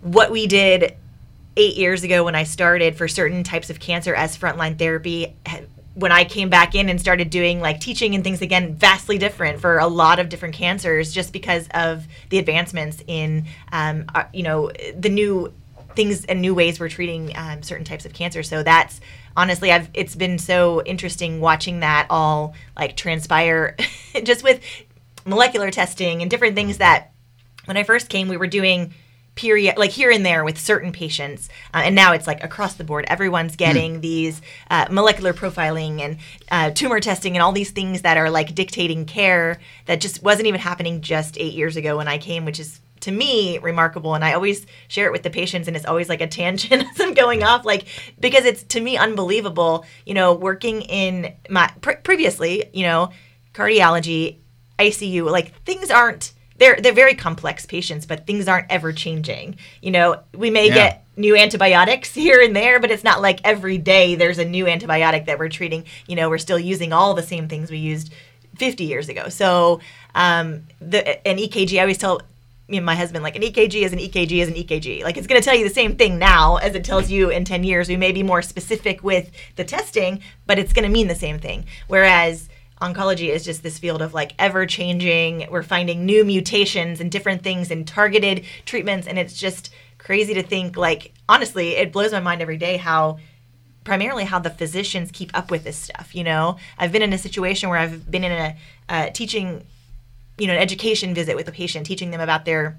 what 0.01 0.31
we 0.31 0.47
did 0.47 0.95
eight 1.57 1.77
years 1.77 2.03
ago 2.03 2.23
when 2.23 2.35
I 2.35 2.43
started 2.43 2.95
for 2.95 3.07
certain 3.07 3.43
types 3.43 3.69
of 3.69 3.79
cancer 3.79 4.13
as 4.15 4.37
frontline 4.37 4.77
therapy. 4.77 5.35
When 5.93 6.11
I 6.11 6.23
came 6.23 6.49
back 6.49 6.73
in 6.73 6.87
and 6.87 6.99
started 6.99 7.29
doing 7.29 7.59
like 7.59 7.81
teaching 7.81 8.15
and 8.15 8.23
things 8.23 8.41
again, 8.41 8.75
vastly 8.75 9.17
different 9.17 9.59
for 9.59 9.77
a 9.77 9.87
lot 9.87 10.19
of 10.19 10.29
different 10.29 10.55
cancers, 10.55 11.13
just 11.13 11.33
because 11.33 11.67
of 11.73 12.07
the 12.29 12.39
advancements 12.39 13.03
in, 13.07 13.45
um, 13.73 14.05
uh, 14.15 14.23
you 14.33 14.43
know, 14.43 14.71
the 14.97 15.09
new 15.09 15.53
things 15.95 16.23
and 16.25 16.41
new 16.41 16.55
ways 16.55 16.79
we're 16.79 16.87
treating 16.87 17.35
um, 17.35 17.61
certain 17.61 17.83
types 17.83 18.05
of 18.05 18.13
cancer. 18.13 18.41
So 18.41 18.63
that's 18.63 19.01
honestly, 19.35 19.71
I've 19.71 19.89
it's 19.93 20.15
been 20.15 20.39
so 20.39 20.81
interesting 20.83 21.41
watching 21.41 21.81
that 21.81 22.07
all 22.09 22.55
like 22.77 22.95
transpire, 22.95 23.75
just 24.23 24.43
with 24.43 24.61
molecular 25.25 25.71
testing 25.71 26.21
and 26.21 26.31
different 26.31 26.55
things 26.55 26.77
that 26.77 27.11
when 27.65 27.75
I 27.75 27.83
first 27.83 28.07
came, 28.07 28.29
we 28.29 28.37
were 28.37 28.47
doing 28.47 28.93
period 29.35 29.77
like 29.77 29.91
here 29.91 30.11
and 30.11 30.25
there 30.25 30.43
with 30.43 30.59
certain 30.59 30.91
patients. 30.91 31.49
Uh, 31.73 31.81
and 31.85 31.95
now 31.95 32.11
it's 32.11 32.27
like 32.27 32.43
across 32.43 32.75
the 32.75 32.83
board 32.83 33.05
everyone's 33.07 33.55
getting 33.55 34.01
these 34.01 34.41
uh, 34.69 34.85
molecular 34.91 35.33
profiling 35.33 36.01
and 36.01 36.17
uh, 36.51 36.69
tumor 36.71 36.99
testing 36.99 37.35
and 37.35 37.41
all 37.41 37.51
these 37.51 37.71
things 37.71 38.01
that 38.01 38.17
are 38.17 38.29
like 38.29 38.53
dictating 38.53 39.05
care 39.05 39.59
that 39.85 40.01
just 40.01 40.21
wasn't 40.21 40.47
even 40.47 40.59
happening 40.59 41.01
just 41.01 41.37
eight 41.39 41.53
years 41.53 41.75
ago 41.77 41.97
when 41.97 42.07
i 42.07 42.17
came 42.17 42.45
which 42.45 42.59
is 42.59 42.79
to 42.99 43.11
me 43.11 43.57
remarkable. 43.59 44.13
And 44.15 44.23
i 44.23 44.33
always 44.33 44.65
share 44.87 45.07
it 45.07 45.11
with 45.11 45.23
the 45.23 45.29
patients 45.29 45.67
and 45.67 45.75
it's 45.75 45.85
always 45.85 46.09
like 46.09 46.21
a 46.21 46.27
tangent 46.27 46.83
as 46.91 46.99
i'm 46.99 47.13
going 47.13 47.43
off 47.43 47.65
like 47.65 47.87
because 48.19 48.45
it's 48.45 48.63
to 48.63 48.81
me 48.81 48.97
unbelievable 48.97 49.85
you 50.05 50.13
know 50.13 50.33
working 50.33 50.81
in 50.83 51.33
my 51.49 51.71
pre- 51.81 51.95
previously 51.95 52.65
you 52.73 52.83
know 52.83 53.09
cardiology 53.53 54.37
icu 54.77 55.29
like 55.31 55.53
things 55.63 55.89
aren't 55.89 56.33
they're 56.61 56.77
they're 56.79 56.93
very 56.93 57.15
complex 57.15 57.65
patients, 57.65 58.05
but 58.05 58.27
things 58.27 58.47
aren't 58.47 58.67
ever 58.69 58.93
changing. 58.93 59.57
You 59.81 59.91
know, 59.91 60.19
we 60.35 60.51
may 60.51 60.67
Yeah. 60.67 60.75
get 60.75 61.05
new 61.17 61.35
antibiotics 61.35 62.13
here 62.25 62.39
and 62.39 62.55
there, 62.55 62.79
but 62.79 62.91
it's 62.91 63.03
not 63.03 63.19
like 63.21 63.39
every 63.43 63.79
day 63.79 64.15
there's 64.15 64.37
a 64.37 64.45
new 64.45 64.65
antibiotic 64.65 65.25
that 65.25 65.39
we're 65.39 65.49
treating. 65.49 65.85
You 66.07 66.15
know, 66.15 66.29
we're 66.29 66.37
still 66.37 66.59
using 66.59 66.93
all 66.93 67.15
the 67.15 67.23
same 67.23 67.47
things 67.47 67.71
we 67.71 67.79
used 67.79 68.13
50 68.57 68.83
years 68.83 69.09
ago. 69.09 69.27
So, 69.29 69.79
um, 70.13 70.67
the 70.79 71.27
an 71.27 71.37
EKG, 71.37 71.77
I 71.79 71.81
always 71.81 71.97
tell 71.97 72.21
me 72.67 72.77
and 72.77 72.85
my 72.85 72.95
husband 72.95 73.23
like 73.23 73.35
an 73.35 73.41
EKG 73.41 73.81
is 73.81 73.91
an 73.91 73.99
EKG 73.99 74.31
is 74.43 74.47
an 74.47 74.53
EKG. 74.53 75.03
Like 75.03 75.17
it's 75.17 75.27
going 75.27 75.41
to 75.41 75.43
tell 75.43 75.57
you 75.57 75.67
the 75.67 75.73
same 75.73 75.95
thing 75.95 76.19
now 76.19 76.57
as 76.57 76.75
it 76.75 76.85
tells 76.85 77.09
you 77.09 77.29
in 77.31 77.43
10 77.43 77.63
years. 77.63 77.89
We 77.89 77.97
may 77.97 78.11
be 78.11 78.23
more 78.23 78.41
specific 78.43 79.03
with 79.03 79.31
the 79.55 79.63
testing, 79.65 80.21
but 80.45 80.57
it's 80.59 80.71
going 80.73 80.85
to 80.87 80.91
mean 80.91 81.07
the 81.07 81.15
same 81.15 81.39
thing. 81.39 81.65
Whereas 81.87 82.47
oncology 82.81 83.29
is 83.29 83.45
just 83.45 83.63
this 83.63 83.79
field 83.79 84.01
of 84.01 84.13
like 84.13 84.33
ever 84.39 84.65
changing. 84.65 85.47
We're 85.49 85.63
finding 85.63 86.05
new 86.05 86.25
mutations 86.25 86.99
and 86.99 87.11
different 87.11 87.43
things 87.43 87.71
and 87.71 87.87
targeted 87.87 88.45
treatments 88.65 89.07
and 89.07 89.17
it's 89.19 89.37
just 89.37 89.71
crazy 89.97 90.33
to 90.33 90.43
think 90.43 90.75
like 90.75 91.13
honestly, 91.29 91.75
it 91.75 91.91
blows 91.93 92.11
my 92.11 92.19
mind 92.19 92.41
every 92.41 92.57
day 92.57 92.77
how 92.77 93.19
primarily 93.83 94.25
how 94.25 94.39
the 94.39 94.49
physicians 94.49 95.09
keep 95.11 95.31
up 95.33 95.49
with 95.49 95.63
this 95.63 95.77
stuff, 95.77 96.13
you 96.13 96.23
know? 96.23 96.57
I've 96.77 96.91
been 96.91 97.01
in 97.01 97.13
a 97.13 97.17
situation 97.17 97.69
where 97.69 97.79
I've 97.79 98.09
been 98.09 98.23
in 98.23 98.31
a 98.31 98.55
uh, 98.89 99.09
teaching 99.11 99.65
you 100.37 100.47
know, 100.47 100.53
an 100.53 100.59
education 100.59 101.13
visit 101.13 101.35
with 101.35 101.47
a 101.47 101.51
patient, 101.51 101.85
teaching 101.85 102.09
them 102.09 102.19
about 102.19 102.45
their 102.45 102.77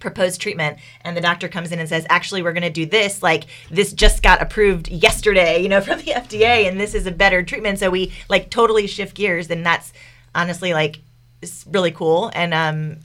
proposed 0.00 0.40
treatment 0.40 0.78
and 1.02 1.16
the 1.16 1.20
doctor 1.20 1.48
comes 1.48 1.72
in 1.72 1.78
and 1.78 1.88
says 1.88 2.06
actually 2.08 2.42
we're 2.42 2.52
going 2.52 2.62
to 2.62 2.70
do 2.70 2.86
this 2.86 3.22
like 3.22 3.44
this 3.70 3.92
just 3.92 4.22
got 4.22 4.40
approved 4.42 4.88
yesterday 4.88 5.62
you 5.62 5.68
know 5.68 5.80
from 5.88 5.98
the 5.98 6.12
FDA 6.12 6.68
and 6.68 6.80
this 6.80 6.94
is 6.94 7.06
a 7.06 7.12
better 7.12 7.42
treatment. 7.42 7.78
So 7.78 7.90
we 7.90 8.12
like 8.28 8.50
totally 8.50 8.86
shift 8.86 9.16
gears 9.16 9.50
and 9.50 9.64
that's 9.64 9.92
honestly 10.34 10.72
like 10.72 11.00
it's 11.42 11.66
really 11.68 11.92
cool 11.92 12.30
and 12.34 12.52
um 12.54 12.98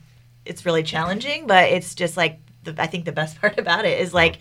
it's 0.46 0.66
really 0.66 0.84
challenging 0.84 1.48
but 1.48 1.70
it's 1.70 1.96
just 1.96 2.18
like 2.18 2.40
the, 2.64 2.76
I 2.78 2.88
think 2.88 3.06
the 3.06 3.12
best 3.12 3.40
part 3.42 3.58
about 3.58 3.86
it 3.86 4.00
is 4.00 4.14
like 4.14 4.40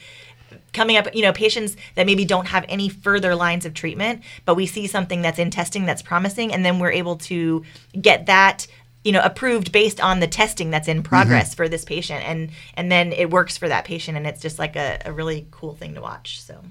coming 0.73 0.97
up, 0.97 1.15
you 1.15 1.23
know, 1.23 1.33
patients 1.33 1.77
that 1.95 2.07
maybe 2.07 2.25
don't 2.25 2.47
have 2.47 2.65
any 2.69 2.89
further 2.89 3.35
lines 3.35 3.67
of 3.67 3.75
treatment, 3.75 4.23
but 4.45 4.55
we 4.55 4.67
see 4.67 4.87
something 4.87 5.23
that's 5.23 5.39
in 5.39 5.51
testing 5.51 5.87
that's 5.87 6.03
promising, 6.03 6.53
and 6.53 6.65
then 6.65 6.79
we're 6.79 6.93
able 6.93 7.17
to 7.17 7.65
get 8.01 8.27
that 8.27 8.67
you 9.05 9.13
know 9.13 9.21
approved 9.23 9.73
based 9.73 10.01
on 10.01 10.21
the 10.21 10.27
testing 10.27 10.71
that's 10.71 10.89
in 10.89 11.03
progress 11.03 11.55
for 11.55 11.69
this 11.69 11.85
patient. 11.85 12.23
And 12.29 12.51
and 12.75 12.91
then 12.91 13.13
it 13.13 13.31
works 13.31 13.57
for 13.57 13.69
that 13.69 13.85
patient 13.85 14.17
and 14.17 14.27
it's 14.27 14.41
just 14.41 14.59
like 14.59 14.77
a, 14.77 15.01
a 15.05 15.13
really 15.13 15.47
cool 15.51 15.75
thing 15.75 15.95
to 15.95 16.01
watch. 16.01 16.41
So. 16.43 16.63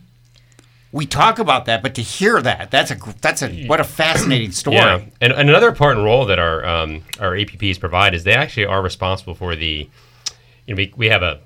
We 0.93 1.05
talk 1.05 1.39
about 1.39 1.67
that, 1.67 1.81
but 1.81 1.95
to 1.95 2.01
hear 2.01 2.41
that, 2.41 2.69
that's 2.69 2.91
a 2.91 2.95
gr- 2.95 3.11
that's 3.21 3.41
a 3.41 3.65
what 3.67 3.79
a 3.79 3.85
fascinating 3.85 4.51
story. 4.51 4.75
Yeah, 4.75 5.05
and, 5.21 5.31
and 5.31 5.49
another 5.49 5.69
important 5.69 6.03
role 6.03 6.25
that 6.25 6.37
our 6.37 6.65
um, 6.65 7.03
our 7.17 7.31
APPs 7.31 7.79
provide 7.79 8.13
is 8.13 8.25
they 8.25 8.33
actually 8.33 8.65
are 8.65 8.81
responsible 8.81 9.33
for 9.33 9.55
the, 9.55 9.89
you 10.67 10.75
know, 10.75 10.75
we, 10.75 10.93
we 10.97 11.07
have 11.07 11.23
a, 11.23 11.39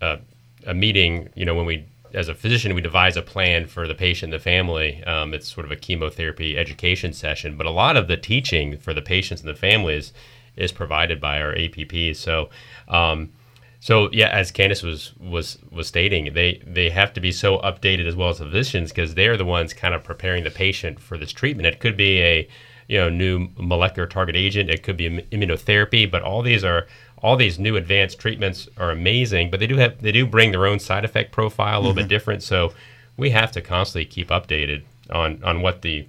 a 0.00 0.18
a 0.66 0.72
meeting, 0.72 1.28
you 1.34 1.44
know, 1.44 1.54
when 1.54 1.66
we 1.66 1.84
as 2.14 2.28
a 2.28 2.34
physician 2.34 2.74
we 2.74 2.80
devise 2.80 3.16
a 3.16 3.22
plan 3.22 3.66
for 3.66 3.86
the 3.86 3.94
patient, 3.94 4.32
the 4.32 4.38
family. 4.38 5.04
Um, 5.04 5.34
it's 5.34 5.52
sort 5.52 5.66
of 5.66 5.72
a 5.72 5.76
chemotherapy 5.76 6.56
education 6.56 7.12
session, 7.12 7.56
but 7.56 7.66
a 7.66 7.70
lot 7.70 7.96
of 7.96 8.08
the 8.08 8.16
teaching 8.16 8.78
for 8.78 8.94
the 8.94 9.02
patients 9.02 9.40
and 9.42 9.48
the 9.50 9.54
families 9.54 10.12
is 10.56 10.72
provided 10.72 11.20
by 11.20 11.40
our 11.40 11.54
APP. 11.56 12.16
So. 12.16 12.50
Um, 12.88 13.30
So 13.78 14.08
yeah, 14.10 14.30
as 14.30 14.50
Candice 14.50 14.82
was 14.82 15.12
was 15.20 15.58
was 15.70 15.86
stating, 15.86 16.32
they 16.34 16.60
they 16.66 16.90
have 16.90 17.12
to 17.12 17.20
be 17.20 17.30
so 17.30 17.58
updated 17.58 18.08
as 18.08 18.16
well 18.16 18.30
as 18.30 18.38
the 18.38 18.44
physicians 18.44 18.90
because 18.90 19.14
they're 19.14 19.36
the 19.36 19.44
ones 19.44 19.74
kind 19.74 19.94
of 19.94 20.02
preparing 20.02 20.42
the 20.44 20.50
patient 20.50 20.98
for 20.98 21.16
this 21.18 21.32
treatment. 21.32 21.66
It 21.68 21.78
could 21.78 21.96
be 21.96 22.20
a 22.20 22.48
you 22.88 22.98
know 22.98 23.08
new 23.08 23.48
molecular 23.58 24.08
target 24.08 24.34
agent, 24.34 24.70
it 24.70 24.82
could 24.82 24.96
be 24.96 25.08
immunotherapy, 25.30 26.10
but 26.10 26.22
all 26.22 26.42
these 26.42 26.64
are 26.64 26.86
all 27.22 27.36
these 27.36 27.58
new 27.58 27.76
advanced 27.76 28.18
treatments 28.18 28.68
are 28.76 28.90
amazing, 28.90 29.50
but 29.50 29.60
they 29.60 29.66
do 29.66 29.76
have 29.76 30.00
they 30.02 30.12
do 30.12 30.26
bring 30.26 30.50
their 30.52 30.66
own 30.66 30.78
side 30.78 31.04
effect 31.04 31.30
profile 31.30 31.78
a 31.78 31.80
little 31.80 31.92
mm-hmm. 31.92 32.08
bit 32.08 32.08
different. 32.08 32.42
So 32.42 32.72
we 33.16 33.30
have 33.30 33.52
to 33.52 33.60
constantly 33.60 34.06
keep 34.06 34.28
updated 34.30 34.82
on 35.10 35.42
on 35.44 35.62
what 35.62 35.82
the 35.82 36.06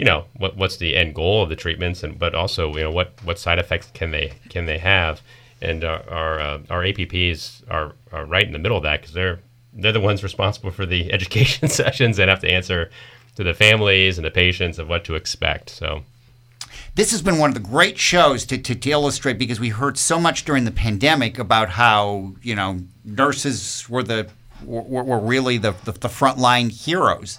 you 0.00 0.06
know 0.06 0.24
what 0.38 0.56
what's 0.56 0.78
the 0.78 0.96
end 0.96 1.14
goal 1.14 1.42
of 1.42 1.50
the 1.50 1.54
treatments 1.54 2.02
and 2.02 2.18
but 2.18 2.34
also 2.34 2.74
you 2.74 2.80
know 2.80 2.90
what 2.90 3.12
what 3.22 3.38
side 3.38 3.58
effects 3.58 3.90
can 3.92 4.10
they 4.12 4.32
can 4.48 4.64
they 4.64 4.78
have 4.78 5.20
and 5.60 5.84
our 5.84 6.02
our, 6.08 6.40
uh, 6.40 6.58
our 6.70 6.82
APPs 6.82 7.62
are, 7.70 7.92
are 8.10 8.24
right 8.24 8.46
in 8.46 8.52
the 8.52 8.58
middle 8.58 8.78
of 8.78 8.82
that 8.82 9.02
because 9.02 9.14
they're 9.14 9.40
they're 9.74 9.92
the 9.92 10.00
ones 10.00 10.22
responsible 10.30 10.70
for 10.70 10.86
the 10.86 11.12
education 11.18 11.68
sessions 11.80 12.18
and 12.18 12.30
have 12.30 12.40
to 12.40 12.50
answer 12.50 12.90
to 13.36 13.44
the 13.44 13.52
families 13.52 14.16
and 14.16 14.24
the 14.24 14.30
patients 14.30 14.78
of 14.78 14.88
what 14.88 15.04
to 15.04 15.14
expect. 15.14 15.68
So. 15.68 16.02
This 16.94 17.12
has 17.12 17.22
been 17.22 17.38
one 17.38 17.50
of 17.50 17.54
the 17.54 17.60
great 17.60 17.98
shows 17.98 18.44
to, 18.46 18.58
to, 18.58 18.74
to 18.74 18.90
illustrate 18.90 19.38
because 19.38 19.60
we 19.60 19.68
heard 19.68 19.96
so 19.96 20.18
much 20.18 20.44
during 20.44 20.64
the 20.64 20.72
pandemic 20.72 21.38
about 21.38 21.68
how 21.70 22.32
you 22.42 22.54
know 22.54 22.80
nurses 23.04 23.86
were 23.88 24.02
the 24.02 24.28
were, 24.64 25.04
were 25.04 25.18
really 25.18 25.58
the, 25.58 25.72
the, 25.84 25.92
the 25.92 26.08
frontline 26.08 26.70
heroes 26.70 27.38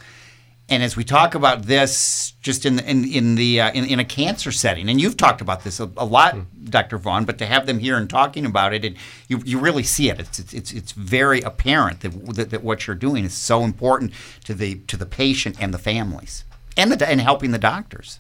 and 0.71 0.81
as 0.81 0.95
we 0.95 1.03
talk 1.03 1.35
about 1.35 1.63
this, 1.63 2.31
just 2.41 2.65
in 2.65 2.77
the, 2.77 2.89
in, 2.89 3.03
in 3.03 3.35
the 3.35 3.59
uh, 3.59 3.71
in, 3.71 3.83
in, 3.83 3.99
a 3.99 4.05
cancer 4.05 4.53
setting, 4.53 4.89
and 4.89 5.01
you've 5.01 5.17
talked 5.17 5.41
about 5.41 5.65
this 5.65 5.81
a, 5.81 5.91
a 5.97 6.05
lot, 6.05 6.33
mm. 6.33 6.45
Dr. 6.63 6.97
Vaughn, 6.97 7.25
but 7.25 7.37
to 7.39 7.45
have 7.45 7.65
them 7.65 7.79
here 7.79 7.97
and 7.97 8.09
talking 8.09 8.45
about 8.45 8.73
it, 8.73 8.85
and 8.85 8.95
you, 9.27 9.41
you 9.43 9.59
really 9.59 9.83
see 9.83 10.09
it. 10.09 10.17
It's, 10.17 10.39
it's, 10.53 10.71
it's 10.71 10.93
very 10.93 11.41
apparent 11.41 11.99
that, 11.99 12.35
that, 12.35 12.49
that 12.51 12.63
what 12.63 12.87
you're 12.87 12.95
doing 12.95 13.25
is 13.25 13.33
so 13.33 13.63
important 13.63 14.13
to 14.45 14.53
the 14.53 14.75
to 14.87 14.95
the 14.95 15.05
patient 15.05 15.57
and 15.59 15.73
the 15.73 15.77
families, 15.77 16.45
and 16.77 16.89
the 16.89 17.07
and 17.07 17.19
helping 17.19 17.51
the 17.51 17.59
doctors. 17.59 18.19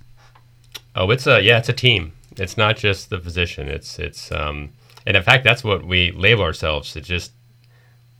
Oh, 0.93 1.09
it's 1.09 1.25
a 1.25 1.41
yeah, 1.41 1.57
it's 1.57 1.69
a 1.69 1.73
team. 1.73 2.11
It's 2.35 2.57
not 2.57 2.75
just 2.75 3.09
the 3.09 3.19
physician. 3.19 3.69
It's 3.69 3.97
it's 3.97 4.29
um, 4.29 4.73
and 5.07 5.15
in 5.15 5.23
fact, 5.23 5.45
that's 5.45 5.63
what 5.63 5.85
we 5.85 6.11
label 6.11 6.43
ourselves. 6.43 6.97
It's 6.97 7.07
just 7.07 7.31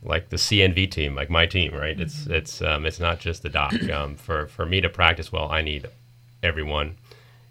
like 0.04 0.30
the 0.30 0.36
CNV 0.36 0.90
team, 0.90 1.14
like 1.14 1.30
my 1.30 1.46
team, 1.46 1.74
right? 1.74 1.96
Mm-hmm. 1.96 2.02
It's 2.02 2.26
it's 2.26 2.62
um, 2.62 2.86
it's 2.86 3.00
not 3.00 3.20
just 3.20 3.42
the 3.42 3.48
doc. 3.48 3.74
Um, 3.92 4.16
for 4.16 4.46
for 4.46 4.64
me 4.64 4.80
to 4.80 4.88
practice 4.88 5.30
well, 5.30 5.50
I 5.50 5.60
need 5.60 5.86
everyone, 6.42 6.96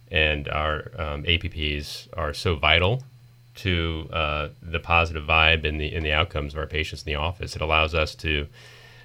and 0.10 0.48
our 0.50 0.92
um, 0.98 1.24
APPs 1.24 2.08
are 2.14 2.34
so 2.34 2.56
vital 2.56 3.04
to 3.56 4.10
uh, 4.12 4.50
the 4.62 4.80
positive 4.80 5.24
vibe 5.24 5.66
and 5.66 5.80
the 5.80 5.94
in 5.94 6.04
the 6.04 6.12
outcomes 6.12 6.54
of 6.54 6.60
our 6.60 6.66
patients 6.66 7.04
in 7.04 7.14
the 7.14 7.16
office. 7.16 7.56
It 7.56 7.62
allows 7.62 7.94
us 7.94 8.16
to 8.16 8.48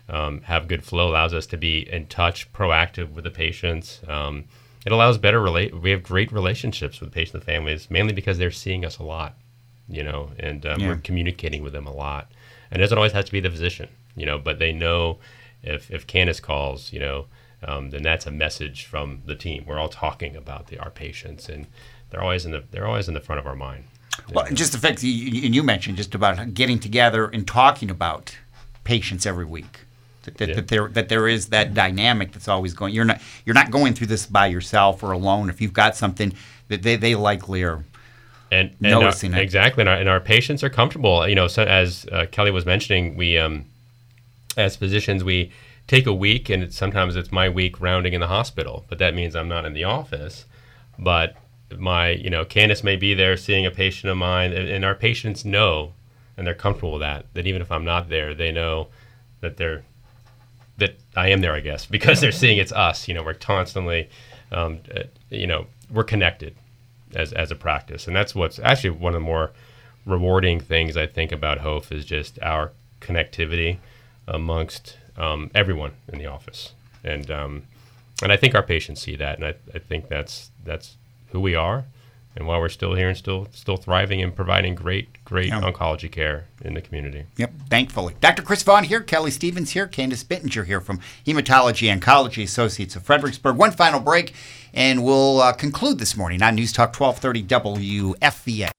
um, 0.09 0.40
have 0.42 0.66
good 0.66 0.82
flow, 0.82 1.11
allows 1.11 1.34
us 1.34 1.47
to 1.47 1.57
be 1.57 1.88
in 1.90 2.07
touch, 2.07 2.51
proactive 2.53 3.12
with 3.12 3.24
the 3.24 3.30
patients. 3.30 4.01
Um, 4.09 4.44
it 4.86 4.92
allows 4.92 5.18
better 5.18 5.40
relate. 5.40 5.78
We 5.78 5.90
have 5.90 6.03
great 6.03 6.32
relationships 6.32 7.01
with 7.01 7.12
patients 7.12 7.34
and 7.34 7.44
families, 7.44 7.90
mainly 7.90 8.12
because 8.12 8.38
they're 8.38 8.53
seeing 8.53 8.84
us 8.84 8.99
a 8.99 9.03
lot, 9.03 9.34
you 9.88 10.05
know, 10.05 10.30
and 10.38 10.64
um, 10.64 10.80
yeah. 10.80 10.88
we're 10.88 10.97
communicating 10.97 11.62
with 11.62 11.72
them 11.72 11.86
a 11.86 11.92
lot 11.92 12.30
and 12.70 12.80
it 12.80 12.84
doesn't 12.84 12.98
always 12.98 13.12
have 13.12 13.24
to 13.24 13.32
be 13.32 13.40
the 13.40 13.50
physician, 13.50 13.88
you 14.16 14.26
know, 14.26 14.38
but 14.38 14.58
they 14.58 14.72
know 14.72 15.18
if 15.62 15.90
if 15.90 16.06
Candice 16.06 16.40
calls, 16.40 16.92
you 16.92 17.00
know, 17.00 17.26
um, 17.64 17.90
then 17.90 18.02
that's 18.02 18.26
a 18.26 18.30
message 18.30 18.84
from 18.84 19.22
the 19.26 19.34
team. 19.34 19.64
We're 19.66 19.78
all 19.78 19.88
talking 19.88 20.36
about 20.36 20.68
the, 20.68 20.78
our 20.78 20.90
patients, 20.90 21.48
and 21.48 21.66
they're 22.10 22.22
always 22.22 22.44
in 22.44 22.52
the 22.52 22.64
they're 22.70 22.86
always 22.86 23.08
in 23.08 23.14
the 23.14 23.20
front 23.20 23.40
of 23.40 23.46
our 23.46 23.56
mind. 23.56 23.84
Well, 24.32 24.46
just 24.52 24.72
the 24.72 24.78
fact 24.78 25.00
that 25.00 25.06
you, 25.06 25.50
you 25.50 25.62
mentioned 25.62 25.96
just 25.96 26.14
about 26.14 26.54
getting 26.54 26.78
together 26.78 27.26
and 27.26 27.46
talking 27.46 27.90
about 27.90 28.36
patients 28.84 29.26
every 29.26 29.44
week. 29.44 29.80
That, 30.22 30.38
that, 30.38 30.48
yeah. 30.48 30.54
that, 30.56 30.68
there 30.68 30.88
that 30.88 31.08
there 31.08 31.28
is 31.28 31.48
that 31.48 31.74
dynamic 31.74 32.32
that's 32.32 32.48
always 32.48 32.74
going. 32.74 32.94
You're 32.94 33.04
not 33.04 33.20
you're 33.44 33.54
not 33.54 33.70
going 33.70 33.94
through 33.94 34.08
this 34.08 34.26
by 34.26 34.46
yourself 34.46 35.02
or 35.02 35.12
alone. 35.12 35.50
If 35.50 35.60
you've 35.60 35.72
got 35.72 35.96
something 35.96 36.32
that 36.68 36.82
they, 36.82 36.96
they 36.96 37.14
likely 37.14 37.62
are 37.62 37.84
and, 38.51 38.70
and 38.70 38.80
noticing 38.80 39.34
our, 39.34 39.40
it. 39.40 39.42
Exactly, 39.42 39.82
and 39.82 39.88
our, 39.88 39.97
and 39.97 40.09
our, 40.09 40.20
patients 40.20 40.62
are 40.62 40.70
comfortable. 40.70 41.26
You 41.28 41.34
know, 41.34 41.49
so 41.49 41.64
as 41.64 42.07
uh, 42.12 42.26
Kelly 42.30 42.51
was 42.51 42.66
mentioning, 42.66 43.16
we 43.16 43.38
um, 43.38 43.66
as 44.57 44.76
physicians 44.76 45.24
we 45.24 45.53
take 45.86 46.07
a 46.07 46.14
week, 46.14 46.49
and 46.49 46.62
it's, 46.62 46.76
sometimes 46.76 47.16
it's 47.16 47.32
my 47.32 47.49
week 47.49 47.80
rounding 47.80 48.12
in 48.12 48.20
the 48.20 48.26
hospital, 48.26 48.84
but 48.88 48.99
that 48.99 49.14
means 49.14 49.36
I'm 49.36 49.49
not 49.49 49.64
in 49.64 49.72
the 49.72 49.84
office. 49.84 50.44
But 50.99 51.36
my, 51.76 52.11
you 52.11 52.30
know, 52.30 52.44
Candice 52.44 52.82
may 52.82 52.97
be 52.97 53.14
there 53.14 53.36
seeing 53.36 53.66
a 53.66 53.70
patient 53.70 54.11
of 54.11 54.16
mine, 54.16 54.53
and, 54.53 54.68
and 54.68 54.84
our 54.84 54.94
patients 54.94 55.44
know, 55.44 55.92
and 56.36 56.47
they're 56.47 56.55
comfortable 56.55 56.92
with 56.92 57.03
that. 57.03 57.26
That 57.34 57.47
even 57.47 57.62
if 57.62 57.70
I'm 57.70 57.84
not 57.84 58.09
there, 58.09 58.34
they 58.34 58.53
know 58.53 58.88
that 59.40 59.57
they're 59.57 59.84
that 60.78 60.94
I 61.16 61.28
am 61.28 61.40
there, 61.40 61.55
I 61.55 61.61
guess, 61.61 61.86
because 61.97 62.20
they're 62.20 62.32
seeing 62.32 62.59
it's 62.59 62.72
us. 62.72 63.09
You 63.09 63.14
know, 63.14 63.22
we're 63.22 63.34
constantly, 63.34 64.09
um, 64.53 64.80
uh, 64.94 65.03
you 65.30 65.47
know, 65.47 65.66
we're 65.90 66.05
connected 66.05 66.55
as 67.16 67.32
as 67.32 67.50
a 67.50 67.56
practice, 67.56 68.06
and 68.06 68.14
that's 68.14 68.34
what's 68.34 68.58
actually 68.60 68.90
one 68.90 69.14
of 69.14 69.20
the 69.20 69.26
more 69.26 69.50
rewarding 70.04 70.60
things 70.60 70.96
I 70.96 71.06
think 71.06 71.32
about 71.32 71.58
HOAF 71.58 71.90
is 71.90 72.04
just 72.04 72.38
our 72.42 72.72
connectivity 73.00 73.78
amongst 74.28 74.96
um, 75.16 75.50
everyone 75.54 75.92
in 76.12 76.18
the 76.18 76.26
office, 76.26 76.72
and 77.02 77.30
um, 77.30 77.62
and 78.22 78.30
I 78.32 78.36
think 78.36 78.54
our 78.54 78.62
patients 78.62 79.00
see 79.00 79.16
that, 79.16 79.38
and 79.38 79.46
I, 79.46 79.54
I 79.74 79.78
think 79.78 80.08
that's 80.08 80.50
that's 80.64 80.96
who 81.32 81.40
we 81.40 81.54
are, 81.54 81.84
and 82.37 82.47
while 82.47 82.61
we're 82.61 82.68
still 82.68 82.95
here 82.95 83.09
and 83.09 83.16
still 83.16 83.49
still 83.53 83.76
thriving 83.76 84.22
and 84.22 84.37
providing 84.37 84.74
great 84.74 85.24
great 85.24 85.49
yeah. 85.49 85.61
oncology 85.61 86.11
care 86.11 86.47
in 86.62 86.74
the 86.74 86.80
community. 86.80 87.24
Yep, 87.37 87.53
thankfully. 87.70 88.14
Dr. 88.20 88.43
Chris 88.43 88.62
Vaughn 88.62 88.84
here, 88.84 89.01
Kelly 89.01 89.30
Stephens 89.30 89.70
here, 89.70 89.87
Candice 89.87 90.24
Bittinger 90.24 90.66
here 90.66 90.80
from 90.80 91.01
Hematology 91.26 91.95
Oncology 91.95 92.43
Associates 92.45 92.95
of 92.95 93.03
Fredericksburg. 93.03 93.57
One 93.57 93.72
final 93.72 94.01
break, 94.01 94.34
and 94.74 95.03
we'll 95.03 95.41
uh, 95.41 95.53
conclude 95.53 95.99
this 95.99 96.16
morning 96.16 96.43
on 96.43 96.55
News 96.55 96.72
Talk 96.72 96.99
1230 96.99 98.14
WFVA. 98.14 98.75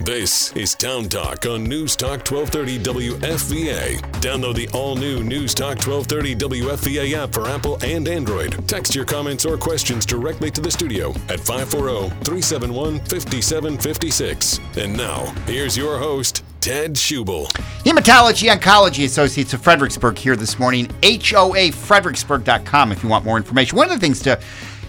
This 0.00 0.52
is 0.52 0.74
Town 0.74 1.08
Talk 1.08 1.46
on 1.46 1.64
News 1.64 1.96
Talk 1.96 2.30
1230 2.30 2.78
WFVA. 3.18 4.00
Download 4.20 4.54
the 4.54 4.68
all 4.76 4.94
new 4.94 5.24
News 5.24 5.54
Talk 5.54 5.78
1230 5.78 6.36
WFVA 6.36 7.14
app 7.14 7.32
for 7.32 7.48
Apple 7.48 7.78
and 7.82 8.06
Android. 8.06 8.68
Text 8.68 8.94
your 8.94 9.06
comments 9.06 9.46
or 9.46 9.56
questions 9.56 10.04
directly 10.04 10.50
to 10.50 10.60
the 10.60 10.70
studio 10.70 11.10
at 11.28 11.40
540 11.40 12.10
371 12.24 12.98
5756. 13.00 14.60
And 14.76 14.96
now, 14.96 15.24
here's 15.46 15.76
your 15.76 15.98
host, 15.98 16.44
Ted 16.60 16.94
Schubel. 16.94 17.46
Hematology 17.84 18.54
Oncology 18.54 19.06
Associates 19.06 19.54
of 19.54 19.62
Fredericksburg 19.62 20.18
here 20.18 20.36
this 20.36 20.58
morning. 20.58 20.88
HOAFredericksburg.com 21.00 22.92
if 22.92 23.02
you 23.02 23.08
want 23.08 23.24
more 23.24 23.38
information. 23.38 23.76
One 23.76 23.90
of 23.90 23.94
the 23.94 24.00
things 24.00 24.20
to 24.22 24.38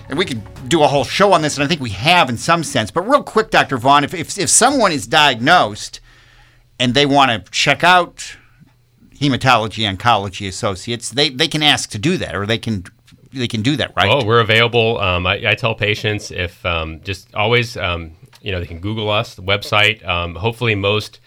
and 0.10 0.18
we 0.18 0.26
could 0.26 0.41
do 0.68 0.84
a 0.84 0.88
whole 0.88 1.03
show 1.03 1.34
on 1.34 1.41
this, 1.41 1.57
and 1.57 1.63
I 1.63 1.68
think 1.68 1.82
we 1.82 1.91
have 1.91 2.30
in 2.30 2.38
some 2.38 2.63
sense. 2.63 2.91
But 2.91 3.07
real 3.07 3.24
quick, 3.24 3.49
Dr. 3.49 3.78
Vaughn, 3.78 4.03
if, 4.03 4.13
if, 4.13 4.38
if 4.38 4.49
someone 4.49 4.91
is 4.91 5.07
diagnosed 5.07 5.99
and 6.80 6.93
they 6.93 7.05
want 7.05 7.32
to 7.32 7.51
check 7.51 7.84
out 7.84 8.38
Hematology 9.15 9.91
Oncology 9.91 10.47
Associates, 10.47 11.09
they, 11.09 11.30
they 11.30 11.47
can 11.47 11.63
ask 11.63 11.89
to 11.91 11.99
do 11.99 12.18
that, 12.18 12.36
or 12.36 12.45
they 12.45 12.57
can 12.57 12.86
they 13.34 13.47
can 13.47 13.61
do 13.61 13.76
that, 13.76 13.93
right? 13.95 14.09
Oh, 14.09 14.26
we're 14.26 14.39
available. 14.39 14.99
Um, 14.99 15.28
I, 15.28 15.51
I, 15.51 15.55
tell 15.55 15.76
patients 15.76 16.32
if 16.32 16.65
um, 16.65 17.01
just 17.01 17.34
always, 17.36 17.76
um, 17.76 18.13
you 18.41 18.51
know, 18.51 18.59
they 18.59 18.65
can 18.65 18.80
Google 18.80 19.09
us, 19.09 19.36
the 19.36 19.41
website. 19.41 20.05
Um, 20.07 20.34
hopefully, 20.36 20.76
most 20.76 21.20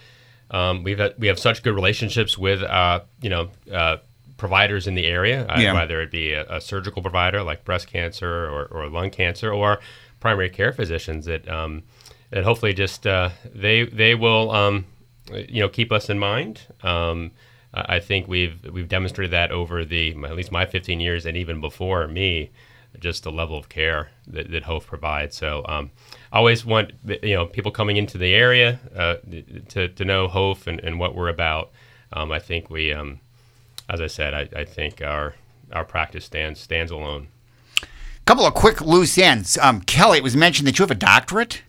um, 0.49 0.83
we've 0.83 0.99
we 1.17 1.27
have 1.27 1.39
such 1.39 1.63
good 1.63 1.75
relationships 1.75 2.37
with, 2.37 2.63
uh, 2.63 3.01
you 3.21 3.29
know. 3.29 3.49
Uh, 3.71 3.97
providers 4.41 4.87
in 4.87 4.95
the 4.95 5.05
area, 5.05 5.45
uh, 5.45 5.59
yeah. 5.59 5.71
whether 5.71 6.01
it 6.01 6.09
be 6.09 6.33
a, 6.33 6.43
a, 6.49 6.59
surgical 6.59 7.03
provider 7.03 7.43
like 7.43 7.63
breast 7.63 7.85
cancer 7.85 8.47
or, 8.47 8.65
or, 8.71 8.89
lung 8.89 9.11
cancer, 9.11 9.53
or 9.53 9.79
primary 10.19 10.49
care 10.49 10.73
physicians 10.73 11.27
that 11.27 11.47
um, 11.47 11.83
that 12.31 12.43
hopefully 12.43 12.73
just 12.73 13.05
uh, 13.05 13.29
they 13.53 13.85
they 13.85 14.15
will 14.15 14.49
um, 14.49 14.85
you 15.31 15.61
know 15.61 15.69
keep 15.69 15.91
us 15.91 16.09
in 16.09 16.17
mind. 16.17 16.61
Um, 16.81 17.31
I 17.71 17.99
think 17.99 18.27
we've 18.27 18.65
we've 18.73 18.89
demonstrated 18.89 19.31
that 19.31 19.51
over 19.51 19.85
the 19.85 20.15
at 20.25 20.35
least 20.35 20.51
my 20.51 20.65
15 20.65 20.99
years 20.99 21.27
and 21.27 21.37
even 21.37 21.61
before 21.61 22.07
me, 22.07 22.49
just 22.99 23.21
the 23.21 23.31
level 23.31 23.59
of 23.59 23.69
care 23.69 24.09
that, 24.25 24.51
that 24.51 24.63
HOAF 24.63 24.87
provides. 24.87 25.37
So 25.37 25.63
um, 25.67 25.91
I 26.33 26.39
always 26.39 26.65
want 26.65 26.93
you 27.05 27.35
know 27.35 27.45
people 27.45 27.71
coming 27.71 27.97
into 27.97 28.17
the 28.17 28.33
area 28.33 28.79
uh, 28.95 29.17
to, 29.69 29.87
to 29.87 30.03
know 30.03 30.27
HOAF 30.27 30.65
and, 30.65 30.79
and 30.79 30.99
what 30.99 31.13
we're 31.13 31.29
about. 31.29 31.71
Um, 32.11 32.31
I 32.31 32.39
think 32.39 32.71
we 32.71 32.91
um, 32.91 33.19
as 33.89 34.01
I 34.01 34.07
said, 34.07 34.33
I, 34.33 34.49
I 34.55 34.65
think 34.65 35.01
our 35.01 35.35
our 35.71 35.85
practice 35.85 36.25
stands 36.25 36.59
stands 36.59 36.91
alone. 36.91 37.27
A 37.81 38.25
couple 38.25 38.45
of 38.45 38.53
quick 38.53 38.81
loose 38.81 39.17
ends. 39.17 39.57
Um, 39.57 39.81
Kelly, 39.81 40.19
it 40.19 40.23
was 40.23 40.35
mentioned 40.35 40.67
that 40.67 40.77
you 40.77 40.83
have 40.83 40.91
a 40.91 40.95
doctorate. 40.95 41.63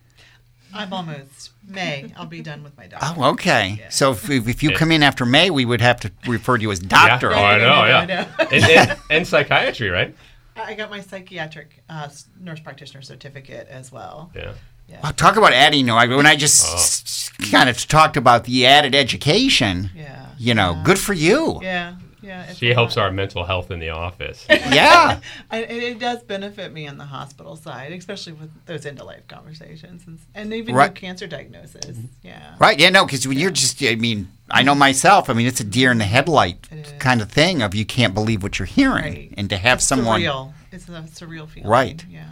I'm 0.75 0.93
almost 0.93 1.51
May. 1.67 2.13
I'll 2.17 2.27
be 2.27 2.41
done 2.41 2.63
with 2.63 2.77
my 2.77 2.87
doctorate. 2.87 3.19
Oh, 3.19 3.31
okay. 3.33 3.77
Yeah. 3.79 3.89
So 3.91 4.13
if, 4.13 4.29
if 4.31 4.63
you 4.63 4.73
come 4.73 4.91
in 4.91 5.03
after 5.03 5.25
May, 5.27 5.51
we 5.51 5.65
would 5.65 5.81
have 5.81 6.01
to 6.01 6.13
refer 6.27 6.57
to 6.57 6.63
you 6.63 6.71
as 6.71 6.79
doctor. 6.79 7.31
Yeah. 7.31 7.39
Oh, 7.39 7.45
I 7.45 7.59
know. 7.59 7.85
Yeah. 7.87 7.99
I 7.99 8.05
know. 8.07 8.49
and, 8.51 8.65
and, 8.65 8.99
and, 9.11 9.27
psychiatry, 9.27 9.91
right? 9.91 10.15
I 10.57 10.75
got 10.75 10.91
my 10.91 11.01
psychiatric 11.01 11.83
uh, 11.89 12.09
nurse 12.41 12.61
practitioner 12.61 13.03
certificate 13.03 13.69
as 13.69 13.93
well. 13.93 14.31
Yeah. 14.35 14.53
Yeah. 14.89 15.01
Wow, 15.03 15.11
talk 15.13 15.37
about 15.37 15.53
adding. 15.53 15.81
You 15.81 15.87
know, 15.87 16.17
when 16.17 16.27
I 16.27 16.37
just 16.37 17.31
oh. 17.41 17.45
kind 17.51 17.69
of 17.69 17.77
talked 17.89 18.17
about 18.17 18.45
the 18.45 18.67
added 18.67 18.95
education. 18.95 19.91
Yeah. 19.95 20.27
You 20.39 20.55
know, 20.55 20.73
Yeah. 20.75 20.83
good 20.85 20.99
for 20.99 21.13
you. 21.13 21.61
Yeah. 21.63 21.95
Yeah. 22.21 22.53
She 22.53 22.69
helps 22.73 22.97
lot. 22.97 23.05
our 23.07 23.11
mental 23.13 23.45
health 23.45 23.71
in 23.73 23.81
the 23.81 23.91
office. 23.91 24.47
Yeah. 24.51 25.19
It, 25.53 25.71
it 25.71 25.99
does 25.99 26.23
benefit 26.23 26.73
me 26.73 26.87
on 26.87 26.97
the 26.97 27.05
hospital 27.05 27.57
side, 27.57 27.93
especially 27.93 28.33
with 28.35 28.51
those 28.67 28.87
end 28.87 29.01
of 29.01 29.07
life 29.07 29.27
conversations 29.29 30.03
and, 30.07 30.19
and 30.35 30.53
even 30.55 30.75
Right. 30.75 30.91
new 30.95 31.01
cancer 31.01 31.27
diagnosis. 31.27 31.85
Mm-hmm. 31.85 32.07
Yeah. 32.23 32.55
Right. 32.61 32.79
Yeah. 32.79 32.91
No, 32.91 33.05
because 33.05 33.27
when 33.27 33.39
you're 33.39 33.51
just, 33.51 33.83
I 33.83 33.97
mean, 33.97 34.29
I 34.51 34.63
know 34.63 34.75
myself. 34.75 35.29
I 35.31 35.33
mean, 35.33 35.47
it's 35.47 35.61
a 35.61 35.65
deer 35.65 35.91
in 35.91 35.99
the 35.99 36.05
headlight 36.05 36.69
kind 37.01 37.21
of 37.21 37.31
thing 37.31 37.61
of 37.63 37.75
you 37.75 37.85
can't 37.85 38.15
believe 38.15 38.43
what 38.43 38.59
you're 38.59 38.67
hearing, 38.67 39.15
Right. 39.15 39.35
and 39.37 39.51
to 39.51 39.57
have 39.57 39.79
It's 39.79 39.87
someone. 39.87 40.21
surreal. 40.21 40.53
It's 40.71 40.89
a 40.89 40.93
surreal 41.03 41.49
feeling. 41.49 41.69
Right. 41.69 42.05
Yeah. 42.09 42.25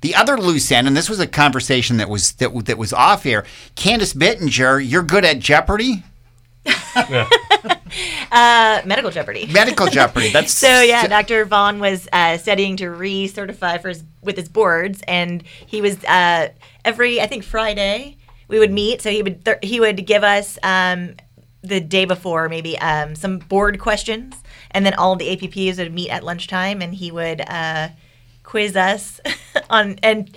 The 0.00 0.14
other 0.14 0.38
loose 0.38 0.72
end, 0.72 0.86
and 0.86 0.96
this 0.96 1.10
was 1.10 1.20
a 1.20 1.26
conversation 1.26 1.98
that 1.98 2.08
was 2.08 2.32
that, 2.32 2.64
that 2.66 2.78
was 2.78 2.92
off 2.92 3.26
air. 3.26 3.44
Candice 3.76 4.14
Bittinger, 4.14 4.80
you're 4.86 5.02
good 5.02 5.24
at 5.24 5.38
Jeopardy, 5.40 6.04
Uh, 8.32 8.80
medical 8.84 9.10
Jeopardy. 9.10 9.46
medical 9.46 9.86
Jeopardy. 9.88 10.28
That's 10.32 10.52
So 10.52 10.80
yeah, 10.82 11.06
Dr. 11.08 11.44
Vaughn 11.44 11.80
was 11.80 12.08
uh, 12.12 12.38
studying 12.38 12.76
to 12.76 12.88
re-certify 12.90 13.78
for 13.78 13.88
his, 13.88 14.04
with 14.22 14.36
his 14.36 14.48
boards, 14.48 15.02
and 15.08 15.42
he 15.66 15.80
was 15.80 16.02
uh, 16.04 16.48
every 16.84 17.20
I 17.20 17.26
think 17.26 17.42
Friday 17.42 18.16
we 18.46 18.58
would 18.60 18.70
meet. 18.70 19.02
So 19.02 19.10
he 19.10 19.22
would 19.22 19.44
th- 19.44 19.58
he 19.62 19.80
would 19.80 20.06
give 20.06 20.22
us 20.22 20.58
um, 20.62 21.14
the 21.62 21.80
day 21.80 22.04
before 22.04 22.48
maybe 22.48 22.78
um, 22.78 23.16
some 23.16 23.38
board 23.38 23.80
questions, 23.80 24.36
and 24.70 24.86
then 24.86 24.94
all 24.94 25.16
the 25.16 25.36
APPs 25.36 25.78
would 25.78 25.92
meet 25.92 26.10
at 26.10 26.22
lunchtime, 26.22 26.80
and 26.80 26.94
he 26.94 27.10
would 27.10 27.40
uh, 27.48 27.88
quiz 28.50 28.74
us 28.74 29.20
on 29.70 29.96
and 30.02 30.36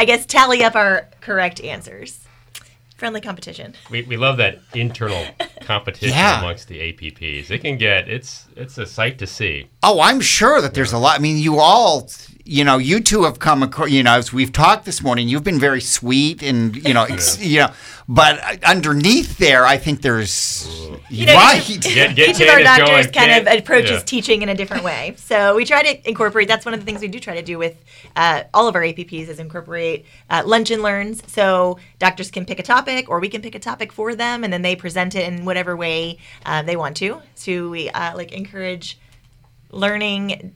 I 0.00 0.06
guess 0.06 0.24
tally 0.24 0.64
up 0.64 0.74
our 0.74 1.06
correct 1.20 1.60
answers. 1.60 2.18
Friendly 2.96 3.20
competition. 3.20 3.74
we, 3.90 4.02
we 4.02 4.16
love 4.16 4.38
that 4.38 4.60
internal 4.74 5.26
competition 5.60 6.16
Yeah. 6.16 6.38
amongst 6.38 6.68
the 6.68 6.78
APPs. 6.92 7.50
It 7.50 7.58
can 7.58 7.76
get 7.76 8.08
it's 8.08 8.46
it's 8.56 8.78
a 8.78 8.86
sight 8.86 9.18
to 9.18 9.26
see. 9.26 9.66
Oh, 9.82 10.00
I'm 10.00 10.20
sure 10.20 10.60
that 10.60 10.74
there's 10.74 10.92
a 10.92 10.98
lot. 10.98 11.18
I 11.18 11.22
mean, 11.22 11.38
you 11.38 11.58
all, 11.58 12.08
you 12.44 12.62
know, 12.64 12.78
you 12.78 13.00
two 13.00 13.24
have 13.24 13.38
come 13.40 13.62
across. 13.64 13.90
You 13.90 14.02
know, 14.04 14.12
as 14.12 14.32
we've 14.32 14.52
talked 14.52 14.84
this 14.84 15.02
morning, 15.02 15.28
you've 15.28 15.42
been 15.44 15.58
very 15.58 15.80
sweet 15.80 16.40
and 16.42 16.76
you 16.76 16.94
know, 16.94 17.02
ex- 17.04 17.40
you 17.40 17.60
know, 17.60 17.72
but 18.08 18.62
underneath 18.64 19.38
there, 19.38 19.64
I 19.64 19.76
think 19.78 20.02
there's 20.02 20.68
You 21.08 21.26
know, 21.26 21.34
right. 21.34 21.68
each, 21.68 21.80
Get- 21.94 22.14
get 22.14 22.28
each 22.30 22.40
of 22.40 22.48
our 22.48 22.58
Candice 22.60 22.64
doctors 22.64 23.06
going, 23.06 23.12
kind 23.12 23.40
of 23.40 23.46
Can- 23.48 23.58
approaches 23.58 23.90
yeah. 23.90 23.98
teaching 24.00 24.42
in 24.42 24.48
a 24.48 24.54
different 24.54 24.84
way. 24.84 25.14
So 25.18 25.56
we 25.56 25.64
try 25.64 25.82
to 25.82 26.08
incorporate. 26.08 26.46
That's 26.46 26.64
one 26.64 26.74
of 26.74 26.80
the 26.80 26.86
things 26.86 27.00
we 27.00 27.08
do 27.08 27.18
try 27.18 27.34
to 27.34 27.42
do 27.42 27.58
with 27.58 27.76
uh, 28.14 28.44
all 28.54 28.68
of 28.68 28.76
our 28.76 28.82
APPs 28.82 29.28
is 29.28 29.40
incorporate 29.40 30.06
uh, 30.30 30.42
lunch 30.46 30.70
and 30.70 30.82
learns. 30.82 31.22
So 31.26 31.78
doctors 31.98 32.30
can 32.30 32.44
pick 32.44 32.60
a 32.60 32.62
topic, 32.62 33.08
or 33.08 33.18
we 33.18 33.28
can 33.28 33.42
pick 33.42 33.56
a 33.56 33.60
topic 33.60 33.92
for 33.92 34.14
them, 34.14 34.44
and 34.44 34.52
then 34.52 34.62
they 34.62 34.76
present 34.76 35.16
it 35.16 35.26
in 35.26 35.44
whatever 35.44 35.76
way 35.76 36.18
uh, 36.46 36.62
they 36.62 36.76
want 36.76 36.96
to. 36.98 37.20
So 37.34 37.68
we 37.68 37.90
uh, 37.90 38.16
like 38.16 38.30
encourage 38.32 38.98
learning. 39.72 40.54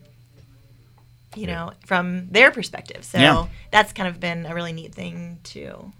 You 1.35 1.47
know, 1.47 1.73
from 1.85 2.29
their 2.31 2.51
perspective. 2.51 3.05
So 3.05 3.19
Yeah. 3.19 3.47
that's 3.71 3.93
kind 3.93 4.09
of 4.09 4.19
been 4.19 4.47
a 4.47 4.55
really 4.55 4.73
neat 4.73 4.95
thing 4.95 5.39
too. 5.45 5.93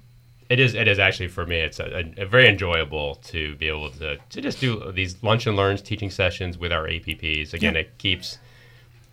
It 0.49 0.59
is. 0.61 0.75
It 0.75 0.89
is 0.89 0.99
actually 0.99 1.29
for 1.29 1.45
me. 1.45 1.57
It's 1.57 1.79
a, 1.79 2.05
a, 2.19 2.23
a 2.23 2.27
very 2.27 2.49
enjoyable 2.49 3.17
to 3.17 3.55
be 3.57 3.69
able 3.69 3.91
to, 3.91 4.17
to 4.17 4.41
just 4.41 4.61
do 4.61 4.91
these 4.93 5.23
lunch 5.23 5.47
and 5.47 5.55
learns 5.55 5.83
teaching 5.83 6.09
sessions 6.09 6.57
with 6.57 6.73
our 6.73 6.85
APPs. 6.87 7.53
Again, 7.53 7.77
it 7.77 7.99
keeps 7.99 8.39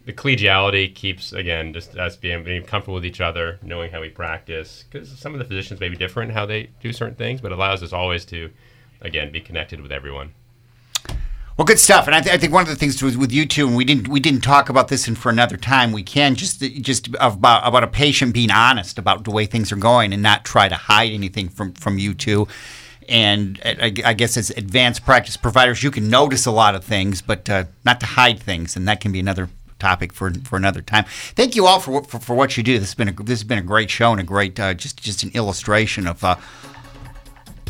the 0.05 0.13
collegiality 0.13 0.93
keeps 0.93 1.33
again 1.33 1.73
just 1.73 1.97
us 1.97 2.15
being 2.15 2.43
being 2.45 2.63
comfortable 2.63 2.95
with 2.95 3.05
each 3.05 3.19
other, 3.19 3.59
knowing 3.61 3.91
how 3.91 3.99
we 3.99 4.09
practice. 4.09 4.85
Because 4.89 5.09
some 5.19 5.33
of 5.33 5.39
the 5.39 5.45
physicians 5.45 5.79
may 5.81 5.89
be 5.89 5.97
different 5.97 6.29
in 6.31 6.35
how 6.37 6.45
they 6.45 6.69
do 6.81 6.93
certain 6.93 7.15
things, 7.15 7.41
but 7.41 7.51
it 7.51 7.55
allows 7.57 7.83
us 7.83 7.91
always 7.91 8.23
to 8.25 8.49
again 9.01 9.29
be 9.31 9.41
connected 9.41 9.81
with 9.81 9.91
everyone. 9.91 10.31
Well, 11.57 11.65
good 11.65 11.79
stuff. 11.79 12.07
And 12.07 12.15
I, 12.15 12.21
th- 12.21 12.33
I 12.33 12.37
think 12.39 12.51
one 12.51 12.63
of 12.63 12.67
the 12.67 12.75
things 12.75 13.01
was 13.03 13.15
with 13.15 13.31
you 13.31 13.45
two, 13.45 13.67
and 13.67 13.75
we 13.75 13.85
didn't 13.85 14.07
we 14.07 14.19
didn't 14.19 14.41
talk 14.41 14.69
about 14.69 14.87
this, 14.87 15.07
and 15.07 15.15
for 15.17 15.29
another 15.29 15.55
time 15.57 15.91
we 15.91 16.01
can 16.01 16.33
just 16.35 16.61
just 16.61 17.09
about 17.19 17.65
about 17.67 17.83
a 17.83 17.87
patient 17.87 18.33
being 18.33 18.49
honest 18.49 18.97
about 18.97 19.23
the 19.23 19.31
way 19.31 19.45
things 19.45 19.71
are 19.71 19.75
going 19.77 20.13
and 20.13 20.23
not 20.23 20.45
try 20.45 20.67
to 20.67 20.75
hide 20.75 21.11
anything 21.11 21.49
from 21.49 21.73
from 21.73 21.99
you 21.99 22.15
two. 22.15 22.47
And 23.07 23.59
I, 23.63 23.93
I 24.03 24.13
guess 24.13 24.35
as 24.37 24.49
advanced 24.51 25.05
practice 25.05 25.37
providers, 25.37 25.83
you 25.83 25.91
can 25.91 26.09
notice 26.09 26.45
a 26.45 26.51
lot 26.51 26.73
of 26.73 26.83
things, 26.83 27.21
but 27.21 27.49
uh, 27.49 27.65
not 27.85 27.99
to 27.99 28.05
hide 28.05 28.39
things, 28.39 28.75
and 28.75 28.87
that 28.87 29.01
can 29.01 29.11
be 29.11 29.19
another 29.19 29.49
topic 29.77 30.11
for 30.11 30.31
for 30.43 30.55
another 30.55 30.81
time. 30.81 31.05
Thank 31.35 31.55
you 31.55 31.67
all 31.67 31.79
for 31.79 32.03
for, 32.05 32.19
for 32.19 32.35
what 32.35 32.57
you 32.57 32.63
do. 32.63 32.79
This 32.79 32.89
has 32.89 32.95
been 32.95 33.09
a 33.09 33.13
this 33.13 33.39
has 33.39 33.43
been 33.43 33.59
a 33.59 33.63
great 33.63 33.91
show 33.91 34.11
and 34.11 34.19
a 34.19 34.23
great 34.23 34.59
uh, 34.59 34.73
just 34.73 35.03
just 35.03 35.21
an 35.21 35.29
illustration 35.35 36.07
of. 36.07 36.23
Uh, 36.23 36.35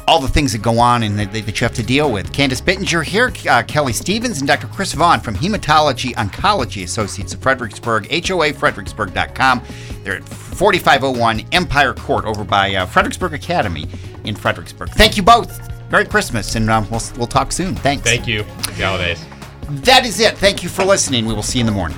all 0.07 0.19
the 0.19 0.27
things 0.27 0.51
that 0.51 0.61
go 0.61 0.79
on 0.79 1.03
and 1.03 1.17
that, 1.17 1.31
that 1.31 1.59
you 1.59 1.65
have 1.65 1.75
to 1.75 1.83
deal 1.83 2.11
with. 2.11 2.31
Candice 2.31 2.61
Bittinger 2.61 3.03
here, 3.03 3.31
uh, 3.49 3.63
Kelly 3.63 3.93
Stephens, 3.93 4.39
and 4.39 4.47
Dr. 4.47 4.67
Chris 4.67 4.93
Vaughn 4.93 5.19
from 5.19 5.35
Hematology 5.35 6.13
Oncology 6.15 6.83
Associates 6.83 7.33
of 7.33 7.41
Fredericksburg, 7.41 8.07
HOAFredericksburg.com. 8.09 9.61
They're 10.03 10.17
at 10.17 10.27
4501 10.27 11.45
Empire 11.51 11.93
Court 11.93 12.25
over 12.25 12.43
by 12.43 12.75
uh, 12.75 12.85
Fredericksburg 12.85 13.33
Academy 13.33 13.87
in 14.23 14.35
Fredericksburg. 14.35 14.89
Thank 14.91 15.17
you 15.17 15.23
both. 15.23 15.69
Merry 15.91 16.05
Christmas, 16.05 16.55
and 16.55 16.69
um, 16.69 16.89
we'll, 16.89 17.01
we'll 17.17 17.27
talk 17.27 17.51
soon. 17.51 17.75
Thanks. 17.75 18.03
Thank 18.03 18.27
you. 18.27 18.43
Happy 18.43 18.81
holidays. 18.81 19.23
That 19.69 20.05
is 20.05 20.19
it. 20.19 20.37
Thank 20.37 20.63
you 20.63 20.69
for 20.69 20.83
listening. 20.83 21.25
We 21.25 21.33
will 21.33 21.43
see 21.43 21.59
you 21.59 21.63
in 21.63 21.65
the 21.67 21.71
morning. 21.71 21.97